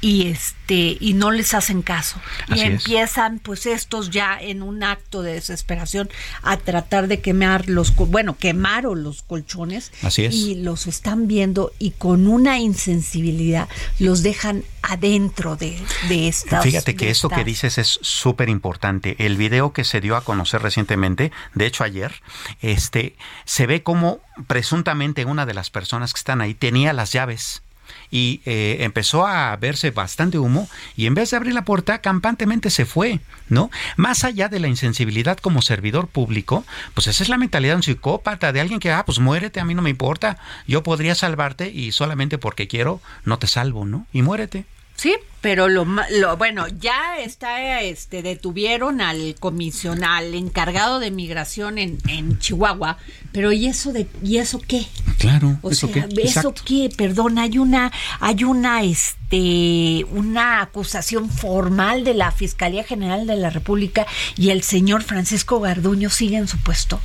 y 0.00 0.28
este 0.28 0.96
y 0.98 1.14
no 1.14 1.30
les 1.30 1.54
hacen 1.54 1.82
caso 1.82 2.20
y 2.48 2.54
es. 2.54 2.60
empiezan 2.62 3.38
pues 3.38 3.66
estos 3.66 4.10
ya 4.10 4.36
en 4.40 4.62
un 4.62 4.82
acto 4.82 5.22
de 5.22 5.34
desesperación 5.34 6.10
a 6.42 6.56
tratar 6.56 7.08
de 7.08 7.20
quemar 7.20 7.68
los 7.68 7.94
bueno 7.94 8.36
quemaron 8.36 9.02
los 9.02 9.22
colchones 9.22 9.92
Así 10.02 10.24
es. 10.24 10.34
y 10.34 10.56
los 10.56 10.86
están 10.86 11.28
viendo 11.28 11.72
y 11.78 11.92
con 11.92 12.26
una 12.26 12.58
insensibilidad 12.58 13.68
los 13.98 14.22
dejan 14.22 14.64
adentro 14.82 15.56
de, 15.56 15.78
de 16.08 16.28
estas 16.28 16.64
Fíjate 16.64 16.96
que 16.96 17.10
esto 17.10 17.28
que 17.28 17.44
dices 17.44 17.78
es 17.78 17.98
súper 18.02 18.48
importante. 18.48 19.16
El 19.18 19.36
video 19.36 19.72
que 19.72 19.84
se 19.84 20.00
dio 20.00 20.16
a 20.16 20.22
conocer 20.22 20.62
recientemente, 20.62 21.32
de 21.54 21.66
hecho 21.66 21.84
ayer, 21.84 22.14
este, 22.60 23.16
se 23.44 23.66
ve 23.66 23.82
como 23.82 24.20
presuntamente 24.46 25.21
una 25.24 25.46
de 25.46 25.54
las 25.54 25.70
personas 25.70 26.12
que 26.12 26.18
están 26.18 26.40
ahí 26.40 26.54
tenía 26.54 26.92
las 26.92 27.12
llaves 27.12 27.62
y 28.10 28.40
eh, 28.44 28.78
empezó 28.80 29.26
a 29.26 29.56
verse 29.56 29.90
bastante 29.90 30.38
humo 30.38 30.68
y 30.96 31.06
en 31.06 31.14
vez 31.14 31.30
de 31.30 31.36
abrir 31.36 31.54
la 31.54 31.64
puerta 31.64 32.00
campantemente 32.00 32.70
se 32.70 32.84
fue, 32.84 33.20
¿no? 33.48 33.70
Más 33.96 34.24
allá 34.24 34.48
de 34.48 34.60
la 34.60 34.68
insensibilidad 34.68 35.38
como 35.38 35.62
servidor 35.62 36.08
público, 36.08 36.64
pues 36.94 37.06
esa 37.06 37.22
es 37.22 37.28
la 37.28 37.38
mentalidad 37.38 37.72
de 37.72 37.76
un 37.76 37.82
psicópata, 37.82 38.52
de 38.52 38.60
alguien 38.60 38.80
que, 38.80 38.92
ah, 38.92 39.04
pues 39.04 39.18
muérete, 39.18 39.60
a 39.60 39.64
mí 39.64 39.74
no 39.74 39.82
me 39.82 39.90
importa, 39.90 40.38
yo 40.66 40.82
podría 40.82 41.14
salvarte 41.14 41.70
y 41.70 41.92
solamente 41.92 42.38
porque 42.38 42.68
quiero 42.68 43.00
no 43.24 43.38
te 43.38 43.46
salvo, 43.46 43.84
¿no? 43.84 44.06
Y 44.12 44.22
muérete. 44.22 44.66
Sí, 44.96 45.14
pero 45.40 45.68
lo, 45.68 45.84
lo 46.10 46.36
bueno, 46.36 46.66
ya 46.68 47.18
está 47.18 47.80
este 47.80 48.22
detuvieron 48.22 49.00
al 49.00 49.34
comisional 49.40 50.26
al 50.26 50.34
encargado 50.34 51.00
de 51.00 51.10
migración 51.10 51.78
en, 51.78 51.98
en 52.08 52.38
Chihuahua, 52.38 52.98
pero 53.32 53.50
¿y 53.50 53.66
eso 53.66 53.92
de 53.92 54.06
y 54.22 54.36
eso 54.36 54.60
qué? 54.60 54.86
Claro, 55.18 55.58
O 55.62 55.70
¿eso 55.70 55.88
sea, 55.88 56.06
qué? 56.06 56.22
¿eso 56.22 56.48
Exacto. 56.48 56.62
qué? 56.64 56.90
Perdón, 56.96 57.38
hay 57.38 57.58
una 57.58 57.90
hay 58.20 58.44
una 58.44 58.82
este 58.84 60.04
una 60.12 60.60
acusación 60.60 61.28
formal 61.30 62.04
de 62.04 62.14
la 62.14 62.30
Fiscalía 62.30 62.84
General 62.84 63.26
de 63.26 63.36
la 63.36 63.50
República 63.50 64.06
y 64.36 64.50
el 64.50 64.62
señor 64.62 65.02
Francisco 65.02 65.58
Garduño 65.60 66.10
sigue 66.10 66.36
en 66.36 66.46
su 66.46 66.58
puesto. 66.58 67.00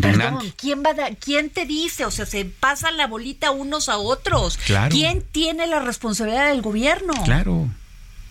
Perdón, 0.00 0.52
¿quién 0.56 0.82
va 0.82 0.94
quién 1.20 1.50
te 1.50 1.66
dice? 1.66 2.04
O 2.04 2.10
sea, 2.10 2.26
se 2.26 2.44
pasan 2.44 2.96
la 2.96 3.06
bolita 3.06 3.50
unos 3.50 3.88
a 3.88 3.98
otros. 3.98 4.58
Claro. 4.58 4.94
¿Quién 4.94 5.22
tiene 5.22 5.66
la 5.66 5.80
responsabilidad 5.80 6.48
del 6.48 6.62
gobierno? 6.62 7.12
Claro. 7.24 7.70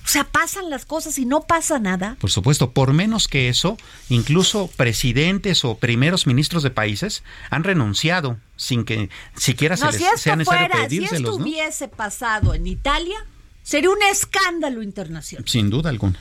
O 0.04 0.08
sea, 0.08 0.26
pasan 0.26 0.70
las 0.70 0.86
cosas 0.86 1.18
y 1.18 1.26
no 1.26 1.44
pasa 1.44 1.80
nada. 1.80 2.18
Por 2.20 2.30
supuesto, 2.30 2.72
por 2.72 2.92
menos 2.92 3.30
que 3.30 3.48
eso, 3.48 3.78
incluso 4.10 4.70
presidentes 4.76 5.64
o 5.64 5.76
primeros 5.76 6.28
ministros 6.28 6.62
de 6.62 6.72
países 6.72 7.24
han 7.50 7.64
renunciado 7.64 8.38
sin 8.58 8.84
que 8.84 9.10
siquiera 9.38 9.78
se 9.78 9.86
No, 9.86 9.92
les 9.92 10.02
si 10.02 10.04
esto 10.04 10.18
sea 10.18 10.36
necesario 10.36 10.68
fuera, 10.68 10.90
si 10.90 11.04
esto 11.04 11.20
¿no? 11.20 11.36
hubiese 11.36 11.88
pasado 11.88 12.54
en 12.54 12.68
Italia, 12.68 13.26
sería 13.64 13.92
un 13.92 14.04
escándalo 14.12 14.84
internacional. 14.84 15.48
Sin 15.48 15.70
duda 15.70 15.90
alguna. 15.90 16.20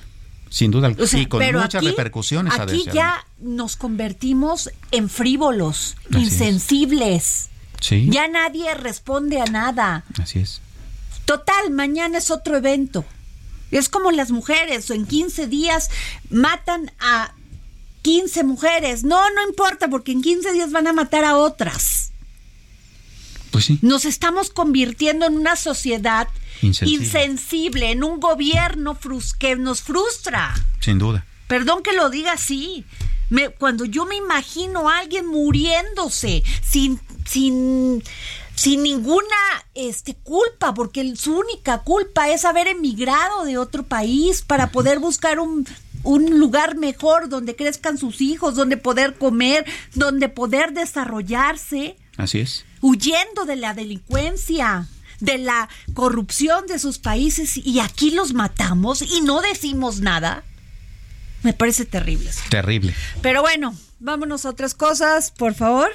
Sin 0.52 0.70
duda. 0.70 0.92
O 0.98 1.06
sea, 1.06 1.18
y 1.18 1.26
con 1.26 1.40
pero 1.40 1.60
muchas 1.62 1.76
aquí- 1.80 1.88
repercusiones. 1.88 2.52
Aquí 2.58 2.84
ya 2.92 3.24
nos 3.40 3.76
convertimos 3.76 4.68
en 4.90 5.08
frívolos, 5.08 5.96
Así 6.10 6.24
insensibles. 6.24 7.48
Sí, 7.80 8.08
Ya 8.10 8.28
nadie 8.28 8.74
responde 8.74 9.40
a 9.40 9.46
nada. 9.46 10.04
así 10.22 10.40
es. 10.40 10.60
Total, 11.24 11.70
mañana 11.70 12.18
es 12.18 12.30
otro 12.30 12.56
evento. 12.58 13.04
Es 13.70 13.88
como 13.88 14.10
las 14.10 14.30
mujeres, 14.30 14.90
en 14.90 15.06
15 15.06 15.46
días 15.46 15.88
matan 16.28 16.92
a 17.00 17.32
15 18.02 18.44
mujeres. 18.44 19.04
No, 19.04 19.18
no 19.34 19.48
importa, 19.48 19.88
porque 19.88 20.12
en 20.12 20.20
15 20.20 20.52
días 20.52 20.70
van 20.70 20.86
a 20.86 20.92
matar 20.92 21.24
a 21.24 21.36
otras. 21.38 22.11
Pues 23.52 23.66
sí. 23.66 23.78
Nos 23.82 24.04
estamos 24.04 24.50
convirtiendo 24.50 25.26
en 25.26 25.36
una 25.36 25.54
sociedad 25.54 26.26
Insensible. 26.62 27.04
insensible, 27.04 27.90
en 27.92 28.02
un 28.02 28.18
gobierno 28.18 28.98
frus- 28.98 29.36
que 29.38 29.54
nos 29.54 29.82
frustra. 29.82 30.52
Sin 30.80 30.98
duda. 30.98 31.24
Perdón 31.46 31.82
que 31.84 31.92
lo 31.92 32.10
diga 32.10 32.32
así. 32.32 32.84
Me- 33.30 33.50
cuando 33.50 33.84
yo 33.84 34.04
me 34.06 34.16
imagino 34.16 34.88
a 34.88 34.98
alguien 34.98 35.26
muriéndose 35.26 36.42
sin, 36.62 36.98
sin, 37.26 38.02
sin 38.54 38.82
ninguna 38.82 39.36
este, 39.74 40.14
culpa, 40.14 40.74
porque 40.74 41.14
su 41.16 41.36
única 41.38 41.78
culpa 41.78 42.30
es 42.30 42.44
haber 42.44 42.68
emigrado 42.68 43.44
de 43.44 43.58
otro 43.58 43.82
país 43.84 44.42
para 44.42 44.70
poder 44.70 44.98
buscar 44.98 45.40
un, 45.40 45.66
un 46.04 46.38
lugar 46.38 46.76
mejor 46.76 47.28
donde 47.28 47.56
crezcan 47.56 47.96
sus 47.98 48.20
hijos, 48.20 48.54
donde 48.54 48.76
poder 48.76 49.14
comer, 49.14 49.64
donde 49.94 50.28
poder 50.28 50.72
desarrollarse, 50.72 51.96
Así 52.18 52.40
es 52.40 52.64
huyendo 52.82 53.46
de 53.46 53.56
la 53.56 53.72
delincuencia, 53.72 54.86
de 55.20 55.38
la 55.38 55.70
corrupción 55.94 56.66
de 56.66 56.78
sus 56.78 56.98
países 56.98 57.56
y 57.56 57.80
aquí 57.80 58.10
los 58.10 58.34
matamos 58.34 59.00
y 59.00 59.22
no 59.22 59.40
decimos 59.40 60.00
nada. 60.00 60.44
Me 61.42 61.52
parece 61.52 61.84
terrible. 61.86 62.30
Eso. 62.30 62.42
Terrible. 62.50 62.94
Pero 63.22 63.40
bueno, 63.40 63.74
vámonos 64.00 64.44
a 64.44 64.50
otras 64.50 64.74
cosas, 64.74 65.30
por 65.30 65.54
favor. 65.54 65.90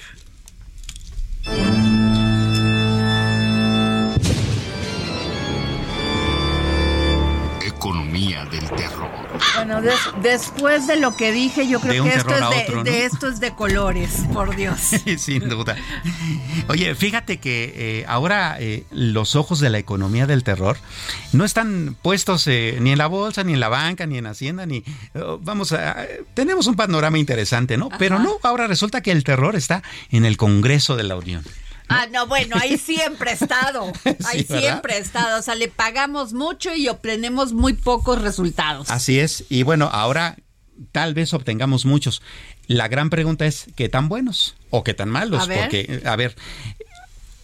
Economía 7.66 8.46
del 8.46 8.70
terror. 8.72 8.97
Bueno, 9.56 9.82
des- 9.82 9.94
después 10.22 10.88
de 10.88 10.98
lo 11.00 11.16
que 11.16 11.32
dije, 11.32 11.68
yo 11.68 11.80
creo 11.80 12.04
que 12.04 12.14
esto 12.14 12.34
es, 12.36 12.42
a 12.42 12.50
de, 12.50 12.62
otro, 12.64 12.76
¿no? 12.78 12.84
de 12.84 13.06
esto 13.06 13.28
es 13.28 13.40
de 13.40 13.52
colores, 13.54 14.24
por 14.34 14.56
Dios. 14.56 14.80
Sin 15.18 15.48
duda. 15.50 15.76
Oye, 16.70 16.94
fíjate 16.96 17.38
que 17.38 17.74
eh, 17.76 18.06
ahora 18.08 18.58
eh, 18.60 18.84
los 18.92 19.36
ojos 19.36 19.60
de 19.60 19.70
la 19.70 19.78
economía 19.78 20.26
del 20.28 20.44
terror 20.44 20.78
no 21.34 21.46
están 21.46 21.96
puestos 22.02 22.48
eh, 22.48 22.78
ni 22.82 22.92
en 22.92 22.98
la 22.98 23.08
bolsa, 23.08 23.44
ni 23.44 23.54
en 23.54 23.60
la 23.60 23.70
banca, 23.70 24.06
ni 24.06 24.18
en 24.18 24.28
Hacienda, 24.28 24.66
ni... 24.66 24.84
oh, 25.16 25.40
vamos 25.42 25.72
a... 25.74 26.06
tenemos 26.34 26.68
un 26.68 26.76
panorama 26.76 27.18
interesante, 27.18 27.78
¿no? 27.78 27.90
Pero 27.98 28.20
no, 28.20 28.38
ahora 28.44 28.68
resulta 28.68 29.02
que 29.02 29.12
el 29.12 29.24
terror 29.24 29.56
está 29.56 29.84
en 30.12 30.26
el 30.26 30.38
Congreso 30.38 30.96
de 30.96 31.04
la 31.04 31.16
Unión. 31.16 31.44
Ah, 31.90 32.08
no, 32.12 32.28
bueno, 32.28 32.56
ahí 32.60 32.78
siempre 32.78 33.32
he 33.32 33.34
estado. 33.34 33.92
Ahí 34.26 34.44
siempre 34.44 34.96
he 34.96 35.00
estado. 35.00 35.40
O 35.40 35.42
sea, 35.42 35.56
le 35.56 35.68
pagamos 35.68 36.34
mucho 36.34 36.76
y 36.76 36.88
obtenemos 36.90 37.54
muy 37.54 37.74
pocos 37.74 38.22
resultados. 38.22 38.90
Así 38.90 39.20
es. 39.20 39.46
Y 39.50 39.64
bueno, 39.64 39.90
ahora 39.92 40.36
tal 40.92 41.14
vez 41.14 41.34
obtengamos 41.34 41.86
muchos. 41.86 42.22
La 42.68 42.88
gran 42.88 43.10
pregunta 43.10 43.46
es, 43.46 43.68
¿qué 43.76 43.88
tan 43.88 44.10
buenos 44.10 44.56
o 44.70 44.84
qué 44.84 44.94
tan 44.94 45.10
malos? 45.10 45.50
A. 45.50 45.54
Porque, 45.54 46.02
a 46.06 46.16
ver, 46.16 46.36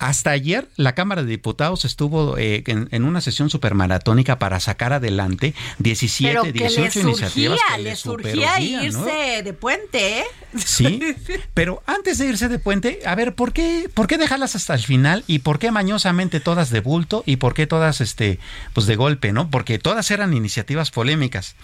hasta 0.03 0.31
ayer 0.31 0.67
la 0.75 0.95
Cámara 0.95 1.23
de 1.23 1.29
Diputados 1.29 1.85
estuvo 1.85 2.37
eh, 2.37 2.63
en, 2.67 2.89
en 2.91 3.05
una 3.05 3.21
sesión 3.21 3.49
supermaratónica 3.49 4.37
para 4.37 4.59
sacar 4.59 4.91
adelante 4.93 5.53
17, 5.79 6.29
Pero 6.33 6.43
que 6.43 6.51
18 6.51 6.81
le 6.83 6.91
surgía, 6.91 7.01
iniciativas. 7.03 7.59
que 7.75 7.81
le 7.81 7.89
le 7.89 7.95
surgía 7.95 8.59
irse 8.59 9.43
de 9.43 9.53
puente, 9.53 10.19
¿eh? 10.19 10.25
Sí, 10.57 10.99
pero 11.53 11.81
antes 11.85 12.17
de 12.17 12.27
irse 12.27 12.49
de 12.49 12.59
puente, 12.59 12.99
a 13.05 13.15
ver, 13.15 13.33
¿por 13.33 13.53
qué, 13.53 13.89
por 13.93 14.07
qué 14.07 14.17
dejarlas 14.17 14.55
hasta 14.55 14.73
el 14.73 14.81
final 14.81 15.23
y 15.27 15.39
por 15.39 15.57
qué 15.57 15.71
mañosamente 15.71 16.39
todas 16.39 16.69
de 16.69 16.81
bulto 16.81 17.23
y 17.25 17.37
por 17.37 17.53
qué 17.53 17.65
todas, 17.65 18.01
este, 18.01 18.39
pues 18.73 18.85
de 18.87 18.95
golpe, 18.95 19.31
¿no? 19.31 19.49
Porque 19.49 19.79
todas 19.79 20.11
eran 20.11 20.33
iniciativas 20.33 20.91
polémicas. 20.91 21.55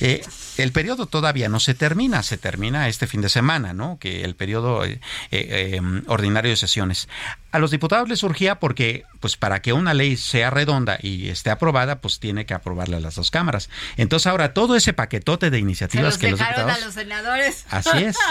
Eh, 0.00 0.22
el 0.56 0.72
periodo 0.72 1.06
todavía 1.06 1.48
no 1.48 1.60
se 1.60 1.74
termina, 1.74 2.22
se 2.22 2.38
termina 2.38 2.88
este 2.88 3.06
fin 3.06 3.20
de 3.20 3.28
semana, 3.28 3.72
¿no? 3.72 3.98
Que 3.98 4.24
el 4.24 4.34
periodo 4.34 4.84
eh, 4.84 5.00
eh, 5.30 5.80
ordinario 6.06 6.50
de 6.50 6.56
sesiones. 6.56 7.08
A 7.54 7.60
los 7.60 7.70
diputados 7.70 8.08
les 8.08 8.18
surgía 8.18 8.58
porque, 8.58 9.04
pues 9.20 9.36
para 9.36 9.62
que 9.62 9.72
una 9.72 9.94
ley 9.94 10.16
sea 10.16 10.50
redonda 10.50 10.98
y 11.00 11.28
esté 11.28 11.50
aprobada, 11.50 12.00
pues 12.00 12.18
tiene 12.18 12.46
que 12.46 12.52
aprobarla 12.52 12.98
las 12.98 13.14
dos 13.14 13.30
cámaras. 13.30 13.70
Entonces 13.96 14.26
ahora 14.26 14.52
todo 14.54 14.74
ese 14.74 14.92
paquetote 14.92 15.50
de 15.50 15.58
Se 15.58 15.60
iniciativas 15.60 16.04
los 16.04 16.18
que 16.18 16.30
los 16.32 16.40
dejaron 16.40 16.66
diputados... 16.66 16.82
a 16.82 16.86
los 16.86 16.94
senadores. 16.94 17.64
Así 17.70 17.98
es. 17.98 18.16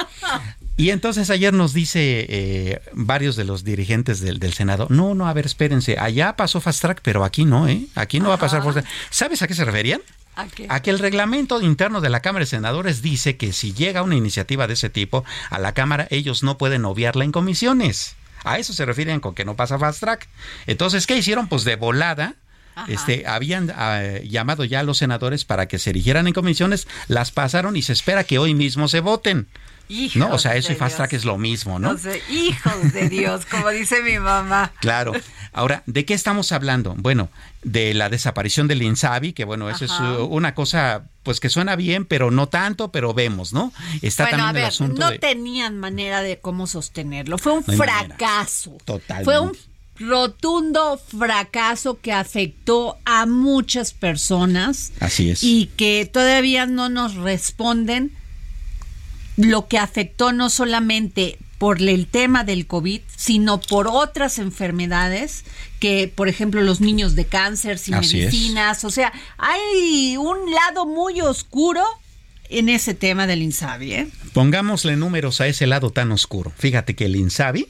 Y 0.75 0.89
entonces 0.89 1.29
ayer 1.29 1.53
nos 1.53 1.71
dice 1.71 2.25
eh, 2.27 2.81
varios 2.93 3.37
de 3.37 3.45
los 3.45 3.63
dirigentes 3.63 4.19
del, 4.19 4.39
del 4.39 4.53
Senado, 4.53 4.87
no, 4.89 5.13
no, 5.13 5.27
a 5.27 5.33
ver, 5.33 5.45
espérense, 5.45 5.97
allá 5.99 6.35
pasó 6.35 6.59
Fast 6.59 6.81
Track, 6.81 6.99
pero 7.03 7.23
aquí 7.23 7.45
no, 7.45 7.67
¿eh? 7.67 7.85
Aquí 7.93 8.19
no 8.19 8.29
va 8.29 8.35
a 8.35 8.39
pasar 8.39 8.63
Fast 8.63 8.79
Track. 8.79 8.87
¿Sabes 9.11 9.43
a 9.43 9.47
qué 9.47 9.53
se 9.53 9.63
referían? 9.65 10.01
¿A 10.35 10.47
qué? 10.47 10.65
A 10.67 10.81
que 10.81 10.89
el 10.89 10.97
reglamento 10.97 11.61
interno 11.61 12.01
de 12.01 12.09
la 12.09 12.21
Cámara 12.21 12.43
de 12.43 12.47
Senadores 12.47 13.03
dice 13.03 13.37
que 13.37 13.53
si 13.53 13.71
llega 13.71 14.01
una 14.01 14.15
iniciativa 14.15 14.65
de 14.65 14.73
ese 14.73 14.89
tipo 14.89 15.23
a 15.51 15.59
la 15.59 15.73
Cámara, 15.73 16.07
ellos 16.09 16.41
no 16.41 16.57
pueden 16.57 16.83
obviarla 16.85 17.23
en 17.23 17.31
comisiones. 17.31 18.15
A 18.43 18.59
eso 18.59 18.73
se 18.73 18.85
refieren 18.85 19.19
con 19.19 19.35
que 19.35 19.45
no 19.45 19.55
pasa 19.55 19.79
fast 19.79 19.99
track. 19.99 20.27
Entonces, 20.67 21.07
¿qué 21.07 21.17
hicieron? 21.17 21.47
Pues 21.47 21.63
de 21.63 21.75
volada. 21.75 22.35
Este, 22.87 23.27
habían 23.27 23.71
ah, 23.75 24.01
llamado 24.23 24.63
ya 24.63 24.79
a 24.79 24.83
los 24.83 24.97
senadores 24.97 25.45
para 25.45 25.67
que 25.67 25.77
se 25.77 25.91
erigieran 25.91 26.25
en 26.25 26.33
comisiones, 26.33 26.87
las 27.07 27.29
pasaron 27.29 27.75
y 27.75 27.83
se 27.83 27.93
espera 27.93 28.23
que 28.23 28.39
hoy 28.39 28.55
mismo 28.55 28.87
se 28.87 28.99
voten. 28.99 29.47
¿No? 30.15 30.33
O 30.33 30.39
sea, 30.39 30.55
eso 30.55 30.71
y 30.71 30.75
fast 30.75 30.95
track 30.97 31.13
es 31.13 31.25
lo 31.25 31.37
mismo, 31.37 31.77
¿no? 31.77 31.97
Sé, 31.97 32.21
hijos 32.29 32.93
de 32.93 33.09
Dios, 33.09 33.45
como 33.45 33.69
dice 33.69 34.01
mi 34.01 34.17
mamá. 34.17 34.71
Claro. 34.81 35.13
Ahora, 35.51 35.83
¿de 35.85 36.03
qué 36.05 36.13
estamos 36.13 36.51
hablando? 36.51 36.95
Bueno, 36.97 37.29
de 37.63 37.93
la 37.93 38.09
desaparición 38.09 38.67
del 38.67 38.81
INSABI, 38.81 39.33
que 39.33 39.45
bueno, 39.45 39.69
eso 39.69 39.85
Ajá. 39.85 40.13
es 40.13 40.19
una 40.29 40.55
cosa 40.55 41.05
pues 41.21 41.39
que 41.39 41.49
suena 41.49 41.75
bien, 41.75 42.05
pero 42.05 42.31
no 42.31 42.47
tanto, 42.47 42.91
pero 42.91 43.13
vemos, 43.13 43.53
¿no? 43.53 43.71
Está 44.01 44.23
bueno, 44.23 44.37
a 44.37 44.47
también 44.47 44.55
el 44.57 44.61
ver, 44.63 44.65
asunto 44.69 44.99
no 45.01 45.11
de 45.11 45.19
tenían 45.19 45.77
manera 45.77 46.21
de 46.21 46.39
cómo 46.39 46.65
sostenerlo. 46.67 47.37
Fue 47.37 47.53
un 47.53 47.63
No 47.67 47.73
fracaso. 47.73 48.77
Totalmente. 48.85 49.25
Fue 49.25 49.39
un 49.39 49.55
rotundo 49.99 50.99
fracaso 51.07 51.99
que 52.01 52.11
afectó 52.13 52.97
a 53.05 53.25
muchas 53.25 53.93
personas 53.93 54.91
Así 54.99 55.29
es. 55.29 55.43
y 55.43 55.67
que 55.77 56.09
todavía 56.11 56.65
no 56.65 56.89
nos 56.89 57.15
responden 57.15 58.11
lo 59.37 59.67
que 59.67 59.77
afectó 59.77 60.31
no 60.31 60.49
solamente 60.49 61.37
por 61.57 61.81
el 61.81 62.07
tema 62.07 62.43
del 62.43 62.67
COVID, 62.67 63.01
sino 63.15 63.61
por 63.61 63.87
otras 63.87 64.37
enfermedades 64.37 65.45
que, 65.79 66.11
por 66.13 66.27
ejemplo, 66.27 66.61
los 66.61 66.81
niños 66.81 67.15
de 67.15 67.25
cáncer 67.25 67.79
sin 67.79 67.93
Así 67.95 68.19
es. 68.19 68.25
medicinas. 68.25 68.83
O 68.83 68.91
sea, 68.91 69.13
hay 69.37 70.17
un 70.17 70.51
lado 70.51 70.85
muy 70.85 71.21
oscuro 71.21 71.83
en 72.49 72.69
ese 72.69 72.93
tema 72.93 73.27
del 73.27 73.41
INSABI, 73.41 73.93
¿eh? 73.93 74.07
Pongámosle 74.33 74.97
números 74.97 75.41
a 75.41 75.47
ese 75.47 75.65
lado 75.65 75.89
tan 75.89 76.11
oscuro. 76.11 76.51
Fíjate 76.57 76.95
que 76.95 77.05
el 77.05 77.15
INSABI 77.15 77.67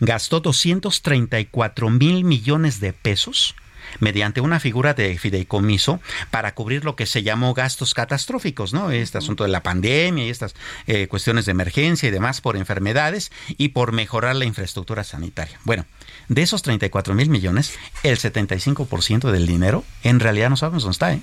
gastó 0.00 0.40
234 0.40 1.90
mil 1.90 2.24
millones 2.24 2.80
de 2.80 2.92
pesos 2.92 3.54
mediante 4.00 4.40
una 4.40 4.60
figura 4.60 4.94
de 4.94 5.18
fideicomiso 5.18 6.00
para 6.30 6.54
cubrir 6.54 6.84
lo 6.84 6.96
que 6.96 7.06
se 7.06 7.22
llamó 7.22 7.54
gastos 7.54 7.94
catastróficos, 7.94 8.72
¿no? 8.72 8.90
Este 8.90 9.18
asunto 9.18 9.44
de 9.44 9.50
la 9.50 9.62
pandemia 9.62 10.26
y 10.26 10.30
estas 10.30 10.54
eh, 10.86 11.08
cuestiones 11.08 11.46
de 11.46 11.52
emergencia 11.52 12.08
y 12.08 12.12
demás 12.12 12.40
por 12.40 12.56
enfermedades 12.56 13.30
y 13.56 13.68
por 13.68 13.92
mejorar 13.92 14.36
la 14.36 14.44
infraestructura 14.44 15.04
sanitaria. 15.04 15.58
Bueno, 15.64 15.86
de 16.28 16.42
esos 16.42 16.62
34 16.62 17.14
mil 17.14 17.30
millones, 17.30 17.74
el 18.02 18.18
75% 18.18 19.30
del 19.30 19.46
dinero 19.46 19.84
en 20.02 20.20
realidad 20.20 20.50
no 20.50 20.56
sabemos 20.56 20.82
dónde 20.82 20.92
está, 20.92 21.12
¿eh? 21.12 21.20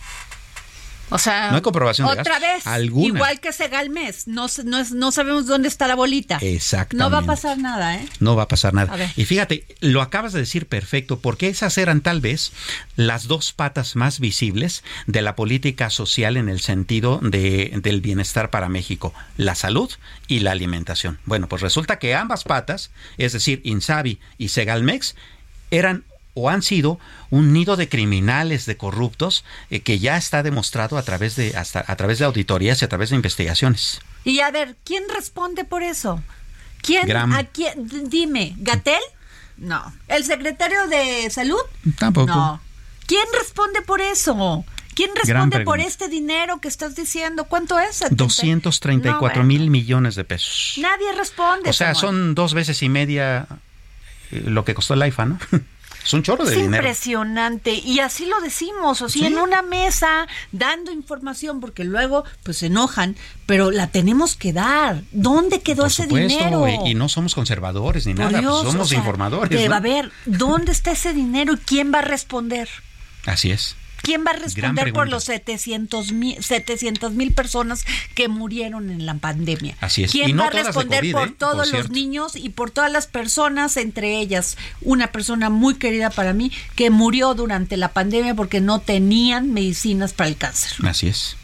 O 1.10 1.20
sea, 1.20 1.50
No 1.52 1.58
hay 1.58 1.62
comprobación 1.62 2.08
de 2.08 2.20
otra 2.20 2.40
gastos. 2.40 2.56
vez, 2.56 2.68
Alguna. 2.68 3.08
igual 3.08 3.40
que 3.40 3.54
Segalmes, 3.54 4.28
no, 4.28 4.48
no, 4.66 4.80
es- 4.80 4.92
no 4.92 5.12
sabemos 5.12 5.46
dónde 5.46 5.68
está 5.68 5.88
la 5.88 5.96
bolita. 5.96 6.38
Exactamente. 6.42 6.98
No 7.04 7.12
va 7.12 7.20
a 7.20 7.26
pasar 7.26 7.58
nada, 7.60 7.96
¿eh? 7.96 8.08
No 8.20 8.36
va 8.36 8.44
a 8.44 8.48
pasar 8.48 8.74
nada. 8.74 8.92
A. 8.94 9.12
Y 9.16 9.26
fíjate, 9.26 9.66
lo 9.82 10.02
acabas 10.02 10.34
de 10.34 10.40
decir 10.40 10.68
perfecto, 10.68 11.20
porque 11.20 11.48
esas 11.50 11.78
eran 11.78 12.02
tal 12.02 12.22
vez 12.22 12.52
las 12.96 13.28
dos 13.28 13.52
patas 13.54 13.96
más 13.96 14.20
visibles 14.20 14.84
de 15.06 15.22
la 15.22 15.36
política 15.36 15.90
social 15.92 16.38
en 16.38 16.50
el 16.50 16.60
sentido 16.60 17.20
de, 17.22 17.72
del 17.84 18.02
bienestar 18.02 18.50
para 18.50 18.68
México, 18.70 19.14
la 19.38 19.54
salud 19.56 19.92
y 20.28 20.40
la 20.40 20.52
alimentación. 20.52 21.20
Bueno, 21.26 21.48
pues 21.48 21.62
resulta 21.62 22.00
que 22.00 22.16
ambas 22.16 22.44
patas, 22.46 22.90
es 23.18 23.34
decir, 23.34 23.62
Insabi 23.64 24.20
y 24.40 24.50
Segalmex, 24.50 25.16
eran 25.72 26.04
o 26.36 26.50
han 26.50 26.62
sido 26.62 27.00
un 27.32 27.52
nido 27.54 27.76
de 27.78 27.90
criminales, 27.90 28.68
de 28.68 28.78
corruptos, 28.78 29.44
eh, 29.72 29.80
que 29.80 29.98
ya 29.98 30.18
está 30.18 30.44
demostrado 30.44 30.98
a 30.98 31.04
través 31.04 31.36
de 31.36 31.58
hasta 31.58 31.84
a 31.88 31.96
través 31.96 32.20
de 32.20 32.26
auditorías 32.26 32.82
y 32.82 32.86
a 32.86 32.90
través 32.90 33.10
de 33.10 33.16
investigaciones. 33.16 34.00
Y 34.24 34.42
a 34.42 34.52
ver, 34.52 34.76
¿quién 34.84 35.04
responde 35.14 35.66
por 35.66 35.82
eso? 35.82 36.22
¿Quién? 36.82 37.08
Gram. 37.08 37.32
¿A 37.34 37.46
quién? 37.46 38.10
Dime, 38.10 38.54
¿Gatel? 38.58 39.02
No. 39.58 39.94
¿El 40.08 40.24
secretario 40.24 40.88
de 40.88 41.30
salud? 41.32 41.62
Tampoco. 41.98 42.28
No. 42.28 42.62
¿Quién 43.08 43.26
responde 43.40 43.82
por 43.82 44.02
eso? 44.02 44.66
¿Quién 44.96 45.12
responde 45.16 45.60
por 45.62 45.80
este 45.80 46.08
dinero 46.08 46.60
que 46.60 46.68
estás 46.68 46.96
diciendo? 46.96 47.46
¿Cuánto 47.46 47.78
es? 47.80 48.04
234 48.12 49.42
No, 49.42 49.48
mil 49.48 49.70
millones 49.70 50.16
de 50.16 50.24
pesos. 50.24 50.76
Nadie 50.82 51.12
responde. 51.14 51.70
O 51.70 51.74
sea, 51.74 51.94
Samuel. 51.94 52.16
son 52.16 52.36
dos 52.36 52.54
veces 52.54 52.82
y 52.82 52.88
media 52.90 53.48
eh, 54.32 54.44
lo 54.46 54.64
que 54.64 54.74
costó 54.74 54.94
el 54.94 55.06
IFA, 55.06 55.26
¿no? 55.26 55.40
es 56.06 56.14
un 56.14 56.22
chorro 56.24 56.46
de 56.46 56.52
Es 56.52 56.62
dinero. 56.62 56.84
impresionante 56.84 57.74
y 57.74 58.00
así 58.00 58.26
lo 58.28 58.40
decimos, 58.42 59.02
o 59.02 59.10
sea, 59.10 59.22
Sí. 59.22 59.26
en 59.26 59.38
una 59.40 59.62
mesa 59.64 60.28
dando 60.52 60.92
información 60.92 61.60
porque 61.60 61.84
luego 61.84 62.24
pues 62.44 62.58
se 62.60 62.68
enojan, 62.68 63.16
pero 63.46 63.72
la 63.72 63.88
tenemos 63.88 64.36
que 64.36 64.54
dar. 64.54 65.02
¿Dónde 65.12 65.62
quedó 65.62 65.84
Por 65.84 65.88
ese 65.92 66.04
supuesto, 66.04 66.28
dinero? 66.38 66.68
y, 66.86 66.94
no 66.94 67.10
somos 67.10 67.34
conservadores 67.36 68.06
ni 68.06 68.14
Por 68.14 68.26
nada, 68.26 68.32
pues 68.34 68.42
Dios, 68.42 68.62
somos 68.64 68.86
o 68.88 68.90
sea, 68.90 68.98
informadores. 69.00 69.60
que 69.60 69.68
¿no? 69.68 69.76
a 69.76 69.80
ver, 69.80 70.12
¿dónde 70.26 70.72
está 70.72 70.92
ese 70.92 71.14
dinero 71.14 71.54
y 71.54 71.58
quién 71.58 71.92
va 71.94 72.00
a 72.00 72.04
responder? 72.04 72.70
Así 73.26 73.52
es. 73.52 73.76
¿Quién 74.06 74.24
va 74.26 74.32
a 74.32 74.36
responder 74.36 74.94
por 74.94 75.10
los 75.10 75.24
700 75.24 76.12
mil 76.14 77.34
personas 77.34 77.86
que 78.14 78.28
murieron 78.28 78.92
en 78.92 79.06
la 79.06 79.16
pandemia? 79.16 79.76
Así 79.82 80.04
es. 80.04 80.12
¿Quién 80.12 80.30
Y 80.30 80.34
no 80.34 80.44
va 80.44 80.48
a 80.50 80.52
responder 80.52 81.00
COVID, 81.00 81.12
por 81.12 81.28
¿eh? 81.28 81.36
todos 81.38 81.70
Por 81.70 81.80
los 81.80 81.90
niños 81.90 82.36
y 82.36 82.50
por 82.50 82.72
todas 82.72 82.92
las 82.92 83.08
personas, 83.08 83.78
entre 83.78 84.20
ellas 84.20 84.58
una 84.82 85.08
persona 85.08 85.50
muy 85.50 85.76
querida 85.76 86.10
para 86.10 86.34
mí 86.34 86.52
que 86.76 86.90
murió 86.90 87.34
durante 87.34 87.78
la 87.78 87.90
pandemia 87.94 88.36
porque 88.36 88.62
no 88.62 88.80
tenían 88.80 89.54
medicinas 89.54 90.14
para 90.14 90.30
el 90.30 90.38
cáncer? 90.38 90.72
Así 90.84 91.08
es. 91.08 91.38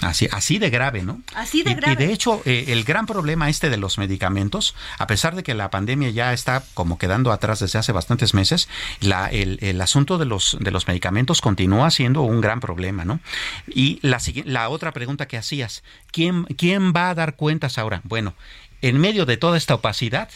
Así, 0.00 0.28
así 0.32 0.58
de 0.58 0.70
grave, 0.70 1.02
¿no? 1.02 1.22
Así 1.34 1.62
de 1.62 1.70
Y- 1.70 1.74
grave. 1.74 1.92
Y, 2.04 2.06
de 2.06 2.12
hecho, 2.12 2.42
eh, 2.44 2.66
el 2.68 2.84
gran 2.84 3.06
problema 3.06 3.48
este 3.48 3.70
de 3.70 3.76
los 3.76 3.96
medicamentos, 3.96 4.74
a 4.98 5.06
pesar 5.06 5.34
de 5.34 5.42
que 5.42 5.54
la 5.54 5.70
pandemia 5.70 6.10
ya 6.10 6.32
está 6.32 6.62
como 6.74 6.98
quedando 6.98 7.32
atrás 7.32 7.60
desde 7.60 7.78
hace 7.78 7.92
bastantes 7.92 8.34
meses, 8.34 8.68
la, 9.00 9.28
el, 9.28 9.58
el 9.62 9.80
asunto 9.80 10.18
de 10.18 10.26
los, 10.26 10.56
de 10.60 10.70
los 10.70 10.86
medicamentos 10.88 11.40
continúa 11.40 11.90
siendo 11.90 12.22
un 12.22 12.40
gran 12.40 12.60
problema, 12.60 13.04
¿no? 13.04 13.20
Y 13.66 13.98
la, 14.02 14.20
la 14.44 14.68
otra 14.68 14.92
pregunta 14.92 15.26
que 15.26 15.38
hacías, 15.38 15.82
¿quién, 16.12 16.44
¿quién 16.44 16.92
va 16.94 17.10
a 17.10 17.14
dar 17.14 17.36
cuentas 17.36 17.78
ahora? 17.78 18.00
Bueno, 18.04 18.34
en 18.82 18.98
medio 18.98 19.24
de 19.26 19.36
toda 19.38 19.56
esta 19.56 19.74
opacidad, 19.76 20.28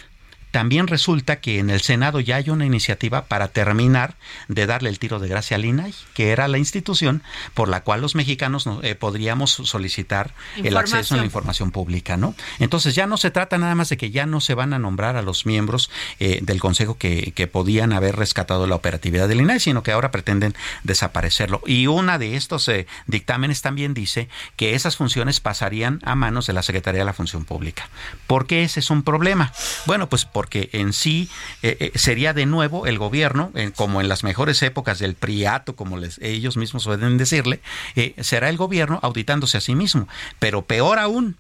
también 0.51 0.87
resulta 0.87 1.41
que 1.41 1.59
en 1.59 1.71
el 1.71 1.81
Senado 1.83 2.21
ya 2.21 2.37
hay 2.37 2.51
una 2.51 2.65
iniciativa 2.67 3.25
para 3.27 3.49
terminar 3.49 4.15
de 4.49 4.67
darle 4.67 4.89
el 4.91 4.99
tiro 4.99 5.19
de 5.19 5.29
gracia 5.29 5.57
al 5.57 5.65
INAI, 5.65 5.95
que 6.15 6.31
era 6.31 6.49
la 6.49 6.59
institución 6.59 7.23
por 7.55 7.69
la 7.69 7.83
cual 7.83 8.01
los 8.01 8.15
mexicanos 8.15 8.67
no- 8.67 8.81
eh, 8.83 8.95
podríamos 8.95 9.51
solicitar 9.53 10.35
el 10.57 10.77
acceso 10.77 11.15
a 11.15 11.19
la 11.19 11.25
información 11.25 11.71
pública, 11.71 12.17
¿no? 12.17 12.35
Entonces 12.59 12.95
ya 12.95 13.07
no 13.07 13.17
se 13.17 13.31
trata 13.31 13.59
nada 13.59 13.75
más 13.75 13.89
de 13.89 13.97
que 13.97 14.11
ya 14.11 14.27
no 14.27 14.41
se 14.41 14.55
van 14.55 14.73
a 14.73 14.79
nombrar 14.79 15.17
a 15.17 15.23
los 15.23 15.47
miembros 15.47 15.91
eh, 16.21 16.41
del 16.43 16.61
Consejo 16.61 16.97
que, 16.99 17.33
que 17.35 17.47
podían 17.47 17.93
haber 17.93 18.17
rescatado 18.17 18.67
la 18.67 18.75
operatividad 18.75 19.29
del 19.29 19.41
INAI, 19.41 19.61
sino 19.61 19.83
que 19.83 19.93
ahora 19.93 20.11
pretenden 20.11 20.55
desaparecerlo. 20.83 21.63
Y 21.67 21.87
una 21.87 22.19
de 22.19 22.37
estos 22.37 22.69
eh, 22.69 22.87
dictámenes 23.07 23.63
también 23.63 23.95
dice 23.95 24.29
que 24.57 24.75
esas 24.75 24.97
funciones 24.97 25.41
pasarían 25.41 26.01
a 26.05 26.15
manos 26.15 26.47
de 26.47 26.53
la 26.55 26.63
Secretaría 26.63 27.01
de 27.01 27.05
la 27.05 27.13
Función 27.13 27.45
Pública. 27.45 27.89
¿Por 28.27 28.47
qué 28.47 28.63
ese 28.65 28.81
es 28.81 28.91
un 28.91 29.03
problema? 29.03 29.53
Bueno, 29.87 30.09
pues 30.09 30.25
porque 30.39 30.71
en 30.73 30.93
sí 30.93 31.29
eh, 31.65 31.77
eh, 31.81 31.99
sería 31.99 32.33
de 32.33 32.47
nuevo 32.47 32.87
el 32.87 32.97
gobierno, 32.97 33.51
eh, 33.57 33.73
como 33.75 34.01
en 34.01 34.09
las 34.09 34.23
mejores 34.23 34.63
épocas 34.63 35.01
del 35.01 35.17
priato, 35.17 35.75
como 35.75 35.97
les, 35.97 36.19
ellos 36.19 36.57
mismos 36.57 36.85
pueden 36.85 37.19
decirle, 37.19 37.61
eh, 37.97 38.15
será 38.21 38.49
el 38.49 38.57
gobierno 38.57 39.01
auditándose 39.03 39.59
a 39.59 39.61
sí 39.61 39.75
mismo. 39.75 40.07
Pero 40.39 40.63
peor 40.63 41.01
aún, 41.01 41.37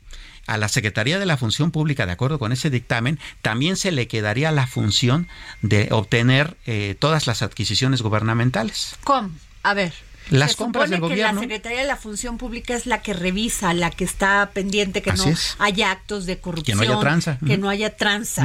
a 0.49 0.57
la 0.57 0.67
Secretaría 0.67 1.21
de 1.21 1.27
la 1.27 1.37
Función 1.37 1.71
Pública, 1.71 2.07
de 2.07 2.13
acuerdo 2.13 2.41
con 2.41 2.51
ese 2.51 2.71
dictamen, 2.71 3.21
también 3.41 3.77
se 3.77 3.93
le 3.93 4.09
quedaría 4.09 4.51
la 4.51 4.67
función 4.67 5.29
de 5.63 5.87
obtener 5.93 6.57
todas 6.99 7.29
las 7.29 7.43
adquisiciones 7.43 8.03
gubernamentales. 8.03 8.97
¿Cómo? 9.05 9.31
A 9.63 9.75
ver. 9.75 9.93
Las 10.31 10.53
se 10.53 10.57
compras 10.57 10.91
del 10.91 10.99
que 11.01 11.09
gobierno. 11.09 11.35
la 11.35 11.41
Secretaría 11.41 11.79
de 11.81 11.87
la 11.87 11.97
Función 11.97 12.39
Pública 12.39 12.75
es 12.75 12.87
la 12.87 13.01
que 13.03 13.15
revisa, 13.15 13.73
la 13.75 13.91
que 13.91 14.05
está 14.05 14.51
pendiente 14.53 15.03
que 15.03 15.11
Así 15.11 15.27
no 15.27 15.33
es. 15.33 15.57
haya 15.59 15.91
actos 15.91 16.27
de 16.27 16.39
corrupción, 16.39 16.81
haya 16.81 16.99
tranza. 17.01 17.39
que 17.47 17.57
no 17.59 17.69
haya 17.69 17.97
tranza. 17.97 18.45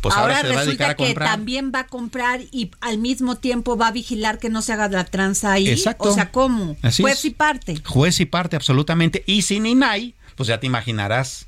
Pues 0.00 0.14
ahora 0.14 0.42
resulta 0.42 0.94
que 0.94 1.14
también 1.14 1.72
va 1.74 1.80
a 1.80 1.86
comprar 1.86 2.40
y 2.50 2.70
al 2.80 2.98
mismo 2.98 3.36
tiempo 3.36 3.76
va 3.76 3.88
a 3.88 3.92
vigilar 3.92 4.38
que 4.38 4.48
no 4.48 4.62
se 4.62 4.72
haga 4.72 4.88
la 4.88 5.04
tranza 5.04 5.52
ahí. 5.52 5.68
Exacto. 5.68 6.10
O 6.10 6.14
sea, 6.14 6.30
¿cómo? 6.30 6.76
Así 6.82 7.02
Juez 7.02 7.18
es. 7.18 7.24
y 7.26 7.30
parte. 7.30 7.82
Juez 7.84 8.20
y 8.20 8.26
parte 8.26 8.56
absolutamente. 8.56 9.24
Y 9.26 9.42
sin 9.42 9.66
INAI, 9.66 10.14
pues 10.36 10.46
ya 10.48 10.60
te 10.60 10.66
imaginarás 10.66 11.47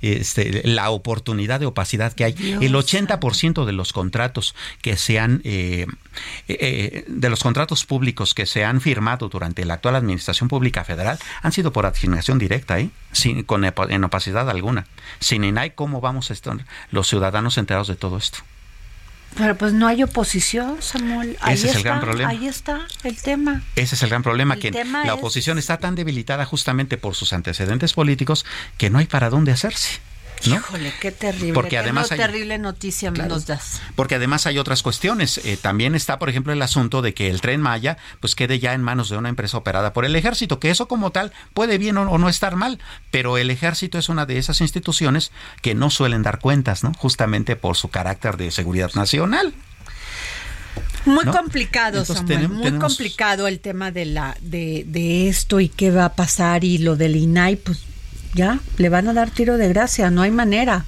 este, 0.00 0.62
la 0.66 0.90
oportunidad 0.90 1.60
de 1.60 1.66
opacidad 1.66 2.12
que 2.12 2.24
hay. 2.24 2.32
Dios 2.32 2.62
el 2.62 2.74
80% 2.74 3.64
de 3.64 3.72
los 3.72 3.92
contratos 3.92 4.54
que 4.82 4.96
se 4.96 5.18
han, 5.18 5.40
eh, 5.44 5.86
eh, 6.48 7.04
de 7.06 7.30
los 7.30 7.42
contratos 7.42 7.84
públicos 7.84 8.34
que 8.34 8.46
se 8.46 8.64
han 8.64 8.80
firmado 8.80 9.28
durante 9.28 9.64
la 9.64 9.74
actual 9.74 9.96
administración 9.96 10.48
pública 10.48 10.84
federal 10.84 11.18
han 11.42 11.52
sido 11.52 11.72
por 11.72 11.86
asignación 11.86 12.38
directa, 12.38 12.78
¿eh? 12.78 12.90
Sin, 13.12 13.42
con, 13.42 13.64
en 13.64 14.04
opacidad 14.04 14.48
alguna. 14.48 14.86
Sin 15.18 15.44
INAI, 15.44 15.74
¿cómo 15.74 16.00
vamos 16.00 16.30
a 16.30 16.32
estar 16.32 16.50
los 16.90 17.08
ciudadanos 17.08 17.58
enterados 17.58 17.88
de 17.88 17.96
todo 17.96 18.16
esto? 18.16 18.38
Pero 19.36 19.56
pues 19.56 19.72
no 19.72 19.86
hay 19.86 20.02
oposición, 20.02 20.76
Samuel. 20.80 21.36
Ahí 21.40 21.54
Ese 21.54 21.66
es 21.68 21.72
el 21.72 21.78
está, 21.78 21.88
gran 21.90 22.00
problema. 22.00 22.30
Ahí 22.30 22.46
está 22.46 22.80
el 23.04 23.16
tema. 23.22 23.62
Ese 23.76 23.94
es 23.94 24.02
el 24.02 24.10
gran 24.10 24.22
problema, 24.22 24.54
El 24.54 24.60
que 24.60 24.70
tema 24.72 25.04
la 25.04 25.12
es- 25.12 25.18
oposición 25.18 25.56
está 25.58 25.78
tan 25.78 25.94
debilitada 25.94 26.44
justamente 26.44 26.98
por 26.98 27.14
sus 27.14 27.32
antecedentes 27.32 27.92
políticos 27.92 28.44
que 28.76 28.90
no 28.90 28.98
hay 28.98 29.06
para 29.06 29.30
dónde 29.30 29.52
hacerse. 29.52 30.00
¿No? 30.46 30.56
Híjole, 30.56 30.92
qué 31.00 31.10
terrible. 31.12 31.52
Porque 31.52 31.70
qué 31.70 31.78
además 31.78 32.10
no 32.10 32.14
hay- 32.14 32.18
terrible 32.20 32.58
noticia 32.58 33.12
Claro. 33.12 33.30
nos 33.34 33.46
das. 33.46 33.80
Porque 33.94 34.14
además 34.14 34.46
hay 34.46 34.58
otras 34.58 34.82
cuestiones. 34.82 35.38
Eh, 35.44 35.56
también 35.60 35.94
está, 35.94 36.18
por 36.18 36.28
ejemplo, 36.30 36.52
el 36.52 36.62
asunto 36.62 37.02
de 37.02 37.14
que 37.14 37.28
el 37.30 37.40
tren 37.40 37.60
Maya 37.60 37.98
pues 38.20 38.34
quede 38.34 38.58
ya 38.58 38.72
en 38.74 38.82
manos 38.82 39.08
de 39.10 39.16
una 39.16 39.28
empresa 39.28 39.56
operada 39.58 39.92
por 39.92 40.04
el 40.04 40.16
ejército, 40.16 40.58
que 40.60 40.70
eso 40.70 40.88
como 40.88 41.10
tal 41.12 41.32
puede 41.54 41.78
bien 41.78 41.96
o, 41.98 42.02
o 42.10 42.18
no 42.18 42.28
estar 42.28 42.56
mal, 42.56 42.78
pero 43.10 43.38
el 43.38 43.50
ejército 43.50 43.98
es 43.98 44.08
una 44.08 44.26
de 44.26 44.38
esas 44.38 44.60
instituciones 44.60 45.32
que 45.62 45.74
no 45.74 45.90
suelen 45.90 46.22
dar 46.22 46.38
cuentas, 46.38 46.82
¿no? 46.84 46.92
Justamente 46.94 47.56
por 47.56 47.76
su 47.76 47.88
carácter 47.88 48.36
de 48.36 48.50
seguridad 48.50 48.90
nacional. 48.94 49.52
Muy 51.06 51.24
¿no? 51.24 51.32
complicado, 51.32 51.98
Entonces, 52.00 52.16
Samuel, 52.18 52.36
tenemos- 52.36 52.56
muy 52.58 52.64
tenemos- 52.66 52.94
complicado 52.96 53.48
el 53.48 53.60
tema 53.60 53.90
de 53.90 54.04
la 54.04 54.36
de, 54.40 54.84
de 54.86 55.28
esto 55.28 55.58
y 55.60 55.68
qué 55.70 55.90
va 55.90 56.04
a 56.04 56.12
pasar 56.14 56.62
y 56.62 56.78
lo 56.78 56.94
del 56.96 57.16
INAI, 57.16 57.56
pues 57.56 57.78
ya 58.34 58.60
le 58.78 58.88
van 58.88 59.08
a 59.08 59.12
dar 59.12 59.30
tiro 59.30 59.56
de 59.56 59.68
gracia, 59.68 60.10
no 60.10 60.22
hay 60.22 60.30
manera. 60.30 60.84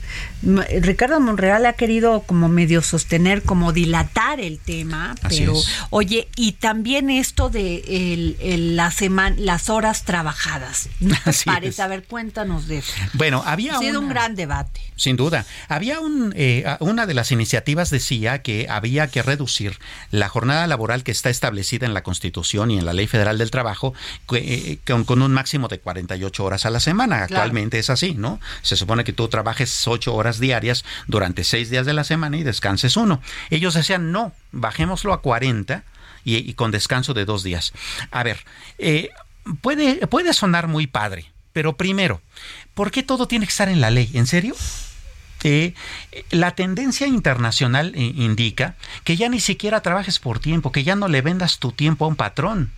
Ricardo 0.80 1.20
Monreal 1.20 1.66
ha 1.66 1.74
querido 1.74 2.22
como 2.22 2.48
medio 2.48 2.82
sostener, 2.82 3.42
como 3.42 3.72
dilatar 3.72 4.40
el 4.40 4.58
tema, 4.58 5.14
Así 5.22 5.40
pero 5.40 5.56
es. 5.56 5.66
oye, 5.90 6.28
y 6.36 6.52
también 6.52 7.10
esto 7.10 7.48
de 7.48 7.82
el, 7.88 8.36
el- 8.40 8.76
la 8.76 8.90
semana, 8.90 9.36
las 9.38 9.70
horas 9.70 10.04
trabajadas. 10.04 10.88
¿No 11.00 11.14
te 11.24 11.30
Así 11.30 11.44
parece? 11.46 11.68
es. 11.70 11.80
A 11.80 11.86
ver, 11.88 12.04
cuéntanos 12.04 12.66
de 12.66 12.78
eso. 12.78 12.92
Bueno, 13.14 13.42
había 13.46 13.76
Ha 13.76 13.78
sido 13.78 14.00
un 14.00 14.08
gran 14.08 14.34
debate. 14.34 14.80
Sin 14.96 15.16
duda. 15.16 15.44
Había 15.68 16.00
un, 16.00 16.32
eh, 16.36 16.64
una 16.80 17.06
de 17.06 17.14
las 17.14 17.30
iniciativas 17.32 17.90
decía 17.90 18.42
que 18.42 18.66
había 18.68 19.08
que 19.08 19.22
reducir 19.22 19.78
la 20.10 20.28
jornada 20.28 20.66
laboral 20.66 21.04
que 21.04 21.12
está 21.12 21.30
establecida 21.30 21.86
en 21.86 21.94
la 21.94 22.02
Constitución 22.02 22.70
y 22.70 22.78
en 22.78 22.84
la 22.86 22.92
Ley 22.92 23.06
Federal 23.06 23.38
del 23.38 23.50
Trabajo 23.50 23.94
que, 24.28 24.38
eh, 24.38 24.78
con, 24.86 25.04
con 25.04 25.22
un 25.22 25.32
máximo 25.32 25.68
de 25.68 25.78
48 25.78 26.44
horas 26.44 26.66
a 26.66 26.70
la 26.70 26.80
semana. 26.80 27.26
Actualmente 27.36 27.78
es 27.78 27.90
así, 27.90 28.14
¿no? 28.14 28.40
Se 28.62 28.76
supone 28.76 29.04
que 29.04 29.12
tú 29.12 29.28
trabajes 29.28 29.86
8 29.86 30.14
horas 30.14 30.38
diarias 30.38 30.84
durante 31.06 31.44
6 31.44 31.70
días 31.70 31.86
de 31.86 31.92
la 31.92 32.04
semana 32.04 32.36
y 32.36 32.42
descanses 32.42 32.96
uno. 32.96 33.20
Ellos 33.50 33.74
decían, 33.74 34.12
no, 34.12 34.32
bajémoslo 34.52 35.12
a 35.12 35.20
40 35.20 35.84
y, 36.24 36.36
y 36.36 36.54
con 36.54 36.70
descanso 36.70 37.14
de 37.14 37.24
dos 37.24 37.42
días. 37.42 37.72
A 38.10 38.22
ver, 38.22 38.44
eh, 38.78 39.10
puede, 39.60 40.06
puede 40.06 40.32
sonar 40.32 40.68
muy 40.68 40.86
padre, 40.86 41.30
pero 41.52 41.76
primero, 41.76 42.20
¿por 42.74 42.90
qué 42.90 43.02
todo 43.02 43.26
tiene 43.26 43.46
que 43.46 43.50
estar 43.50 43.68
en 43.68 43.80
la 43.80 43.90
ley? 43.90 44.10
¿En 44.14 44.26
serio? 44.26 44.54
Eh, 45.44 45.74
la 46.30 46.52
tendencia 46.52 47.06
internacional 47.06 47.92
eh, 47.96 48.12
indica 48.16 48.76
que 49.04 49.16
ya 49.16 49.28
ni 49.28 49.40
siquiera 49.40 49.80
trabajes 49.80 50.18
por 50.18 50.38
tiempo, 50.38 50.70
que 50.70 50.84
ya 50.84 50.94
no 50.94 51.08
le 51.08 51.20
vendas 51.20 51.58
tu 51.58 51.72
tiempo 51.72 52.04
a 52.04 52.08
un 52.08 52.16
patrón. 52.16 52.70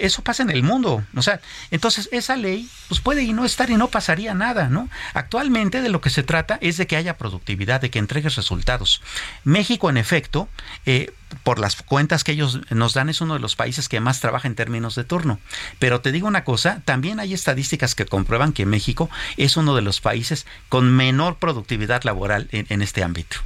Eso 0.00 0.22
pasa 0.22 0.42
en 0.42 0.50
el 0.50 0.62
mundo. 0.62 1.04
O 1.14 1.22
sea, 1.22 1.40
entonces 1.70 2.08
esa 2.12 2.36
ley 2.36 2.68
pues 2.88 3.00
puede 3.00 3.22
y 3.22 3.32
no 3.32 3.44
estar 3.44 3.70
y 3.70 3.76
no 3.76 3.88
pasaría 3.88 4.34
nada, 4.34 4.68
¿no? 4.68 4.88
Actualmente 5.12 5.82
de 5.82 5.88
lo 5.88 6.00
que 6.00 6.10
se 6.10 6.22
trata 6.22 6.58
es 6.60 6.76
de 6.76 6.86
que 6.86 6.96
haya 6.96 7.16
productividad, 7.16 7.80
de 7.80 7.90
que 7.90 7.98
entregues 7.98 8.36
resultados. 8.36 9.02
México, 9.44 9.90
en 9.90 9.96
efecto, 9.96 10.48
eh, 10.86 11.12
por 11.42 11.58
las 11.58 11.82
cuentas 11.82 12.24
que 12.24 12.32
ellos 12.32 12.60
nos 12.70 12.94
dan, 12.94 13.08
es 13.08 13.20
uno 13.20 13.34
de 13.34 13.40
los 13.40 13.56
países 13.56 13.88
que 13.88 14.00
más 14.00 14.20
trabaja 14.20 14.48
en 14.48 14.54
términos 14.54 14.94
de 14.94 15.04
turno. 15.04 15.38
Pero 15.78 16.00
te 16.00 16.12
digo 16.12 16.28
una 16.28 16.44
cosa, 16.44 16.82
también 16.84 17.20
hay 17.20 17.34
estadísticas 17.34 17.94
que 17.94 18.06
comprueban 18.06 18.52
que 18.52 18.66
México 18.66 19.10
es 19.36 19.56
uno 19.56 19.74
de 19.74 19.82
los 19.82 20.00
países 20.00 20.46
con 20.68 20.92
menor 20.92 21.36
productividad 21.36 22.04
laboral 22.04 22.48
en 22.52 22.82
este 22.82 23.02
ámbito. 23.02 23.38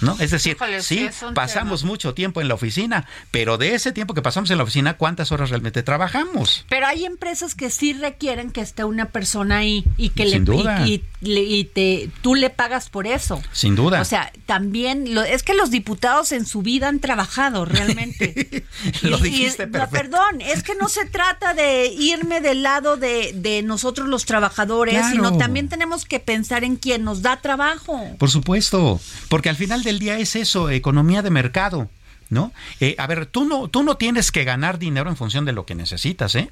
¿No? 0.00 0.16
Es 0.20 0.30
decir, 0.30 0.52
Híjole, 0.56 0.82
sí, 0.82 1.08
pasamos 1.34 1.84
mucho 1.84 2.12
tiempo 2.14 2.40
en 2.40 2.48
la 2.48 2.54
oficina, 2.54 3.06
pero 3.30 3.56
de 3.58 3.74
ese 3.74 3.92
tiempo 3.92 4.14
que 4.14 4.22
pasamos 4.22 4.50
en 4.50 4.58
la 4.58 4.64
oficina, 4.64 4.96
¿cuántas 4.96 5.32
horas 5.32 5.50
realmente 5.50 5.82
trabajamos? 5.82 6.64
Pero 6.68 6.86
hay 6.86 7.04
empresas 7.06 7.54
que 7.54 7.70
sí 7.70 7.92
requieren 7.94 8.50
que 8.50 8.60
esté 8.60 8.84
una 8.84 9.06
persona 9.10 9.58
ahí 9.58 9.84
y 9.96 10.10
que 10.10 10.24
Sin 10.24 10.32
le 10.32 10.40
duda. 10.40 10.86
y, 10.86 11.02
y 11.22 11.36
y 11.56 11.64
te 11.64 12.10
tú 12.22 12.34
le 12.34 12.50
pagas 12.50 12.88
por 12.90 13.06
eso. 13.06 13.42
Sin 13.52 13.74
duda. 13.76 14.00
O 14.00 14.04
sea, 14.04 14.32
también 14.46 15.14
lo, 15.14 15.22
es 15.22 15.42
que 15.42 15.54
los 15.54 15.70
diputados 15.70 16.32
en 16.32 16.44
su 16.46 16.62
vida 16.62 16.88
han 16.88 17.00
trabajado 17.00 17.64
realmente. 17.64 18.64
Lo 19.02 19.18
dijiste 19.18 19.66
no, 19.66 19.88
perdón, 19.90 20.40
es 20.40 20.62
que 20.62 20.74
no 20.74 20.88
se 20.88 21.06
trata 21.06 21.54
de 21.54 21.86
irme 21.86 22.40
del 22.40 22.62
lado 22.62 22.96
de, 22.96 23.32
de 23.34 23.62
nosotros 23.62 24.08
los 24.08 24.24
trabajadores, 24.26 24.94
Claro. 24.96 25.10
sino 25.10 25.36
también 25.38 25.68
tenemos 25.68 26.04
que 26.04 26.20
pensar 26.20 26.64
en 26.64 26.76
quien 26.76 27.04
nos 27.04 27.22
da 27.22 27.40
trabajo. 27.40 28.00
Por 28.18 28.30
supuesto, 28.30 29.00
porque 29.28 29.48
al 29.48 29.56
final 29.56 29.82
del 29.86 29.98
día 29.98 30.18
es 30.18 30.36
eso, 30.36 30.68
economía 30.68 31.22
de 31.22 31.30
mercado, 31.30 31.88
¿no? 32.28 32.52
Eh, 32.80 32.96
a 32.98 33.06
ver, 33.06 33.26
tú 33.26 33.46
no, 33.46 33.68
tú 33.68 33.82
no 33.82 33.96
tienes 33.96 34.30
que 34.32 34.44
ganar 34.44 34.78
dinero 34.78 35.08
en 35.08 35.16
función 35.16 35.44
de 35.44 35.52
lo 35.52 35.64
que 35.64 35.74
necesitas, 35.74 36.34
¿eh? 36.34 36.50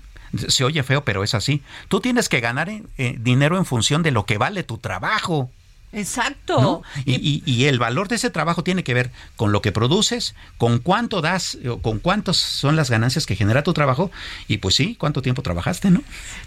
Se 0.48 0.64
oye 0.64 0.82
feo, 0.82 1.04
pero 1.04 1.22
es 1.22 1.34
así. 1.34 1.62
Tú 1.88 2.00
tienes 2.00 2.28
que 2.28 2.40
ganar 2.40 2.68
eh, 2.68 2.82
eh, 2.96 3.16
dinero 3.18 3.58
en 3.58 3.66
función 3.66 4.02
de 4.02 4.12
lo 4.12 4.24
que 4.24 4.38
vale 4.38 4.62
tu 4.62 4.78
trabajo. 4.78 5.50
Exacto. 5.94 6.60
¿no? 6.60 6.82
Y, 7.04 7.14
y- 7.14 7.42
y 7.46 7.64
el 7.66 7.78
valor 7.78 8.08
de 8.08 8.16
ese 8.16 8.30
trabajo 8.30 8.62
tiene 8.64 8.84
que 8.84 8.94
ver 8.94 9.10
con 9.36 9.52
lo 9.52 9.62
que 9.62 9.72
produces, 9.72 10.34
con 10.58 10.78
cuánto 10.78 11.20
das, 11.20 11.58
o 11.68 11.78
con 11.78 11.98
cuántos 11.98 12.36
son 12.36 12.76
las 12.76 12.90
ganancias 12.90 13.26
que 13.26 13.36
genera 13.36 13.62
tu 13.62 13.72
trabajo, 13.72 14.10
y 14.48 14.58
pues 14.58 14.74
sí, 14.74 14.96
cuánto 14.98 15.22
tiempo 15.22 15.42
trabajaste, 15.42 15.90
¿no? 15.90 16.02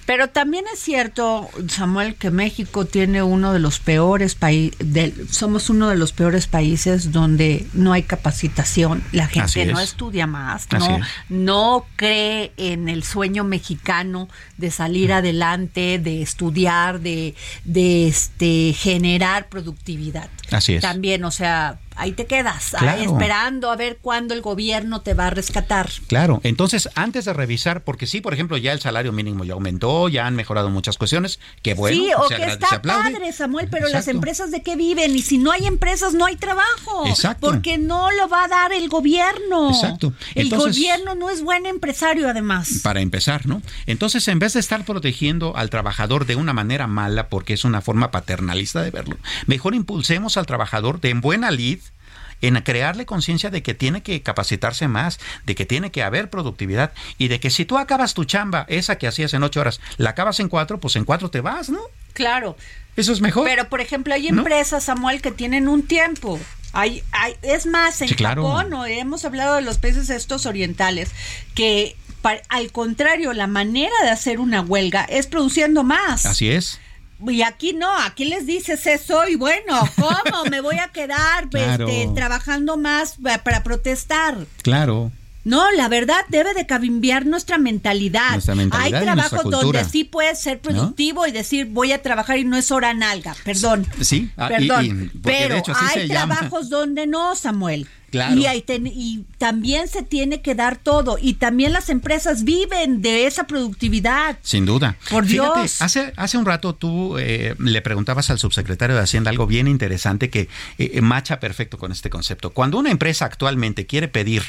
Pero 0.06 0.30
también 0.30 0.66
es 0.74 0.80
cierto, 0.80 1.50
Samuel, 1.70 2.16
que 2.16 2.32
México 2.32 2.86
tiene 2.86 3.24
uno 3.24 3.54
de 3.54 3.60
los 3.60 3.80
peores 3.80 4.36
países, 4.36 5.14
somos 5.32 5.70
uno 5.70 5.90
de 5.90 5.96
los 5.98 6.12
peores 6.14 6.48
países 6.48 7.12
donde 7.12 7.68
no 7.74 7.94
hay 7.94 8.04
capacitación, 8.04 9.04
la 9.12 9.28
gente 9.28 9.66
no 9.66 9.80
es. 9.80 9.90
estudia 9.90 10.28
más, 10.28 10.68
Así 10.72 10.88
no, 10.90 10.98
es. 10.98 11.06
no 11.30 11.86
cree 11.96 12.52
en 12.58 12.90
el 12.90 13.04
sueño 13.04 13.44
mexicano 13.44 14.30
de 14.58 14.72
salir 14.72 15.14
adelante, 15.14 16.00
de 16.00 16.22
estudiar, 16.22 17.00
de, 17.00 17.36
de 17.64 18.08
este 18.08 18.74
generar 18.78 19.37
productividad. 19.46 20.30
Así 20.52 20.76
es. 20.76 20.82
También, 20.82 21.24
o 21.24 21.32
sea, 21.32 21.80
ahí 21.98 22.12
te 22.12 22.26
quedas, 22.26 22.74
ahí 22.76 23.04
esperando 23.04 23.72
a 23.72 23.76
ver 23.76 23.98
cuándo 24.02 24.34
el 24.34 24.42
gobierno 24.42 25.02
te 25.02 25.14
va 25.14 25.28
a 25.28 25.30
rescatar. 25.30 25.90
Claro, 26.08 26.40
entonces 26.44 26.90
antes 26.96 27.26
de 27.26 27.34
revisar, 27.34 27.84
porque 27.84 28.08
sí, 28.08 28.22
por 28.22 28.34
ejemplo, 28.34 28.58
ya 28.58 28.72
el 28.72 28.80
salario 28.80 29.12
mínimo 29.12 29.44
ya 29.44 29.54
aumentó, 29.54 30.08
ya 30.10 30.28
han 30.28 30.36
mejorado 30.36 30.70
muchas 30.70 30.98
cuestiones, 30.98 31.40
que 31.62 31.74
bueno, 31.74 31.98
sí, 31.98 32.10
pues, 32.16 32.26
o 32.26 32.30
se 32.30 32.36
que 32.36 32.46
está 32.46 32.82
padre, 32.82 33.34
Samuel, 33.34 33.68
pero 33.70 33.88
las 33.90 34.08
empresas 34.08 34.52
de 34.52 34.62
qué 34.62 34.76
viven 34.76 35.16
y 35.16 35.22
si 35.22 35.38
no 35.38 35.52
hay 35.52 35.66
empresas 35.66 36.14
no 36.14 36.26
hay 36.26 36.36
trabajo. 36.36 37.08
Exacto. 37.08 37.48
Porque 37.48 37.78
no 37.78 38.12
lo 38.12 38.30
va 38.30 38.46
a 38.46 38.48
dar 38.48 38.72
el 38.72 38.90
gobierno. 38.90 39.70
Exacto. 39.70 40.14
El 40.36 40.50
gobierno 40.50 41.16
no 41.16 41.30
es 41.30 41.42
buen 41.42 41.66
empresario 41.66 42.30
además. 42.30 42.80
Para 42.84 43.02
empezar, 43.02 43.46
¿no? 43.48 43.62
Entonces, 43.86 44.28
en 44.28 44.40
vez 44.40 44.54
de 44.54 44.60
estar 44.60 44.86
protegiendo 44.86 45.56
al 45.56 45.70
trabajador 45.70 46.26
de 46.26 46.36
una 46.36 46.54
manera 46.54 46.88
mala, 46.88 47.28
porque 47.30 47.54
es 47.54 47.66
una 47.66 47.82
forma 47.82 48.12
paternalista 48.12 48.82
de 48.82 48.92
verlo, 48.92 49.18
mejor 49.46 49.76
impulsemos 49.76 50.38
al 50.38 50.46
trabajador 50.46 51.02
de 51.02 51.10
en 51.10 51.22
buena 51.22 51.52
lid 51.52 51.80
en 52.42 52.56
crearle 52.62 53.06
conciencia 53.06 53.50
de 53.50 53.64
que 53.64 53.74
tiene 53.74 54.04
que 54.04 54.22
capacitarse 54.22 54.88
más, 54.88 55.20
de 55.46 55.56
que 55.56 55.66
tiene 55.66 55.92
que 55.92 56.04
haber 56.04 56.30
productividad 56.30 56.92
y 57.18 57.28
de 57.28 57.40
que 57.40 57.50
si 57.50 57.66
tú 57.66 57.78
acabas 57.78 58.14
tu 58.14 58.26
chamba, 58.26 58.66
esa 58.70 58.98
que 58.98 59.08
hacías 59.08 59.34
en 59.34 59.44
ocho 59.44 59.62
horas, 59.62 59.80
la 59.98 60.12
acabas 60.12 60.40
en 60.40 60.50
cuatro, 60.50 60.80
pues 60.80 60.96
en 60.96 61.06
cuatro 61.06 61.30
te 61.30 61.42
vas, 61.42 61.70
¿no? 61.70 61.80
Claro. 62.14 62.58
Eso 62.96 63.14
es 63.14 63.22
mejor. 63.22 63.46
Pero, 63.46 63.70
por 63.70 63.80
ejemplo, 63.82 64.14
hay 64.14 64.32
¿No? 64.32 64.40
empresas, 64.40 64.84
Samuel, 64.86 65.22
que 65.22 65.32
tienen 65.32 65.68
un 65.68 65.84
tiempo. 65.84 66.40
Hay, 66.74 67.04
hay, 67.12 67.36
es 67.44 67.66
más, 67.66 68.02
en 68.02 68.10
Sí, 68.10 68.16
claro. 68.16 68.44
Japón, 68.48 68.70
¿no? 68.72 68.86
hemos 68.86 69.24
hablado 69.24 69.56
de 69.56 69.62
los 69.62 69.78
países 69.78 70.10
estos 70.10 70.46
orientales, 70.46 71.12
que 71.54 71.96
al 72.50 72.72
contrario, 72.72 73.34
la 73.34 73.48
manera 73.48 73.94
de 74.04 74.10
hacer 74.10 74.40
una 74.40 74.62
huelga 74.62 75.06
es 75.06 75.28
produciendo 75.28 75.84
más. 75.84 76.26
Así 76.26 76.50
es. 76.50 76.80
Y 77.26 77.42
aquí 77.42 77.74
no, 77.74 77.92
aquí 78.00 78.26
les 78.26 78.46
dices 78.46 78.86
eso 78.86 79.28
y 79.28 79.36
bueno, 79.36 79.88
¿cómo 79.96 80.46
me 80.52 80.62
voy 80.62 80.78
a 80.78 80.90
quedar 80.90 81.50
pues, 81.50 81.64
Claro. 81.64 81.88
este, 81.88 82.14
trabajando 82.14 82.78
más 82.78 83.16
pa- 83.22 83.40
para 83.40 83.64
protestar? 83.64 84.38
Claro. 84.62 85.12
No, 85.44 85.72
la 85.72 85.88
verdad 85.88 86.18
debe 86.28 86.54
de 86.54 86.66
cambiar 86.68 87.26
nuestra 87.26 87.58
mentalidad. 87.58 88.34
Nuestra 88.34 88.54
mentalidad 88.54 89.00
Hay 89.00 89.06
trabajos 89.06 89.44
donde 89.50 89.86
sí 89.86 90.04
puedes 90.04 90.40
ser 90.42 90.60
productivo 90.60 91.26
y 91.26 91.32
decir 91.32 91.68
voy 91.68 91.94
a 91.94 92.02
trabajar 92.02 92.38
y 92.38 92.44
no 92.44 92.58
es 92.58 92.70
hora 92.70 92.94
nalga, 92.94 93.34
perdón. 93.46 93.88
Sí, 94.02 94.30
ah, 94.36 94.50
Perdón, 94.50 94.86
y- 94.86 94.90
porque 95.20 95.38
de 95.40 95.48
pero 95.48 95.56
hecho 95.56 95.72
así 95.72 95.86
hay 95.88 96.02
se 96.08 96.14
llama. 96.14 96.36
trabajos 96.36 96.70
donde 96.70 97.08
no, 97.08 97.34
Samuel. 97.36 97.88
Claro. 98.12 98.36
Y, 98.40 98.62
ten- 98.62 98.88
y 98.88 99.26
también 99.38 99.88
se 99.90 100.02
tiene 100.02 100.42
que 100.42 100.56
dar 100.56 100.78
todo. 100.78 101.18
Y 101.22 101.34
también 101.36 101.74
las 101.74 101.90
empresas 101.90 102.44
viven 102.46 103.02
de 103.02 103.28
esa 103.28 103.48
productividad. 103.48 104.38
Sin 104.42 104.66
duda. 104.66 104.96
Por 105.10 105.26
Fíjate, 105.26 105.60
Dios. 105.60 105.82
hace, 105.82 106.14
hace 106.16 106.38
un 106.38 106.46
rato 106.46 106.74
tú 106.74 107.18
eh, 107.18 107.56
le 107.60 107.82
preguntabas 107.82 108.30
al 108.30 108.40
subsecretario 108.40 108.96
de 108.96 109.02
Hacienda 109.02 109.30
algo 109.30 109.46
bien 109.46 109.68
interesante 109.68 110.30
que 110.30 110.48
eh, 110.78 111.02
macha 111.02 111.40
perfecto 111.42 111.78
con 111.78 111.92
este 111.92 112.10
concepto. 112.10 112.52
Cuando 112.52 112.78
una 112.78 112.92
empresa 112.92 113.26
actualmente 113.26 113.86
quiere 113.86 114.08
pedir 114.08 114.44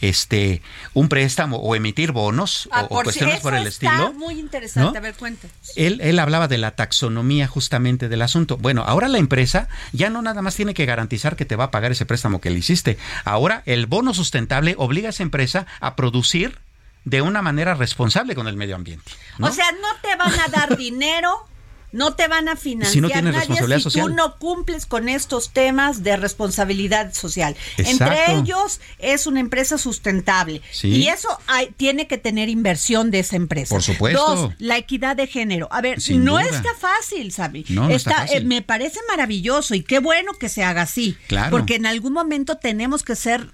este 0.00 0.62
un 0.94 1.08
préstamo 1.08 1.56
o 1.58 1.74
emitir 1.74 2.12
bonos 2.12 2.68
Ah, 2.72 2.82
o- 2.82 2.84
o, 2.86 2.88
por 2.88 2.98
si- 2.98 3.04
cuestiones 3.20 3.40
por 3.40 3.54
el 3.54 3.66
está 3.66 3.86
estilo, 3.92 4.12
muy 4.14 4.38
interesante. 4.38 4.92
¿no? 4.92 4.98
A 4.98 5.00
ver, 5.00 5.14
cuenta. 5.14 5.48
él, 5.76 6.00
él 6.02 6.18
hablaba 6.18 6.48
de 6.48 6.58
la 6.58 6.72
taxonomía 6.72 7.46
justamente 7.46 8.08
del 8.08 8.22
asunto. 8.22 8.56
Bueno, 8.56 8.82
ahora 8.86 9.08
la 9.08 9.18
empresa 9.18 9.68
ya 9.92 10.10
no 10.10 10.22
nada 10.22 10.42
más 10.42 10.56
tiene 10.56 10.74
que 10.74 10.86
garantizar 10.86 11.36
que 11.36 11.44
te 11.44 11.56
va 11.56 11.64
a 11.64 11.70
pagar 11.70 11.92
ese 11.92 12.06
préstamo 12.06 12.40
que 12.40 12.50
le 12.50 12.58
hiciste. 12.58 12.95
Ahora 13.24 13.62
el 13.66 13.86
bono 13.86 14.14
sustentable 14.14 14.74
obliga 14.78 15.08
a 15.08 15.10
esa 15.10 15.22
empresa 15.22 15.66
a 15.80 15.96
producir 15.96 16.58
de 17.04 17.22
una 17.22 17.40
manera 17.40 17.74
responsable 17.74 18.34
con 18.34 18.48
el 18.48 18.56
medio 18.56 18.74
ambiente. 18.74 19.12
¿no? 19.38 19.46
O 19.46 19.52
sea, 19.52 19.70
no 19.72 19.88
te 20.02 20.16
van 20.16 20.32
a 20.40 20.48
dar 20.48 20.76
dinero, 20.76 21.46
no 21.92 22.14
te 22.14 22.28
van 22.28 22.48
a 22.48 22.56
financiar 22.56 22.92
Si 22.92 23.00
no 23.00 23.08
tienes 23.08 23.24
nadie 23.32 23.38
responsabilidad 23.38 23.78
si 23.78 23.82
social. 23.84 24.06
tú 24.08 24.14
no 24.14 24.38
cumples 24.38 24.86
con 24.86 25.08
estos 25.08 25.50
temas 25.50 26.02
de 26.02 26.16
responsabilidad 26.16 27.12
social. 27.14 27.56
Exacto. 27.76 28.14
Entre 28.14 28.32
ellos 28.34 28.80
es 28.98 29.26
una 29.26 29.40
empresa 29.40 29.78
sustentable 29.78 30.62
Sí. 30.72 30.88
y 30.88 31.08
eso 31.08 31.28
hay- 31.46 31.68
tiene 31.76 32.06
que 32.06 32.18
tener 32.18 32.48
inversión 32.48 33.10
de 33.10 33.20
esa 33.20 33.36
empresa. 33.36 33.74
Por 33.74 33.82
supuesto. 33.82 34.36
Dos, 34.36 34.52
la 34.58 34.76
equidad 34.76 35.16
de 35.16 35.26
género. 35.26 35.68
A 35.70 35.80
ver, 35.80 36.00
Sin 36.00 36.24
no 36.24 36.32
duda. 36.32 36.44
está 36.44 36.74
fácil, 36.78 37.32
Sabi. 37.32 37.64
No, 37.68 37.88
no 37.88 37.94
está 37.94 38.14
fácil. 38.16 38.36
eh, 38.42 38.44
me 38.44 38.62
parece 38.62 38.98
maravilloso 39.08 39.74
y 39.74 39.82
qué 39.82 39.98
bueno 39.98 40.32
que 40.34 40.48
se 40.48 40.62
haga 40.64 40.82
así. 40.82 41.16
Claro. 41.28 41.50
Porque 41.50 41.76
en 41.76 41.86
algún 41.86 42.12
momento 42.12 42.56
tenemos 42.58 43.02
que 43.02 43.16
ser 43.16 43.50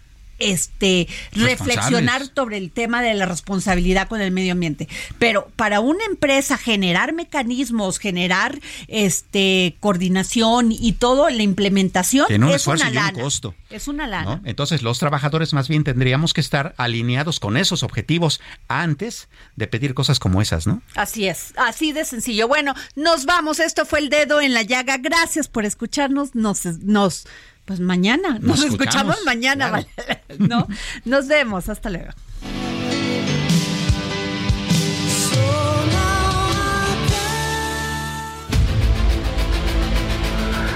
este 0.50 1.08
reflexionar 1.32 2.22
sobre 2.34 2.56
el 2.56 2.70
tema 2.70 3.02
de 3.02 3.14
la 3.14 3.26
responsabilidad 3.26 4.08
con 4.08 4.20
el 4.20 4.30
medio 4.30 4.52
ambiente. 4.52 4.88
Pero 5.18 5.48
para 5.56 5.80
una 5.80 6.04
empresa 6.04 6.56
generar 6.56 7.12
mecanismos, 7.12 7.98
generar 7.98 8.60
este 8.88 9.76
coordinación 9.80 10.72
y 10.72 10.92
todo, 10.92 11.30
la 11.30 11.42
implementación 11.42 12.26
Tiene 12.26 12.46
un 12.46 12.50
es 12.52 12.56
esfuerzo 12.56 12.86
una 12.88 13.10
y 13.12 13.14
un 13.14 13.22
costo. 13.22 13.54
Es 13.70 13.88
una 13.88 14.06
lana. 14.06 14.36
¿no? 14.36 14.40
Entonces 14.44 14.82
los 14.82 14.98
trabajadores 14.98 15.52
más 15.52 15.68
bien 15.68 15.84
tendríamos 15.84 16.34
que 16.34 16.40
estar 16.40 16.74
alineados 16.76 17.40
con 17.40 17.56
esos 17.56 17.82
objetivos 17.82 18.40
antes 18.68 19.28
de 19.56 19.66
pedir 19.66 19.94
cosas 19.94 20.18
como 20.18 20.42
esas, 20.42 20.66
¿no? 20.66 20.82
Así 20.94 21.26
es, 21.26 21.54
así 21.56 21.92
de 21.92 22.04
sencillo. 22.04 22.48
Bueno, 22.48 22.74
nos 22.96 23.24
vamos. 23.24 23.60
Esto 23.60 23.84
fue 23.84 24.00
el 24.00 24.08
dedo 24.08 24.40
en 24.40 24.54
la 24.54 24.62
llaga. 24.62 24.98
Gracias 24.98 25.48
por 25.48 25.64
escucharnos. 25.64 26.34
Nos, 26.34 26.64
nos, 26.64 27.26
pues 27.72 27.80
mañana. 27.80 28.38
Nos, 28.40 28.42
Nos 28.42 28.64
escuchamos, 28.64 29.16
escuchamos, 29.16 29.24
mañana. 29.24 29.68
claro. 29.70 29.86
¿vale? 30.06 30.22
¿No? 30.38 30.66
Nos 31.04 31.26
vemos. 31.28 31.68
Hasta 31.68 31.90
luego. 31.90 32.10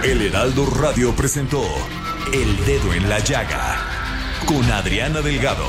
El 0.03 0.23
Heraldo 0.23 0.67
Radio 0.67 1.15
presentó 1.17 1.63
El 2.33 2.57
Dedo 2.65 2.95
en 2.95 3.09
la 3.09 3.19
Llaga 3.19 3.77
con 4.47 4.63
Adriana 4.71 5.21
Delgado. 5.21 5.69